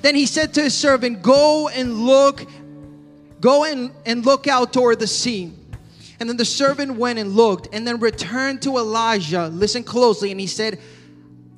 Then 0.02 0.14
he 0.14 0.26
said 0.26 0.54
to 0.54 0.62
his 0.62 0.74
servant, 0.74 1.22
Go 1.22 1.68
and 1.68 2.06
look, 2.06 2.46
go 3.40 3.64
and, 3.64 3.90
and 4.06 4.24
look 4.24 4.46
out 4.46 4.72
toward 4.72 5.00
the 5.00 5.06
sea. 5.06 5.52
And 6.20 6.28
then 6.28 6.36
the 6.36 6.44
servant 6.44 6.96
went 6.96 7.18
and 7.18 7.32
looked 7.32 7.68
and 7.72 7.86
then 7.86 8.00
returned 8.00 8.62
to 8.62 8.78
Elijah. 8.78 9.48
Listen 9.48 9.84
closely. 9.84 10.30
And 10.30 10.40
he 10.40 10.46
said, 10.46 10.80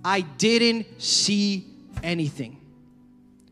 I 0.05 0.21
didn't 0.21 1.01
see 1.01 1.67
anything. 2.03 2.59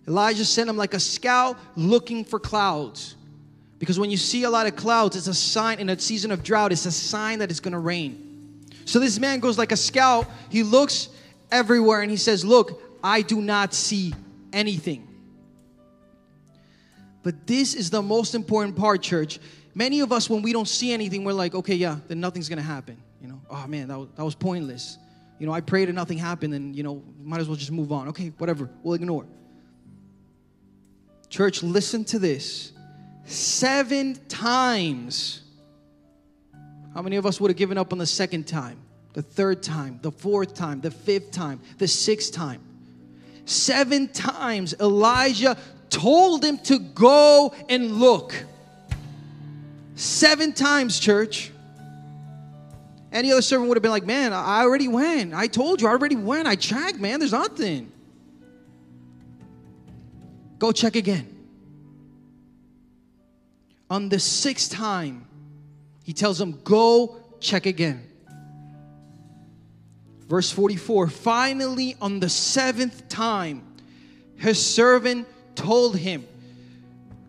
Elijah 0.07 0.45
sent 0.45 0.69
him 0.69 0.77
like 0.77 0.95
a 0.95 1.01
scout 1.01 1.59
looking 1.77 2.25
for 2.25 2.39
clouds. 2.39 3.17
Because 3.79 3.99
when 3.99 4.11
you 4.11 4.17
see 4.17 4.45
a 4.45 4.51
lot 4.51 4.67
of 4.67 4.75
clouds, 4.75 5.17
it's 5.17 5.29
a 5.29 5.35
sign 5.35 5.79
in 5.79 5.89
a 5.91 5.99
season 5.99 6.33
of 6.33 6.43
drought, 6.43 6.73
it's 6.73 6.87
a 6.87 6.91
sign 6.91 7.39
that 7.39 7.51
it's 7.51 7.61
gonna 7.61 7.79
rain. 7.79 8.65
So 8.87 8.99
this 8.99 9.19
man 9.19 9.39
goes 9.39 9.57
like 9.59 9.71
a 9.71 9.77
scout, 9.77 10.27
he 10.49 10.63
looks 10.63 11.11
everywhere 11.53 12.01
and 12.01 12.11
he 12.11 12.17
says, 12.17 12.45
Look, 12.45 12.83
I 13.05 13.23
do 13.23 13.41
not 13.41 13.75
see 13.75 14.15
anything. 14.53 15.09
But 17.23 17.47
this 17.47 17.75
is 17.75 17.91
the 17.91 18.03
most 18.03 18.35
important 18.35 18.77
part, 18.77 19.03
church. 19.03 19.39
Many 19.75 20.01
of 20.01 20.13
us, 20.13 20.31
when 20.31 20.43
we 20.43 20.53
don't 20.53 20.69
see 20.69 20.93
anything, 20.93 21.25
we're 21.25 21.33
like, 21.33 21.55
okay, 21.55 21.75
yeah, 21.75 21.99
then 22.09 22.21
nothing's 22.21 22.49
gonna 22.49 22.63
happen. 22.63 22.97
You 23.21 23.29
know, 23.29 23.41
oh 23.51 23.67
man, 23.67 23.89
that 23.89 23.99
was, 23.99 24.09
that 24.17 24.25
was 24.25 24.35
pointless. 24.35 24.99
You 25.39 25.47
know, 25.47 25.53
I 25.53 25.61
prayed 25.61 25.89
and 25.89 25.97
nothing 25.97 26.19
happened, 26.19 26.55
and 26.55 26.75
you 26.75 26.83
know, 26.83 27.03
might 27.23 27.41
as 27.41 27.49
well 27.49 27.57
just 27.57 27.71
move 27.71 27.93
on. 27.93 28.09
Okay, 28.09 28.33
whatever, 28.39 28.71
we'll 28.83 28.95
ignore. 28.95 29.27
Church, 31.29 31.63
listen 31.63 32.05
to 32.07 32.19
this. 32.19 32.73
Seven 33.25 34.15
times. 34.29 35.43
How 36.95 37.03
many 37.03 37.17
of 37.17 37.27
us 37.27 37.41
would 37.41 37.51
have 37.51 37.59
given 37.59 37.79
up 37.79 37.93
on 37.93 37.99
the 37.99 38.07
second 38.07 38.47
time, 38.47 38.79
the 39.13 39.23
third 39.23 39.63
time, 39.63 39.99
the 40.03 40.11
fourth 40.11 40.55
time, 40.55 40.81
the 40.81 40.91
fifth 40.91 41.31
time, 41.31 41.61
the 41.77 41.87
sixth 41.87 42.33
time? 42.33 42.63
Seven 43.49 44.09
times 44.09 44.75
Elijah 44.79 45.57
told 45.89 46.45
him 46.45 46.59
to 46.59 46.79
go 46.79 47.55
and 47.71 47.93
look. 47.93 48.35
Seven 49.95 50.53
times, 50.53 51.01
church. 51.01 51.51
Any 53.11 53.33
other 53.33 53.41
servant 53.41 53.71
would 53.71 53.77
have 53.77 53.83
been 53.83 53.91
like, 53.91 54.05
Man, 54.05 54.35
I 54.35 54.61
already 54.61 54.87
went. 54.87 55.33
I 55.33 55.47
told 55.47 55.81
you, 55.81 55.89
I 55.89 55.93
already 55.93 56.15
went. 56.15 56.47
I 56.47 56.57
checked, 56.57 57.01
man. 57.01 57.21
There's 57.21 57.33
nothing. 57.33 57.91
Go 60.59 60.71
check 60.71 60.95
again. 60.95 61.35
On 63.89 64.11
the 64.11 64.19
sixth 64.19 64.73
time, 64.73 65.27
he 66.05 66.13
tells 66.13 66.39
him, 66.39 66.61
Go 66.65 67.17
check 67.41 67.65
again. 67.65 68.08
Verse 70.29 70.51
44 70.51 71.09
Finally, 71.09 71.97
on 72.01 72.21
the 72.21 72.29
seventh 72.29 73.09
time, 73.09 73.63
his 74.37 74.65
servant 74.65 75.27
told 75.55 75.97
him, 75.97 76.27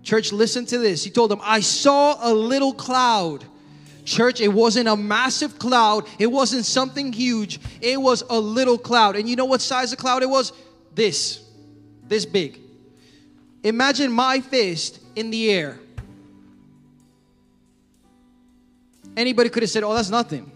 Church, 0.04 0.32
listen 0.32 0.66
to 0.68 0.78
this. 0.78 1.04
He 1.04 1.10
told 1.10 1.32
him, 1.32 1.40
I 1.44 1.60
saw 1.60 2.18
a 2.22 2.34
little 2.34 2.74
cloud. 2.74 3.46
Church, 4.06 4.42
it 4.42 4.48
wasn't 4.48 4.88
a 4.88 4.96
massive 4.96 5.60
cloud, 5.60 6.08
it 6.18 6.28
wasn't 6.28 6.66
something 6.66 7.14
huge, 7.14 7.60
it 7.80 8.02
was 8.02 8.24
a 8.30 8.40
little 8.40 8.78
cloud. 8.78 9.16
And 9.16 9.30
you 9.30 9.36
know 9.36 9.46
what 9.46 9.62
size 9.62 9.94
of 9.94 10.00
cloud 10.00 10.24
it 10.24 10.30
was? 10.30 10.52
This, 10.96 11.44
this 12.08 12.26
big. 12.26 12.60
Imagine 13.64 14.12
my 14.12 14.42
fist 14.42 15.00
in 15.16 15.30
the 15.30 15.52
air. 15.52 15.80
Anybody 19.16 19.50
could 19.50 19.64
have 19.64 19.70
said, 19.70 19.84
Oh, 19.84 19.94
that's 19.94 20.10
nothing. 20.10 20.52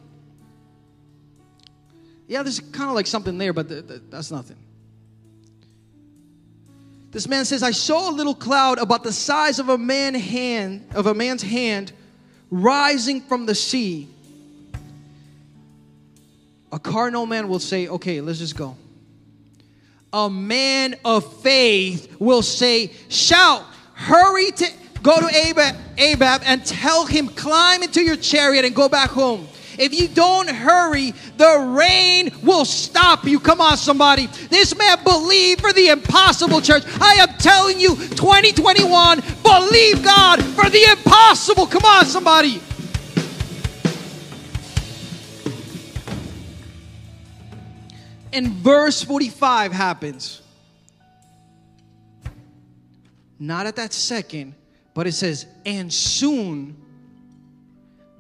Yeah, 2.28 2.44
there's 2.44 2.60
kind 2.60 2.90
of 2.90 2.96
like 2.96 3.08
something 3.08 3.38
there, 3.38 3.54
but 3.54 3.70
th- 3.70 3.88
th- 3.88 4.02
that's 4.10 4.32
nothing. 4.32 4.58
This 7.12 7.28
man 7.28 7.46
says, 7.46 7.62
I 7.62 7.72
saw 7.72 8.10
a 8.10 8.14
little 8.14 8.34
cloud 8.34 8.80
about 8.80 9.04
the 9.04 9.14
size 9.14 9.60
of 9.60 9.70
a 9.70 9.78
man 9.78 10.16
hand, 10.16 10.88
of 10.96 11.06
a 11.06 11.14
man's 11.14 11.44
hand, 11.44 11.92
rising 12.50 13.22
from 13.22 13.46
the 13.46 13.54
sea. 13.54 14.08
A 16.72 16.80
carnal 16.80 17.26
man 17.28 17.50
will 17.50 17.60
say, 17.60 17.88
Okay, 17.88 18.20
let's 18.20 18.40
just 18.40 18.58
go 18.58 18.76
a 20.14 20.30
man 20.30 20.96
of 21.04 21.42
faith 21.42 22.16
will 22.20 22.44
say, 22.44 22.92
Shout, 23.10 23.66
hurry 23.96 24.52
to 24.52 24.70
go 25.02 25.20
to 25.20 25.36
Ahab, 25.36 25.76
Ahab 25.98 26.44
and 26.46 26.64
tell 26.64 27.06
him, 27.06 27.28
Climb 27.30 27.82
into 27.82 28.02
your 28.02 28.16
chariot 28.16 28.64
and 28.64 28.76
go 28.76 28.88
back 28.88 29.10
home. 29.10 29.48
If 29.78 29.94
you 30.00 30.08
don't 30.08 30.50
hurry, 30.50 31.12
the 31.38 31.76
rain 31.78 32.32
will 32.44 32.66
stop 32.66 33.26
you. 33.26 33.40
Come 33.40 33.62
on, 33.62 33.78
somebody. 33.78 34.28
This 34.50 34.76
man 34.78 35.04
believed 35.04 35.62
for 35.62 35.74
the 35.74 35.90
impossible, 35.90 36.62
church. 36.62 36.84
I 37.00 37.16
am 37.16 37.30
telling 37.38 37.80
you, 37.80 37.96
2021, 37.96 39.22
believe 39.44 40.04
God 40.04 40.44
for 40.44 40.70
the 40.70 40.86
impossible. 40.92 41.68
Come 41.68 41.86
on, 41.86 42.06
somebody. 42.06 42.62
and 48.34 48.48
verse 48.48 49.04
45 49.04 49.72
happens. 49.72 50.42
Not 53.40 53.68
at 53.68 53.76
that 53.78 53.94
second, 53.94 54.56
but 54.94 55.08
it 55.08 55.14
says, 55.14 55.46
and 55.66 55.94
soon 55.94 56.76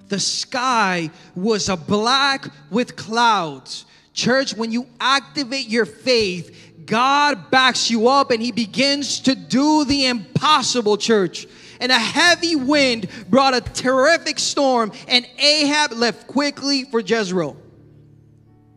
the 0.07 0.19
sky 0.19 1.09
was 1.35 1.69
a 1.69 1.77
black 1.77 2.47
with 2.69 2.95
clouds. 2.95 3.85
Church, 4.13 4.55
when 4.55 4.71
you 4.71 4.87
activate 4.99 5.67
your 5.67 5.85
faith, 5.85 6.85
God 6.85 7.49
backs 7.49 7.89
you 7.89 8.07
up 8.07 8.31
and 8.31 8.41
He 8.41 8.51
begins 8.51 9.21
to 9.21 9.35
do 9.35 9.85
the 9.85 10.05
impossible, 10.05 10.97
church. 10.97 11.47
And 11.79 11.91
a 11.91 11.99
heavy 11.99 12.55
wind 12.55 13.09
brought 13.29 13.53
a 13.53 13.61
terrific 13.61 14.39
storm, 14.39 14.91
and 15.07 15.27
Ahab 15.37 15.91
left 15.91 16.27
quickly 16.27 16.85
for 16.85 17.01
Jezreel. 17.01 17.57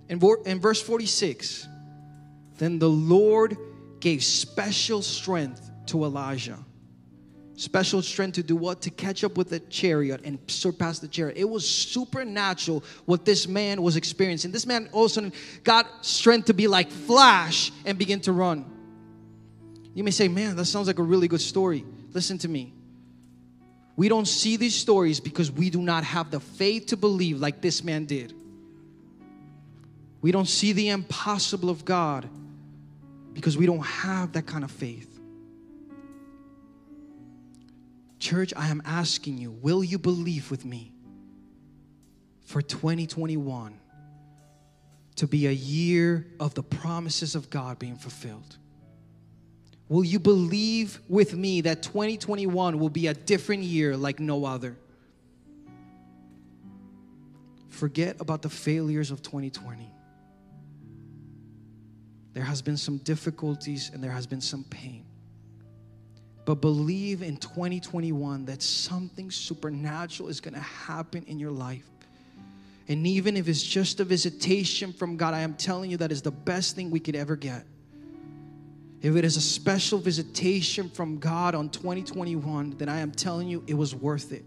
In, 0.09 0.21
in 0.45 0.61
verse 0.61 0.83
46, 0.83 1.69
then 2.59 2.79
the 2.79 2.89
Lord 2.89 3.57
gave 4.01 4.25
special 4.25 5.03
strength 5.03 5.71
to 5.87 6.05
Elijah. 6.05 6.59
Special 7.57 8.03
strength 8.03 8.35
to 8.35 8.43
do 8.43 8.55
what? 8.55 8.83
To 8.83 8.91
catch 8.91 9.25
up 9.25 9.39
with 9.39 9.49
the 9.49 9.61
chariot 9.61 10.21
and 10.25 10.39
surpass 10.47 10.99
the 10.99 11.09
chariot. 11.09 11.39
It 11.39 11.49
was 11.49 11.67
supernatural 11.67 12.85
what 13.07 13.25
this 13.25 13.49
man 13.49 13.83
was 13.83 13.97
experiencing. 13.97 14.53
This 14.53 14.67
man 14.67 14.91
also 14.93 15.31
got 15.65 16.05
strength 16.05 16.47
to 16.47 16.55
be 16.55 16.69
like 16.69 16.91
Flash 16.91 17.73
and 17.87 17.99
begin 17.99 18.21
to 18.21 18.33
run. 18.33 18.67
You 19.95 20.05
may 20.05 20.11
say, 20.11 20.29
man, 20.29 20.55
that 20.57 20.67
sounds 20.67 20.87
like 20.87 20.99
a 20.99 21.03
really 21.03 21.29
good 21.29 21.41
story. 21.41 21.87
Listen 22.13 22.37
to 22.39 22.49
me. 22.49 22.75
We 23.97 24.11
don't 24.11 24.29
see 24.29 24.59
these 24.59 24.75
stories 24.75 25.21
because 25.21 25.51
we 25.51 25.71
do 25.71 25.81
not 25.81 26.05
have 26.05 26.31
the 26.31 26.41
faith 26.41 26.87
to 26.89 26.99
believe 26.99 27.41
like 27.41 27.63
this 27.63 27.83
man 27.83 28.05
did. 28.05 28.35
We 30.21 30.31
don't 30.31 30.49
see 30.49 30.73
the 30.73 30.91
impossible 30.91 31.71
of 31.71 31.87
God 31.87 32.29
because 33.33 33.57
we 33.57 33.65
don't 33.65 33.85
have 33.85 34.33
that 34.33 34.45
kind 34.45 34.65
of 34.65 34.71
faith. 34.71 35.16
Church, 38.19 38.53
I 38.57 38.69
am 38.69 38.83
asking 38.85 39.39
you, 39.39 39.51
will 39.51 39.85
you 39.85 39.99
believe 39.99 40.51
with 40.51 40.65
me 40.65 40.93
for 42.45 42.63
2021 42.63 43.79
to 45.17 45.27
be 45.27 45.47
a 45.47 45.53
year 45.53 46.27
of 46.41 46.55
the 46.55 46.63
promises 46.63 47.35
of 47.35 47.51
God 47.51 47.79
being 47.79 47.97
fulfilled? 47.97 48.57
Will 49.89 50.05
you 50.05 50.19
believe 50.19 51.01
with 51.09 51.35
me 51.35 51.61
that 51.63 51.83
2021 51.83 52.79
will 52.79 52.91
be 52.91 53.07
a 53.07 53.15
different 53.15 53.63
year 53.63 53.97
like 53.97 54.19
no 54.19 54.45
other? 54.45 54.77
Forget 57.69 58.21
about 58.21 58.43
the 58.43 58.49
failures 58.49 59.11
of 59.11 59.23
2020. 59.23 59.93
There 62.33 62.45
has 62.45 62.61
been 62.63 62.77
some 62.77 62.99
difficulties 62.99 63.91
and 63.93 64.03
there 64.03 64.11
has 64.11 64.27
been 64.27 64.41
some 64.41 64.65
pain. 64.65 65.06
But 66.47 66.61
believe 66.61 67.23
in 67.23 67.37
2021 67.39 68.45
that 68.47 68.63
something 68.63 69.33
supernatural 69.33 70.29
is 70.29 70.41
going 70.41 70.55
to 70.55 70.61
happen 70.61 71.25
in 71.25 71.41
your 71.41 71.51
life. 71.51 71.85
And 72.89 73.05
even 73.05 73.37
if 73.37 73.49
it's 73.49 73.65
just 73.65 73.99
a 73.99 74.05
visitation 74.05 74.93
from 74.93 75.17
God, 75.17 75.35
I 75.35 75.41
am 75.41 75.55
telling 75.55 75.91
you 75.91 75.97
that 75.97 76.13
is 76.13 76.23
the 76.23 76.31
best 76.31 76.77
thing 76.77 76.89
we 76.89 77.01
could 77.01 77.17
ever 77.17 77.35
get. 77.35 77.67
If 79.03 79.17
it 79.17 79.25
is 79.25 79.37
a 79.37 79.41
special 79.41 79.99
visitation 79.99 80.89
from 80.89 81.19
God 81.19 81.57
on 81.57 81.69
2021, 81.69 82.77
then 82.79 82.89
I 82.89 83.01
am 83.01 83.11
telling 83.11 83.49
you 83.49 83.65
it 83.67 83.75
was 83.75 83.93
worth 83.93 84.33
it. 84.33 84.45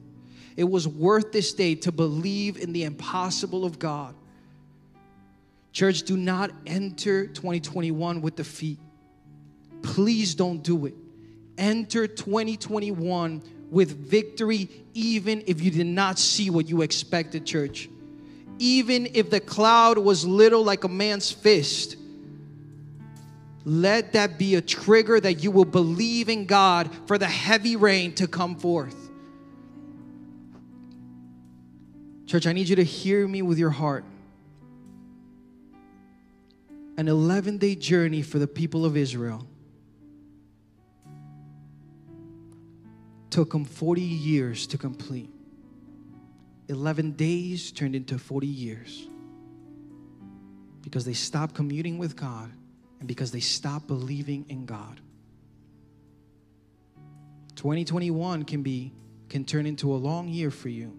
It 0.56 0.64
was 0.64 0.88
worth 0.88 1.34
this 1.34 1.52
day 1.52 1.76
to 1.76 1.92
believe 1.92 2.58
in 2.58 2.72
the 2.72 2.86
impossible 2.86 3.66
of 3.66 3.78
God. 3.78 4.16
Church, 5.74 6.04
do 6.04 6.16
not 6.16 6.52
enter 6.66 7.28
2021 7.28 8.22
with 8.22 8.38
defeat. 8.38 8.80
Please 9.82 10.34
don't 10.34 10.64
do 10.64 10.86
it. 10.86 10.96
Enter 11.60 12.08
2021 12.08 13.44
with 13.70 14.10
victory, 14.10 14.70
even 14.94 15.44
if 15.46 15.62
you 15.62 15.70
did 15.70 15.86
not 15.86 16.18
see 16.18 16.50
what 16.50 16.68
you 16.68 16.82
expected, 16.82 17.46
church. 17.46 17.90
Even 18.58 19.08
if 19.14 19.30
the 19.30 19.40
cloud 19.40 19.98
was 19.98 20.26
little 20.26 20.64
like 20.64 20.84
a 20.84 20.88
man's 20.88 21.32
fist, 21.32 21.96
let 23.66 24.14
that 24.14 24.40
be 24.40 24.56
a 24.56 24.62
trigger 24.62 25.20
that 25.20 25.44
you 25.44 25.52
will 25.52 25.66
believe 25.66 26.30
in 26.30 26.46
God 26.46 26.90
for 27.06 27.18
the 27.18 27.28
heavy 27.28 27.76
rain 27.76 28.16
to 28.16 28.28
come 28.28 28.56
forth. 28.56 28.96
Church, 32.26 32.48
I 32.48 32.54
need 32.54 32.70
you 32.70 32.76
to 32.78 32.84
hear 32.84 33.28
me 33.28 33.42
with 33.42 33.58
your 33.58 33.70
heart. 33.70 34.06
An 36.98 37.08
11 37.08 37.58
day 37.58 37.76
journey 37.76 38.22
for 38.22 38.40
the 38.40 38.48
people 38.48 38.86
of 38.86 38.98
Israel 38.98 39.48
took 43.30 43.52
them 43.52 43.66
40 43.66 44.02
years 44.02 44.68
to 44.68 44.78
complete. 44.78 45.30
11 46.68 47.12
days 47.12 47.72
turned 47.72 47.96
into 47.96 48.18
40 48.18 48.48
years 48.48 49.08
because 50.82 51.04
they 51.06 51.14
stopped 51.14 51.56
commuting 51.56 51.98
with 51.98 52.16
God 52.16 52.52
and 53.00 53.08
because 53.08 53.32
they 53.32 53.40
stopped 53.40 53.88
believing 53.88 54.46
in 54.50 54.66
God. 54.66 55.00
2021 57.56 58.46
can 58.46 58.64
be 58.64 58.94
can 59.28 59.46
turn 59.46 59.66
into 59.66 59.94
a 59.94 59.98
long 59.98 60.28
year 60.28 60.50
for 60.50 60.70
you 60.70 60.98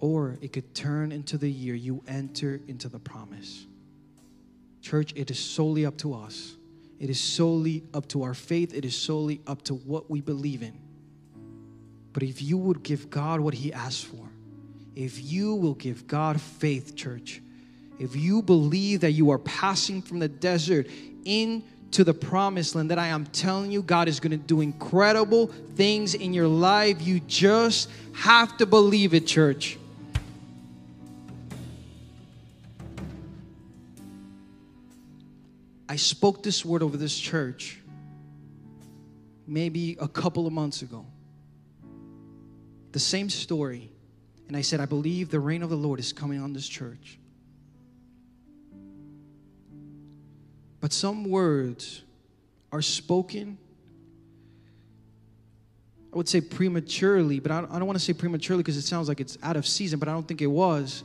or 0.00 0.38
it 0.40 0.52
could 0.52 0.74
turn 0.74 1.12
into 1.12 1.38
the 1.38 1.50
year 1.50 1.74
you 1.74 2.02
enter 2.06 2.60
into 2.68 2.88
the 2.88 2.98
promise. 2.98 3.66
Church, 4.82 5.14
it 5.16 5.30
is 5.30 5.38
solely 5.38 5.86
up 5.86 5.96
to 5.98 6.12
us. 6.14 6.56
It 6.98 7.10
is 7.10 7.20
solely 7.20 7.84
up 7.92 8.08
to 8.08 8.22
our 8.22 8.34
faith. 8.34 8.72
It 8.74 8.84
is 8.84 8.96
solely 8.96 9.40
up 9.46 9.62
to 9.62 9.74
what 9.74 10.10
we 10.10 10.20
believe 10.20 10.62
in. 10.62 10.78
But 12.12 12.22
if 12.22 12.40
you 12.40 12.56
would 12.56 12.82
give 12.82 13.10
God 13.10 13.40
what 13.40 13.54
He 13.54 13.72
asked 13.72 14.06
for, 14.06 14.28
if 14.94 15.22
you 15.22 15.54
will 15.56 15.74
give 15.74 16.06
God 16.06 16.40
faith, 16.40 16.94
church, 16.94 17.42
if 17.98 18.16
you 18.16 18.42
believe 18.42 19.00
that 19.00 19.12
you 19.12 19.30
are 19.30 19.38
passing 19.38 20.02
from 20.02 20.18
the 20.18 20.28
desert 20.28 20.86
into 21.24 22.04
the 22.04 22.14
promised 22.14 22.74
land, 22.74 22.90
that 22.90 22.98
I 22.98 23.08
am 23.08 23.26
telling 23.26 23.70
you, 23.70 23.82
God 23.82 24.08
is 24.08 24.20
going 24.20 24.32
to 24.32 24.36
do 24.36 24.60
incredible 24.60 25.48
things 25.74 26.14
in 26.14 26.32
your 26.32 26.48
life. 26.48 27.02
You 27.02 27.20
just 27.20 27.90
have 28.12 28.56
to 28.58 28.66
believe 28.66 29.14
it, 29.14 29.26
church. 29.26 29.78
I 35.94 35.96
spoke 35.96 36.42
this 36.42 36.64
word 36.64 36.82
over 36.82 36.96
this 36.96 37.16
church 37.16 37.78
maybe 39.46 39.96
a 40.00 40.08
couple 40.08 40.44
of 40.44 40.52
months 40.52 40.82
ago. 40.82 41.06
The 42.90 42.98
same 42.98 43.30
story. 43.30 43.92
And 44.48 44.56
I 44.56 44.62
said, 44.62 44.80
I 44.80 44.86
believe 44.86 45.30
the 45.30 45.38
reign 45.38 45.62
of 45.62 45.70
the 45.70 45.76
Lord 45.76 46.00
is 46.00 46.12
coming 46.12 46.42
on 46.42 46.52
this 46.52 46.66
church. 46.66 47.20
But 50.80 50.92
some 50.92 51.30
words 51.30 52.02
are 52.72 52.82
spoken, 52.82 53.56
I 56.12 56.16
would 56.16 56.28
say 56.28 56.40
prematurely, 56.40 57.38
but 57.38 57.52
I 57.52 57.60
don't 57.60 57.86
want 57.86 58.00
to 58.00 58.04
say 58.04 58.14
prematurely 58.14 58.64
because 58.64 58.76
it 58.76 58.82
sounds 58.82 59.06
like 59.06 59.20
it's 59.20 59.38
out 59.44 59.54
of 59.54 59.64
season, 59.64 60.00
but 60.00 60.08
I 60.08 60.12
don't 60.12 60.26
think 60.26 60.42
it 60.42 60.48
was. 60.48 61.04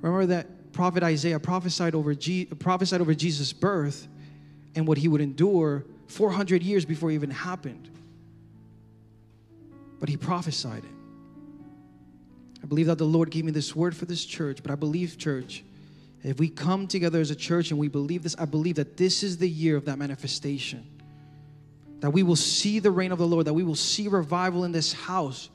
Remember 0.00 0.24
that 0.24 0.46
prophet 0.76 1.02
Isaiah 1.02 1.40
prophesied 1.40 1.94
over, 1.94 2.14
Je- 2.14 2.44
prophesied 2.44 3.00
over 3.00 3.14
Jesus' 3.14 3.52
birth 3.52 4.06
and 4.76 4.86
what 4.86 4.98
he 4.98 5.08
would 5.08 5.20
endure 5.20 5.84
400 6.06 6.62
years 6.62 6.84
before 6.84 7.10
it 7.10 7.14
even 7.14 7.30
happened. 7.30 7.90
But 9.98 10.08
he 10.08 10.16
prophesied 10.16 10.84
it. 10.84 10.90
I 12.62 12.66
believe 12.66 12.86
that 12.86 12.98
the 12.98 13.04
Lord 13.04 13.30
gave 13.30 13.44
me 13.44 13.52
this 13.52 13.74
word 13.74 13.96
for 13.96 14.04
this 14.04 14.24
church, 14.24 14.62
but 14.62 14.70
I 14.70 14.74
believe, 14.74 15.18
church, 15.18 15.64
if 16.22 16.38
we 16.38 16.48
come 16.48 16.86
together 16.86 17.20
as 17.20 17.30
a 17.30 17.36
church 17.36 17.70
and 17.70 17.80
we 17.80 17.88
believe 17.88 18.22
this, 18.22 18.36
I 18.38 18.44
believe 18.44 18.76
that 18.76 18.96
this 18.96 19.22
is 19.22 19.38
the 19.38 19.48
year 19.48 19.76
of 19.76 19.86
that 19.86 19.98
manifestation. 19.98 20.86
That 22.00 22.10
we 22.10 22.22
will 22.22 22.36
see 22.36 22.78
the 22.78 22.90
reign 22.90 23.12
of 23.12 23.18
the 23.18 23.26
Lord, 23.26 23.46
that 23.46 23.54
we 23.54 23.62
will 23.62 23.74
see 23.74 24.08
revival 24.08 24.64
in 24.64 24.72
this 24.72 24.92
house. 24.92 25.48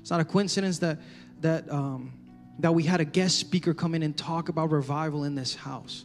It's 0.00 0.10
not 0.10 0.20
a 0.20 0.24
coincidence 0.24 0.78
that 0.78 0.98
that 1.42 1.70
um, 1.70 2.12
that 2.58 2.74
we 2.74 2.82
had 2.84 3.00
a 3.00 3.04
guest 3.04 3.38
speaker 3.38 3.74
come 3.74 3.94
in 3.94 4.02
and 4.02 4.16
talk 4.16 4.48
about 4.48 4.70
revival 4.70 5.24
in 5.24 5.34
this 5.34 5.54
house. 5.54 6.04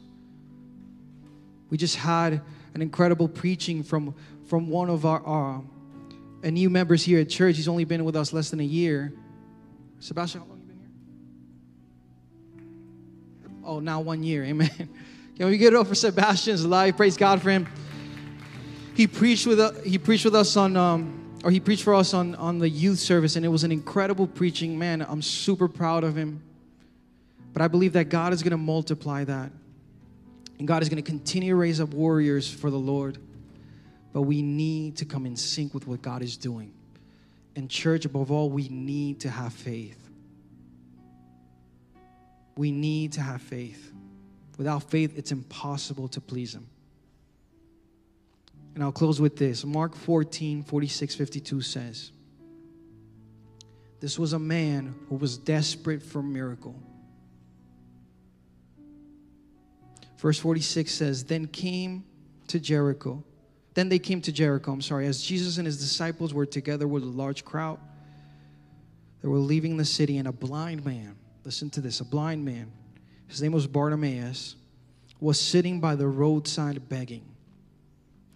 We 1.69 1.77
just 1.77 1.97
had 1.97 2.41
an 2.73 2.81
incredible 2.81 3.27
preaching 3.27 3.83
from 3.83 4.15
from 4.47 4.69
one 4.69 4.89
of 4.89 5.05
our, 5.05 5.21
our 5.25 5.61
new 6.43 6.69
members 6.69 7.03
here 7.03 7.19
at 7.19 7.29
church. 7.29 7.57
He's 7.57 7.67
only 7.67 7.83
been 7.83 8.05
with 8.05 8.15
us 8.15 8.33
less 8.33 8.49
than 8.49 8.59
a 8.59 8.65
year. 8.65 9.13
Sebastian, 9.99 10.41
how 10.41 10.47
long 10.47 10.59
you 10.59 10.67
been 10.67 10.79
here? 12.59 13.65
Oh, 13.65 13.79
now 13.79 13.99
one 13.99 14.23
year. 14.23 14.45
Amen. 14.45 14.69
Can 15.37 15.49
we 15.49 15.57
get 15.57 15.73
it 15.73 15.75
up 15.75 15.87
for 15.87 15.95
Sebastian's 15.95 16.65
life? 16.65 16.97
Praise 16.97 17.17
God 17.17 17.41
for 17.41 17.51
him. 17.51 17.67
He 18.95 19.05
preached 19.05 19.45
with 19.45 19.59
us, 19.59 19.83
he 19.83 19.97
preached 19.97 20.25
with 20.25 20.33
us 20.33 20.55
on 20.57 20.75
um, 20.75 21.16
or 21.43 21.51
he 21.51 21.59
preached 21.59 21.83
for 21.83 21.93
us 21.93 22.13
on, 22.13 22.35
on 22.35 22.59
the 22.59 22.69
youth 22.69 22.99
service, 22.99 23.35
and 23.35 23.45
it 23.45 23.49
was 23.49 23.63
an 23.63 23.71
incredible 23.71 24.27
preaching. 24.27 24.77
Man, 24.77 25.01
I'm 25.01 25.21
super 25.21 25.67
proud 25.67 26.03
of 26.03 26.15
him. 26.15 26.41
But 27.53 27.61
I 27.61 27.67
believe 27.67 27.93
that 27.93 28.09
God 28.09 28.33
is 28.33 28.43
going 28.43 28.51
to 28.51 28.57
multiply 28.57 29.23
that. 29.23 29.51
And 30.59 30.67
God 30.67 30.81
is 30.81 30.89
going 30.89 31.01
to 31.01 31.07
continue 31.07 31.53
to 31.53 31.55
raise 31.55 31.79
up 31.79 31.89
warriors 31.89 32.51
for 32.51 32.69
the 32.69 32.77
Lord. 32.77 33.17
But 34.13 34.23
we 34.23 34.41
need 34.41 34.97
to 34.97 35.05
come 35.05 35.25
in 35.25 35.35
sync 35.35 35.73
with 35.73 35.87
what 35.87 36.01
God 36.01 36.21
is 36.21 36.37
doing. 36.37 36.73
And, 37.55 37.69
church, 37.69 38.05
above 38.05 38.31
all, 38.31 38.49
we 38.49 38.69
need 38.69 39.19
to 39.21 39.29
have 39.29 39.53
faith. 39.53 39.97
We 42.55 42.71
need 42.71 43.13
to 43.13 43.21
have 43.21 43.41
faith. 43.41 43.91
Without 44.57 44.83
faith, 44.83 45.17
it's 45.17 45.31
impossible 45.31 46.07
to 46.09 46.21
please 46.21 46.55
Him. 46.55 46.67
And 48.77 48.83
I'll 48.83 48.91
close 48.91 49.19
with 49.19 49.35
this 49.37 49.65
Mark 49.65 49.95
14, 49.95 50.61
46, 50.61 51.15
52 51.15 51.61
says, 51.61 52.11
This 53.99 54.19
was 54.19 54.33
a 54.33 54.39
man 54.39 54.93
who 55.09 55.15
was 55.15 55.35
desperate 55.39 56.03
for 56.03 56.21
miracle. 56.21 56.79
Verse 60.19 60.37
46 60.37 60.93
says, 60.93 61.23
Then 61.23 61.47
came 61.47 62.05
to 62.49 62.59
Jericho 62.59 63.23
then 63.77 63.89
they 63.89 63.99
came 63.99 64.21
to 64.21 64.31
Jericho, 64.31 64.71
I'm 64.71 64.81
sorry, 64.81 65.05
as 65.05 65.21
Jesus 65.21 65.59
and 65.59 65.67
his 65.67 65.77
disciples 65.77 66.33
were 66.33 66.47
together 66.47 66.87
with 66.87 67.03
a 67.03 67.05
large 67.05 67.45
crowd. 67.45 67.77
They 69.21 69.27
were 69.27 69.37
leaving 69.37 69.77
the 69.77 69.85
city, 69.85 70.17
and 70.17 70.27
a 70.27 70.31
blind 70.31 70.83
man, 70.83 71.15
listen 71.43 71.69
to 71.69 71.81
this, 71.81 71.99
a 71.99 72.03
blind 72.03 72.43
man, 72.43 72.71
his 73.27 73.39
name 73.39 73.51
was 73.51 73.67
Bartimaeus, 73.67 74.55
was 75.19 75.39
sitting 75.39 75.79
by 75.79 75.93
the 75.93 76.07
roadside 76.07 76.89
begging. 76.89 77.36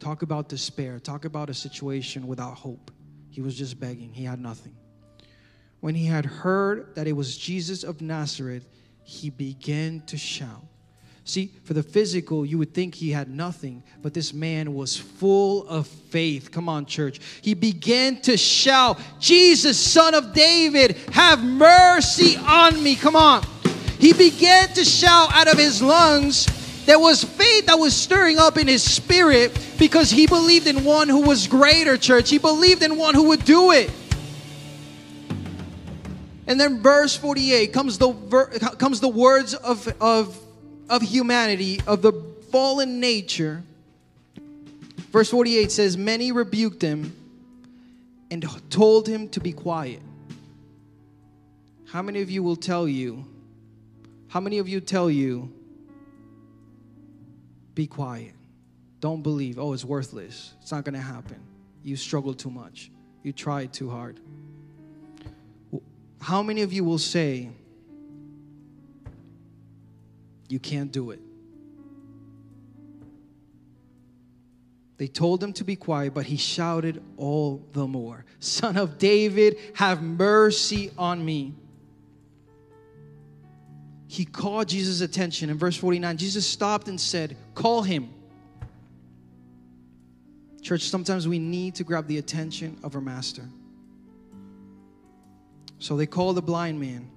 Talk 0.01 0.23
about 0.23 0.49
despair, 0.49 0.99
talk 0.99 1.25
about 1.25 1.51
a 1.51 1.53
situation 1.53 2.25
without 2.25 2.55
hope. 2.55 2.89
He 3.29 3.39
was 3.39 3.55
just 3.55 3.79
begging, 3.79 4.11
he 4.11 4.23
had 4.23 4.39
nothing. 4.39 4.75
When 5.79 5.93
he 5.93 6.07
had 6.07 6.25
heard 6.25 6.95
that 6.95 7.07
it 7.07 7.13
was 7.13 7.37
Jesus 7.37 7.83
of 7.83 8.01
Nazareth, 8.01 8.67
he 9.03 9.29
began 9.29 10.01
to 10.07 10.17
shout. 10.17 10.65
See, 11.23 11.53
for 11.65 11.75
the 11.75 11.83
physical, 11.83 12.43
you 12.43 12.57
would 12.57 12.73
think 12.73 12.95
he 12.95 13.11
had 13.11 13.29
nothing, 13.29 13.83
but 14.01 14.15
this 14.15 14.33
man 14.33 14.73
was 14.73 14.97
full 14.97 15.67
of 15.67 15.85
faith. 15.85 16.49
Come 16.49 16.67
on, 16.67 16.87
church. 16.87 17.19
He 17.43 17.53
began 17.53 18.19
to 18.21 18.37
shout, 18.37 18.99
Jesus, 19.19 19.79
son 19.79 20.15
of 20.15 20.33
David, 20.33 20.97
have 21.11 21.43
mercy 21.43 22.37
on 22.37 22.81
me. 22.81 22.95
Come 22.95 23.15
on. 23.15 23.45
He 23.99 24.13
began 24.13 24.69
to 24.69 24.83
shout 24.83 25.31
out 25.31 25.47
of 25.47 25.59
his 25.59 25.79
lungs. 25.79 26.47
There 26.85 26.99
was 26.99 27.23
faith 27.23 27.67
that 27.67 27.77
was 27.77 27.95
stirring 27.95 28.37
up 28.37 28.57
in 28.57 28.67
his 28.67 28.83
spirit 28.83 29.57
because 29.77 30.09
he 30.09 30.27
believed 30.27 30.67
in 30.67 30.83
one 30.83 31.09
who 31.09 31.21
was 31.21 31.47
greater, 31.47 31.97
church. 31.97 32.29
He 32.29 32.37
believed 32.37 32.83
in 32.83 32.97
one 32.97 33.15
who 33.15 33.29
would 33.29 33.45
do 33.45 33.71
it. 33.71 33.91
And 36.47 36.59
then 36.59 36.81
verse 36.81 37.15
48 37.15 37.71
comes 37.71 37.97
the, 37.97 38.11
comes 38.77 38.99
the 38.99 39.07
words 39.07 39.53
of, 39.53 39.87
of 40.01 40.37
of 40.91 41.01
humanity, 41.01 41.81
of 41.87 42.01
the 42.01 42.11
fallen 42.51 42.99
nature. 42.99 43.63
Verse 45.11 45.31
48 45.31 45.71
says, 45.71 45.97
Many 45.97 46.33
rebuked 46.33 46.81
him 46.81 47.15
and 48.29 48.45
told 48.69 49.07
him 49.07 49.29
to 49.29 49.39
be 49.39 49.53
quiet. 49.53 50.01
How 51.87 52.01
many 52.01 52.21
of 52.21 52.29
you 52.29 52.43
will 52.43 52.57
tell 52.57 52.87
you? 52.87 53.25
How 54.27 54.41
many 54.41 54.57
of 54.59 54.67
you 54.67 54.81
tell 54.81 55.09
you, 55.09 55.51
be 57.81 57.87
quiet? 57.87 58.33
Don't 58.99 59.23
believe. 59.23 59.57
Oh, 59.57 59.73
it's 59.73 59.83
worthless. 59.83 60.53
It's 60.61 60.71
not 60.71 60.83
going 60.85 60.93
to 60.93 60.99
happen. 60.99 61.39
You 61.81 61.95
struggle 61.95 62.35
too 62.35 62.51
much. 62.51 62.91
You 63.23 63.33
tried 63.33 63.73
too 63.73 63.89
hard. 63.89 64.19
How 66.19 66.43
many 66.43 66.61
of 66.61 66.71
you 66.71 66.83
will 66.83 66.99
say, 66.99 67.49
you 70.47 70.59
can't 70.59 70.91
do 70.91 71.09
it. 71.09 71.19
They 74.97 75.07
told 75.07 75.43
him 75.43 75.53
to 75.53 75.63
be 75.63 75.75
quiet, 75.75 76.13
but 76.13 76.27
he 76.27 76.37
shouted 76.37 77.01
all 77.17 77.65
the 77.71 77.87
more 77.87 78.25
Son 78.39 78.77
of 78.77 78.99
David, 78.99 79.57
have 79.73 80.03
mercy 80.03 80.91
on 80.99 81.25
me. 81.25 81.55
He 84.11 84.25
called 84.25 84.67
Jesus' 84.67 84.99
attention. 84.99 85.49
In 85.49 85.57
verse 85.57 85.77
49, 85.77 86.17
Jesus 86.17 86.45
stopped 86.45 86.89
and 86.89 86.99
said, 86.99 87.37
Call 87.55 87.81
him. 87.81 88.13
Church, 90.61 90.81
sometimes 90.89 91.29
we 91.29 91.39
need 91.39 91.75
to 91.75 91.85
grab 91.85 92.07
the 92.07 92.17
attention 92.17 92.77
of 92.83 92.93
our 92.93 92.99
master. 92.99 93.47
So 95.79 95.95
they 95.95 96.07
called 96.07 96.35
the 96.35 96.41
blind 96.41 96.77
man. 96.77 97.09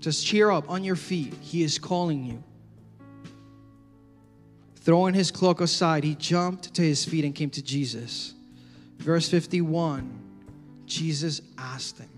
Just 0.00 0.26
cheer 0.26 0.50
up 0.50 0.68
on 0.68 0.82
your 0.82 0.96
feet. 0.96 1.34
He 1.40 1.62
is 1.62 1.78
calling 1.78 2.24
you. 2.24 2.42
Throwing 4.74 5.14
his 5.14 5.30
cloak 5.30 5.60
aside, 5.60 6.02
he 6.02 6.16
jumped 6.16 6.74
to 6.74 6.82
his 6.82 7.04
feet 7.04 7.24
and 7.24 7.32
came 7.32 7.50
to 7.50 7.62
Jesus. 7.62 8.34
Verse 8.98 9.28
51 9.28 10.20
Jesus 10.86 11.42
asked 11.56 11.98
him, 11.98 12.10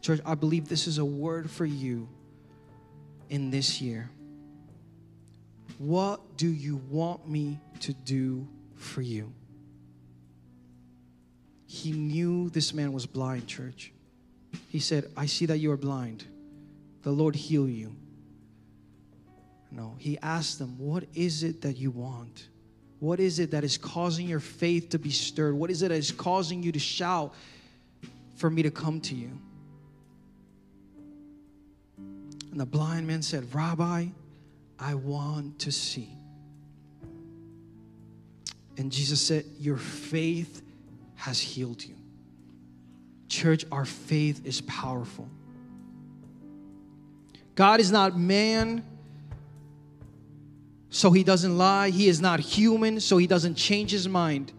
Church, 0.00 0.20
I 0.24 0.36
believe 0.36 0.68
this 0.68 0.86
is 0.86 0.98
a 0.98 1.04
word 1.04 1.50
for 1.50 1.66
you 1.66 2.08
in 3.28 3.50
this 3.50 3.80
year. 3.80 4.10
What 5.78 6.36
do 6.36 6.48
you 6.48 6.76
want 6.88 7.28
me 7.28 7.58
to 7.80 7.92
do 7.92 8.46
for 8.76 9.02
you? 9.02 9.32
He 11.66 11.92
knew 11.92 12.48
this 12.50 12.72
man 12.72 12.92
was 12.92 13.06
blind, 13.06 13.46
church. 13.46 13.92
He 14.68 14.78
said, 14.78 15.10
I 15.16 15.26
see 15.26 15.46
that 15.46 15.58
you 15.58 15.70
are 15.72 15.76
blind. 15.76 16.24
The 17.02 17.10
Lord 17.10 17.36
heal 17.36 17.68
you. 17.68 17.94
No, 19.70 19.94
he 19.98 20.18
asked 20.22 20.58
them, 20.58 20.78
What 20.78 21.04
is 21.14 21.42
it 21.42 21.60
that 21.62 21.76
you 21.76 21.90
want? 21.90 22.48
What 22.98 23.20
is 23.20 23.38
it 23.38 23.50
that 23.50 23.62
is 23.62 23.76
causing 23.76 24.26
your 24.26 24.40
faith 24.40 24.90
to 24.90 24.98
be 24.98 25.10
stirred? 25.10 25.54
What 25.54 25.70
is 25.70 25.82
it 25.82 25.88
that 25.90 25.98
is 25.98 26.10
causing 26.10 26.62
you 26.62 26.72
to 26.72 26.78
shout 26.78 27.34
for 28.36 28.48
me 28.48 28.62
to 28.62 28.70
come 28.70 29.00
to 29.02 29.14
you? 29.14 29.38
And 32.56 32.60
the 32.62 32.64
blind 32.64 33.06
man 33.06 33.20
said, 33.20 33.54
Rabbi, 33.54 34.06
I 34.78 34.94
want 34.94 35.58
to 35.58 35.70
see. 35.70 36.08
And 38.78 38.90
Jesus 38.90 39.20
said, 39.20 39.44
Your 39.58 39.76
faith 39.76 40.62
has 41.16 41.38
healed 41.38 41.84
you. 41.84 41.94
Church, 43.28 43.66
our 43.70 43.84
faith 43.84 44.46
is 44.46 44.62
powerful. 44.62 45.28
God 47.56 47.78
is 47.78 47.92
not 47.92 48.18
man, 48.18 48.82
so 50.88 51.10
he 51.10 51.24
doesn't 51.24 51.58
lie. 51.58 51.90
He 51.90 52.08
is 52.08 52.22
not 52.22 52.40
human, 52.40 53.00
so 53.00 53.18
he 53.18 53.26
doesn't 53.26 53.56
change 53.56 53.90
his 53.90 54.08
mind. 54.08 54.50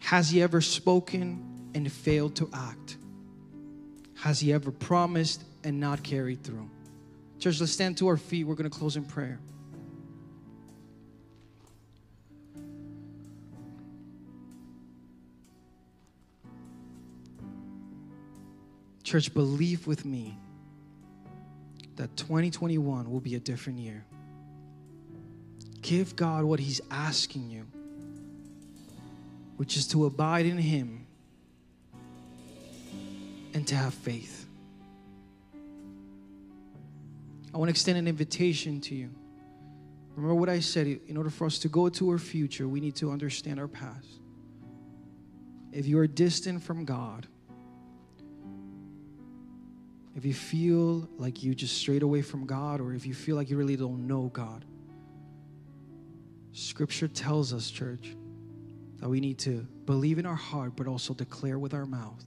Has 0.00 0.28
he 0.28 0.42
ever 0.42 0.60
spoken 0.60 1.70
and 1.74 1.90
failed 1.90 2.36
to 2.36 2.50
act? 2.52 2.98
Has 4.22 4.38
he 4.38 4.52
ever 4.52 4.70
promised 4.70 5.42
and 5.64 5.80
not 5.80 6.04
carried 6.04 6.44
through? 6.44 6.70
Church, 7.40 7.58
let's 7.58 7.72
stand 7.72 7.98
to 7.98 8.06
our 8.06 8.16
feet. 8.16 8.44
We're 8.44 8.54
going 8.54 8.70
to 8.70 8.78
close 8.78 8.94
in 8.94 9.04
prayer. 9.04 9.40
Church, 19.02 19.34
believe 19.34 19.88
with 19.88 20.04
me 20.04 20.38
that 21.96 22.16
2021 22.16 23.10
will 23.10 23.18
be 23.18 23.34
a 23.34 23.40
different 23.40 23.80
year. 23.80 24.04
Give 25.80 26.14
God 26.14 26.44
what 26.44 26.60
He's 26.60 26.80
asking 26.92 27.50
you, 27.50 27.66
which 29.56 29.76
is 29.76 29.88
to 29.88 30.06
abide 30.06 30.46
in 30.46 30.58
Him 30.58 31.08
and 33.54 33.66
to 33.68 33.74
have 33.74 33.94
faith. 33.94 34.46
I 37.54 37.58
want 37.58 37.68
to 37.68 37.72
extend 37.72 37.98
an 37.98 38.08
invitation 38.08 38.80
to 38.82 38.94
you. 38.94 39.10
Remember 40.16 40.34
what 40.34 40.48
I 40.48 40.60
said 40.60 40.86
in 41.06 41.16
order 41.16 41.30
for 41.30 41.46
us 41.46 41.58
to 41.60 41.68
go 41.68 41.88
to 41.88 42.10
our 42.10 42.18
future, 42.18 42.68
we 42.68 42.80
need 42.80 42.96
to 42.96 43.10
understand 43.10 43.58
our 43.58 43.68
past. 43.68 44.20
If 45.72 45.86
you 45.86 45.98
are 45.98 46.06
distant 46.06 46.62
from 46.62 46.84
God, 46.84 47.26
if 50.14 50.26
you 50.26 50.34
feel 50.34 51.08
like 51.16 51.42
you 51.42 51.54
just 51.54 51.78
strayed 51.78 52.02
away 52.02 52.20
from 52.20 52.44
God, 52.44 52.80
or 52.80 52.92
if 52.92 53.06
you 53.06 53.14
feel 53.14 53.36
like 53.36 53.48
you 53.48 53.56
really 53.56 53.76
don't 53.76 54.06
know 54.06 54.30
God, 54.32 54.64
Scripture 56.52 57.08
tells 57.08 57.54
us, 57.54 57.70
church, 57.70 58.14
that 58.98 59.08
we 59.08 59.20
need 59.20 59.38
to 59.38 59.66
believe 59.86 60.18
in 60.18 60.26
our 60.26 60.34
heart, 60.34 60.72
but 60.76 60.86
also 60.86 61.14
declare 61.14 61.58
with 61.58 61.72
our 61.72 61.86
mouth. 61.86 62.22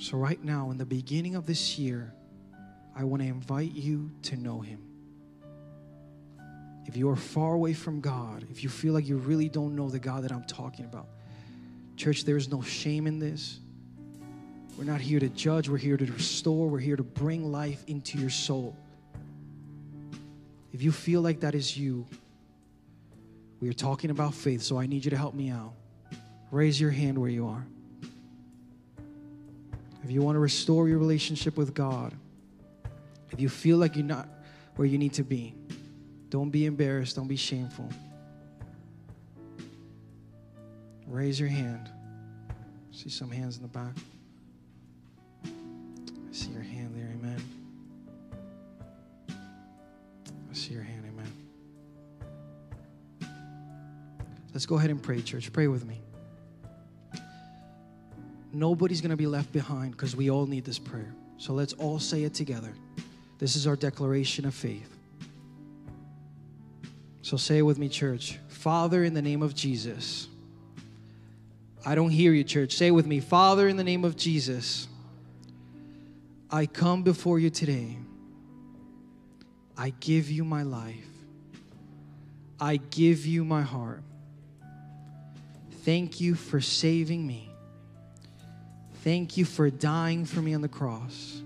So, 0.00 0.16
right 0.16 0.42
now, 0.42 0.70
in 0.70 0.78
the 0.78 0.86
beginning 0.86 1.34
of 1.34 1.44
this 1.44 1.78
year, 1.78 2.14
I 2.96 3.04
want 3.04 3.20
to 3.20 3.28
invite 3.28 3.72
you 3.72 4.10
to 4.22 4.36
know 4.36 4.60
Him. 4.60 4.80
If 6.86 6.96
you 6.96 7.10
are 7.10 7.16
far 7.16 7.52
away 7.52 7.74
from 7.74 8.00
God, 8.00 8.46
if 8.50 8.62
you 8.62 8.70
feel 8.70 8.94
like 8.94 9.06
you 9.06 9.18
really 9.18 9.50
don't 9.50 9.76
know 9.76 9.90
the 9.90 9.98
God 9.98 10.24
that 10.24 10.32
I'm 10.32 10.44
talking 10.44 10.86
about, 10.86 11.06
church, 11.98 12.24
there 12.24 12.38
is 12.38 12.48
no 12.48 12.62
shame 12.62 13.06
in 13.06 13.18
this. 13.18 13.60
We're 14.78 14.84
not 14.84 15.02
here 15.02 15.20
to 15.20 15.28
judge, 15.28 15.68
we're 15.68 15.76
here 15.76 15.98
to 15.98 16.06
restore, 16.06 16.66
we're 16.68 16.78
here 16.78 16.96
to 16.96 17.04
bring 17.04 17.52
life 17.52 17.84
into 17.86 18.16
your 18.16 18.30
soul. 18.30 18.74
If 20.72 20.82
you 20.82 20.92
feel 20.92 21.20
like 21.20 21.40
that 21.40 21.54
is 21.54 21.76
you, 21.76 22.06
we 23.60 23.68
are 23.68 23.74
talking 23.74 24.08
about 24.08 24.32
faith, 24.32 24.62
so 24.62 24.78
I 24.78 24.86
need 24.86 25.04
you 25.04 25.10
to 25.10 25.18
help 25.18 25.34
me 25.34 25.50
out. 25.50 25.74
Raise 26.50 26.80
your 26.80 26.90
hand 26.90 27.18
where 27.18 27.28
you 27.28 27.48
are. 27.48 27.66
If 30.02 30.10
you 30.10 30.22
want 30.22 30.36
to 30.36 30.40
restore 30.40 30.88
your 30.88 30.98
relationship 30.98 31.56
with 31.56 31.74
God, 31.74 32.14
if 33.30 33.40
you 33.40 33.48
feel 33.48 33.76
like 33.76 33.96
you're 33.96 34.04
not 34.04 34.28
where 34.76 34.86
you 34.86 34.98
need 34.98 35.12
to 35.14 35.22
be, 35.22 35.54
don't 36.30 36.50
be 36.50 36.66
embarrassed, 36.66 37.16
don't 37.16 37.28
be 37.28 37.36
shameful. 37.36 37.88
Raise 41.06 41.38
your 41.40 41.48
hand. 41.48 41.90
See 42.92 43.08
some 43.08 43.30
hands 43.30 43.56
in 43.56 43.62
the 43.62 43.68
back. 43.68 43.94
I 45.44 45.48
see 46.32 46.50
your 46.50 46.62
hand 46.62 46.94
there, 46.94 47.10
amen. 47.14 47.42
I 49.28 50.54
see 50.54 50.72
your 50.74 50.82
hand, 50.82 51.04
amen. 51.08 51.32
Let's 54.52 54.66
go 54.66 54.76
ahead 54.76 54.90
and 54.90 55.02
pray, 55.02 55.20
church. 55.20 55.52
Pray 55.52 55.66
with 55.68 55.84
me. 55.84 56.00
Nobody's 58.52 59.00
going 59.00 59.10
to 59.10 59.16
be 59.16 59.26
left 59.26 59.52
behind 59.52 59.92
because 59.92 60.16
we 60.16 60.30
all 60.30 60.46
need 60.46 60.64
this 60.64 60.78
prayer. 60.78 61.14
So 61.38 61.52
let's 61.52 61.72
all 61.74 61.98
say 61.98 62.24
it 62.24 62.34
together. 62.34 62.74
This 63.38 63.56
is 63.56 63.66
our 63.66 63.76
declaration 63.76 64.44
of 64.44 64.54
faith. 64.54 64.96
So 67.22 67.36
say 67.36 67.58
it 67.58 67.62
with 67.62 67.78
me, 67.78 67.88
church. 67.88 68.38
Father, 68.48 69.04
in 69.04 69.14
the 69.14 69.22
name 69.22 69.42
of 69.42 69.54
Jesus. 69.54 70.28
I 71.84 71.94
don't 71.94 72.10
hear 72.10 72.32
you, 72.32 72.44
church. 72.44 72.74
Say 72.74 72.88
it 72.88 72.90
with 72.90 73.06
me. 73.06 73.20
Father, 73.20 73.68
in 73.68 73.76
the 73.76 73.84
name 73.84 74.04
of 74.04 74.16
Jesus, 74.16 74.88
I 76.50 76.66
come 76.66 77.02
before 77.02 77.38
you 77.38 77.50
today. 77.50 77.96
I 79.78 79.94
give 80.00 80.30
you 80.30 80.44
my 80.44 80.62
life. 80.62 81.06
I 82.60 82.76
give 82.76 83.24
you 83.24 83.44
my 83.44 83.62
heart. 83.62 84.02
Thank 85.84 86.20
you 86.20 86.34
for 86.34 86.60
saving 86.60 87.26
me. 87.26 87.49
Thank 89.02 89.36
you 89.36 89.44
for 89.46 89.70
dying 89.70 90.26
for 90.26 90.42
me 90.42 90.52
on 90.52 90.60
the 90.60 90.68
cross, 90.68 91.40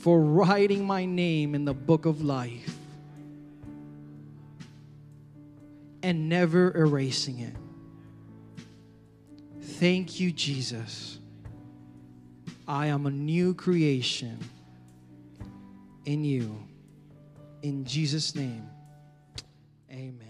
for 0.00 0.20
writing 0.20 0.86
my 0.86 1.04
name 1.04 1.54
in 1.54 1.64
the 1.64 1.74
book 1.74 2.06
of 2.06 2.22
life 2.22 2.76
and 6.02 6.28
never 6.28 6.76
erasing 6.76 7.40
it. 7.40 7.56
Thank 9.60 10.20
you, 10.20 10.30
Jesus. 10.30 11.18
I 12.68 12.86
am 12.86 13.06
a 13.06 13.10
new 13.10 13.52
creation 13.54 14.38
in 16.04 16.24
you. 16.24 16.62
In 17.62 17.84
Jesus' 17.84 18.34
name, 18.34 18.68
amen. 19.90 20.29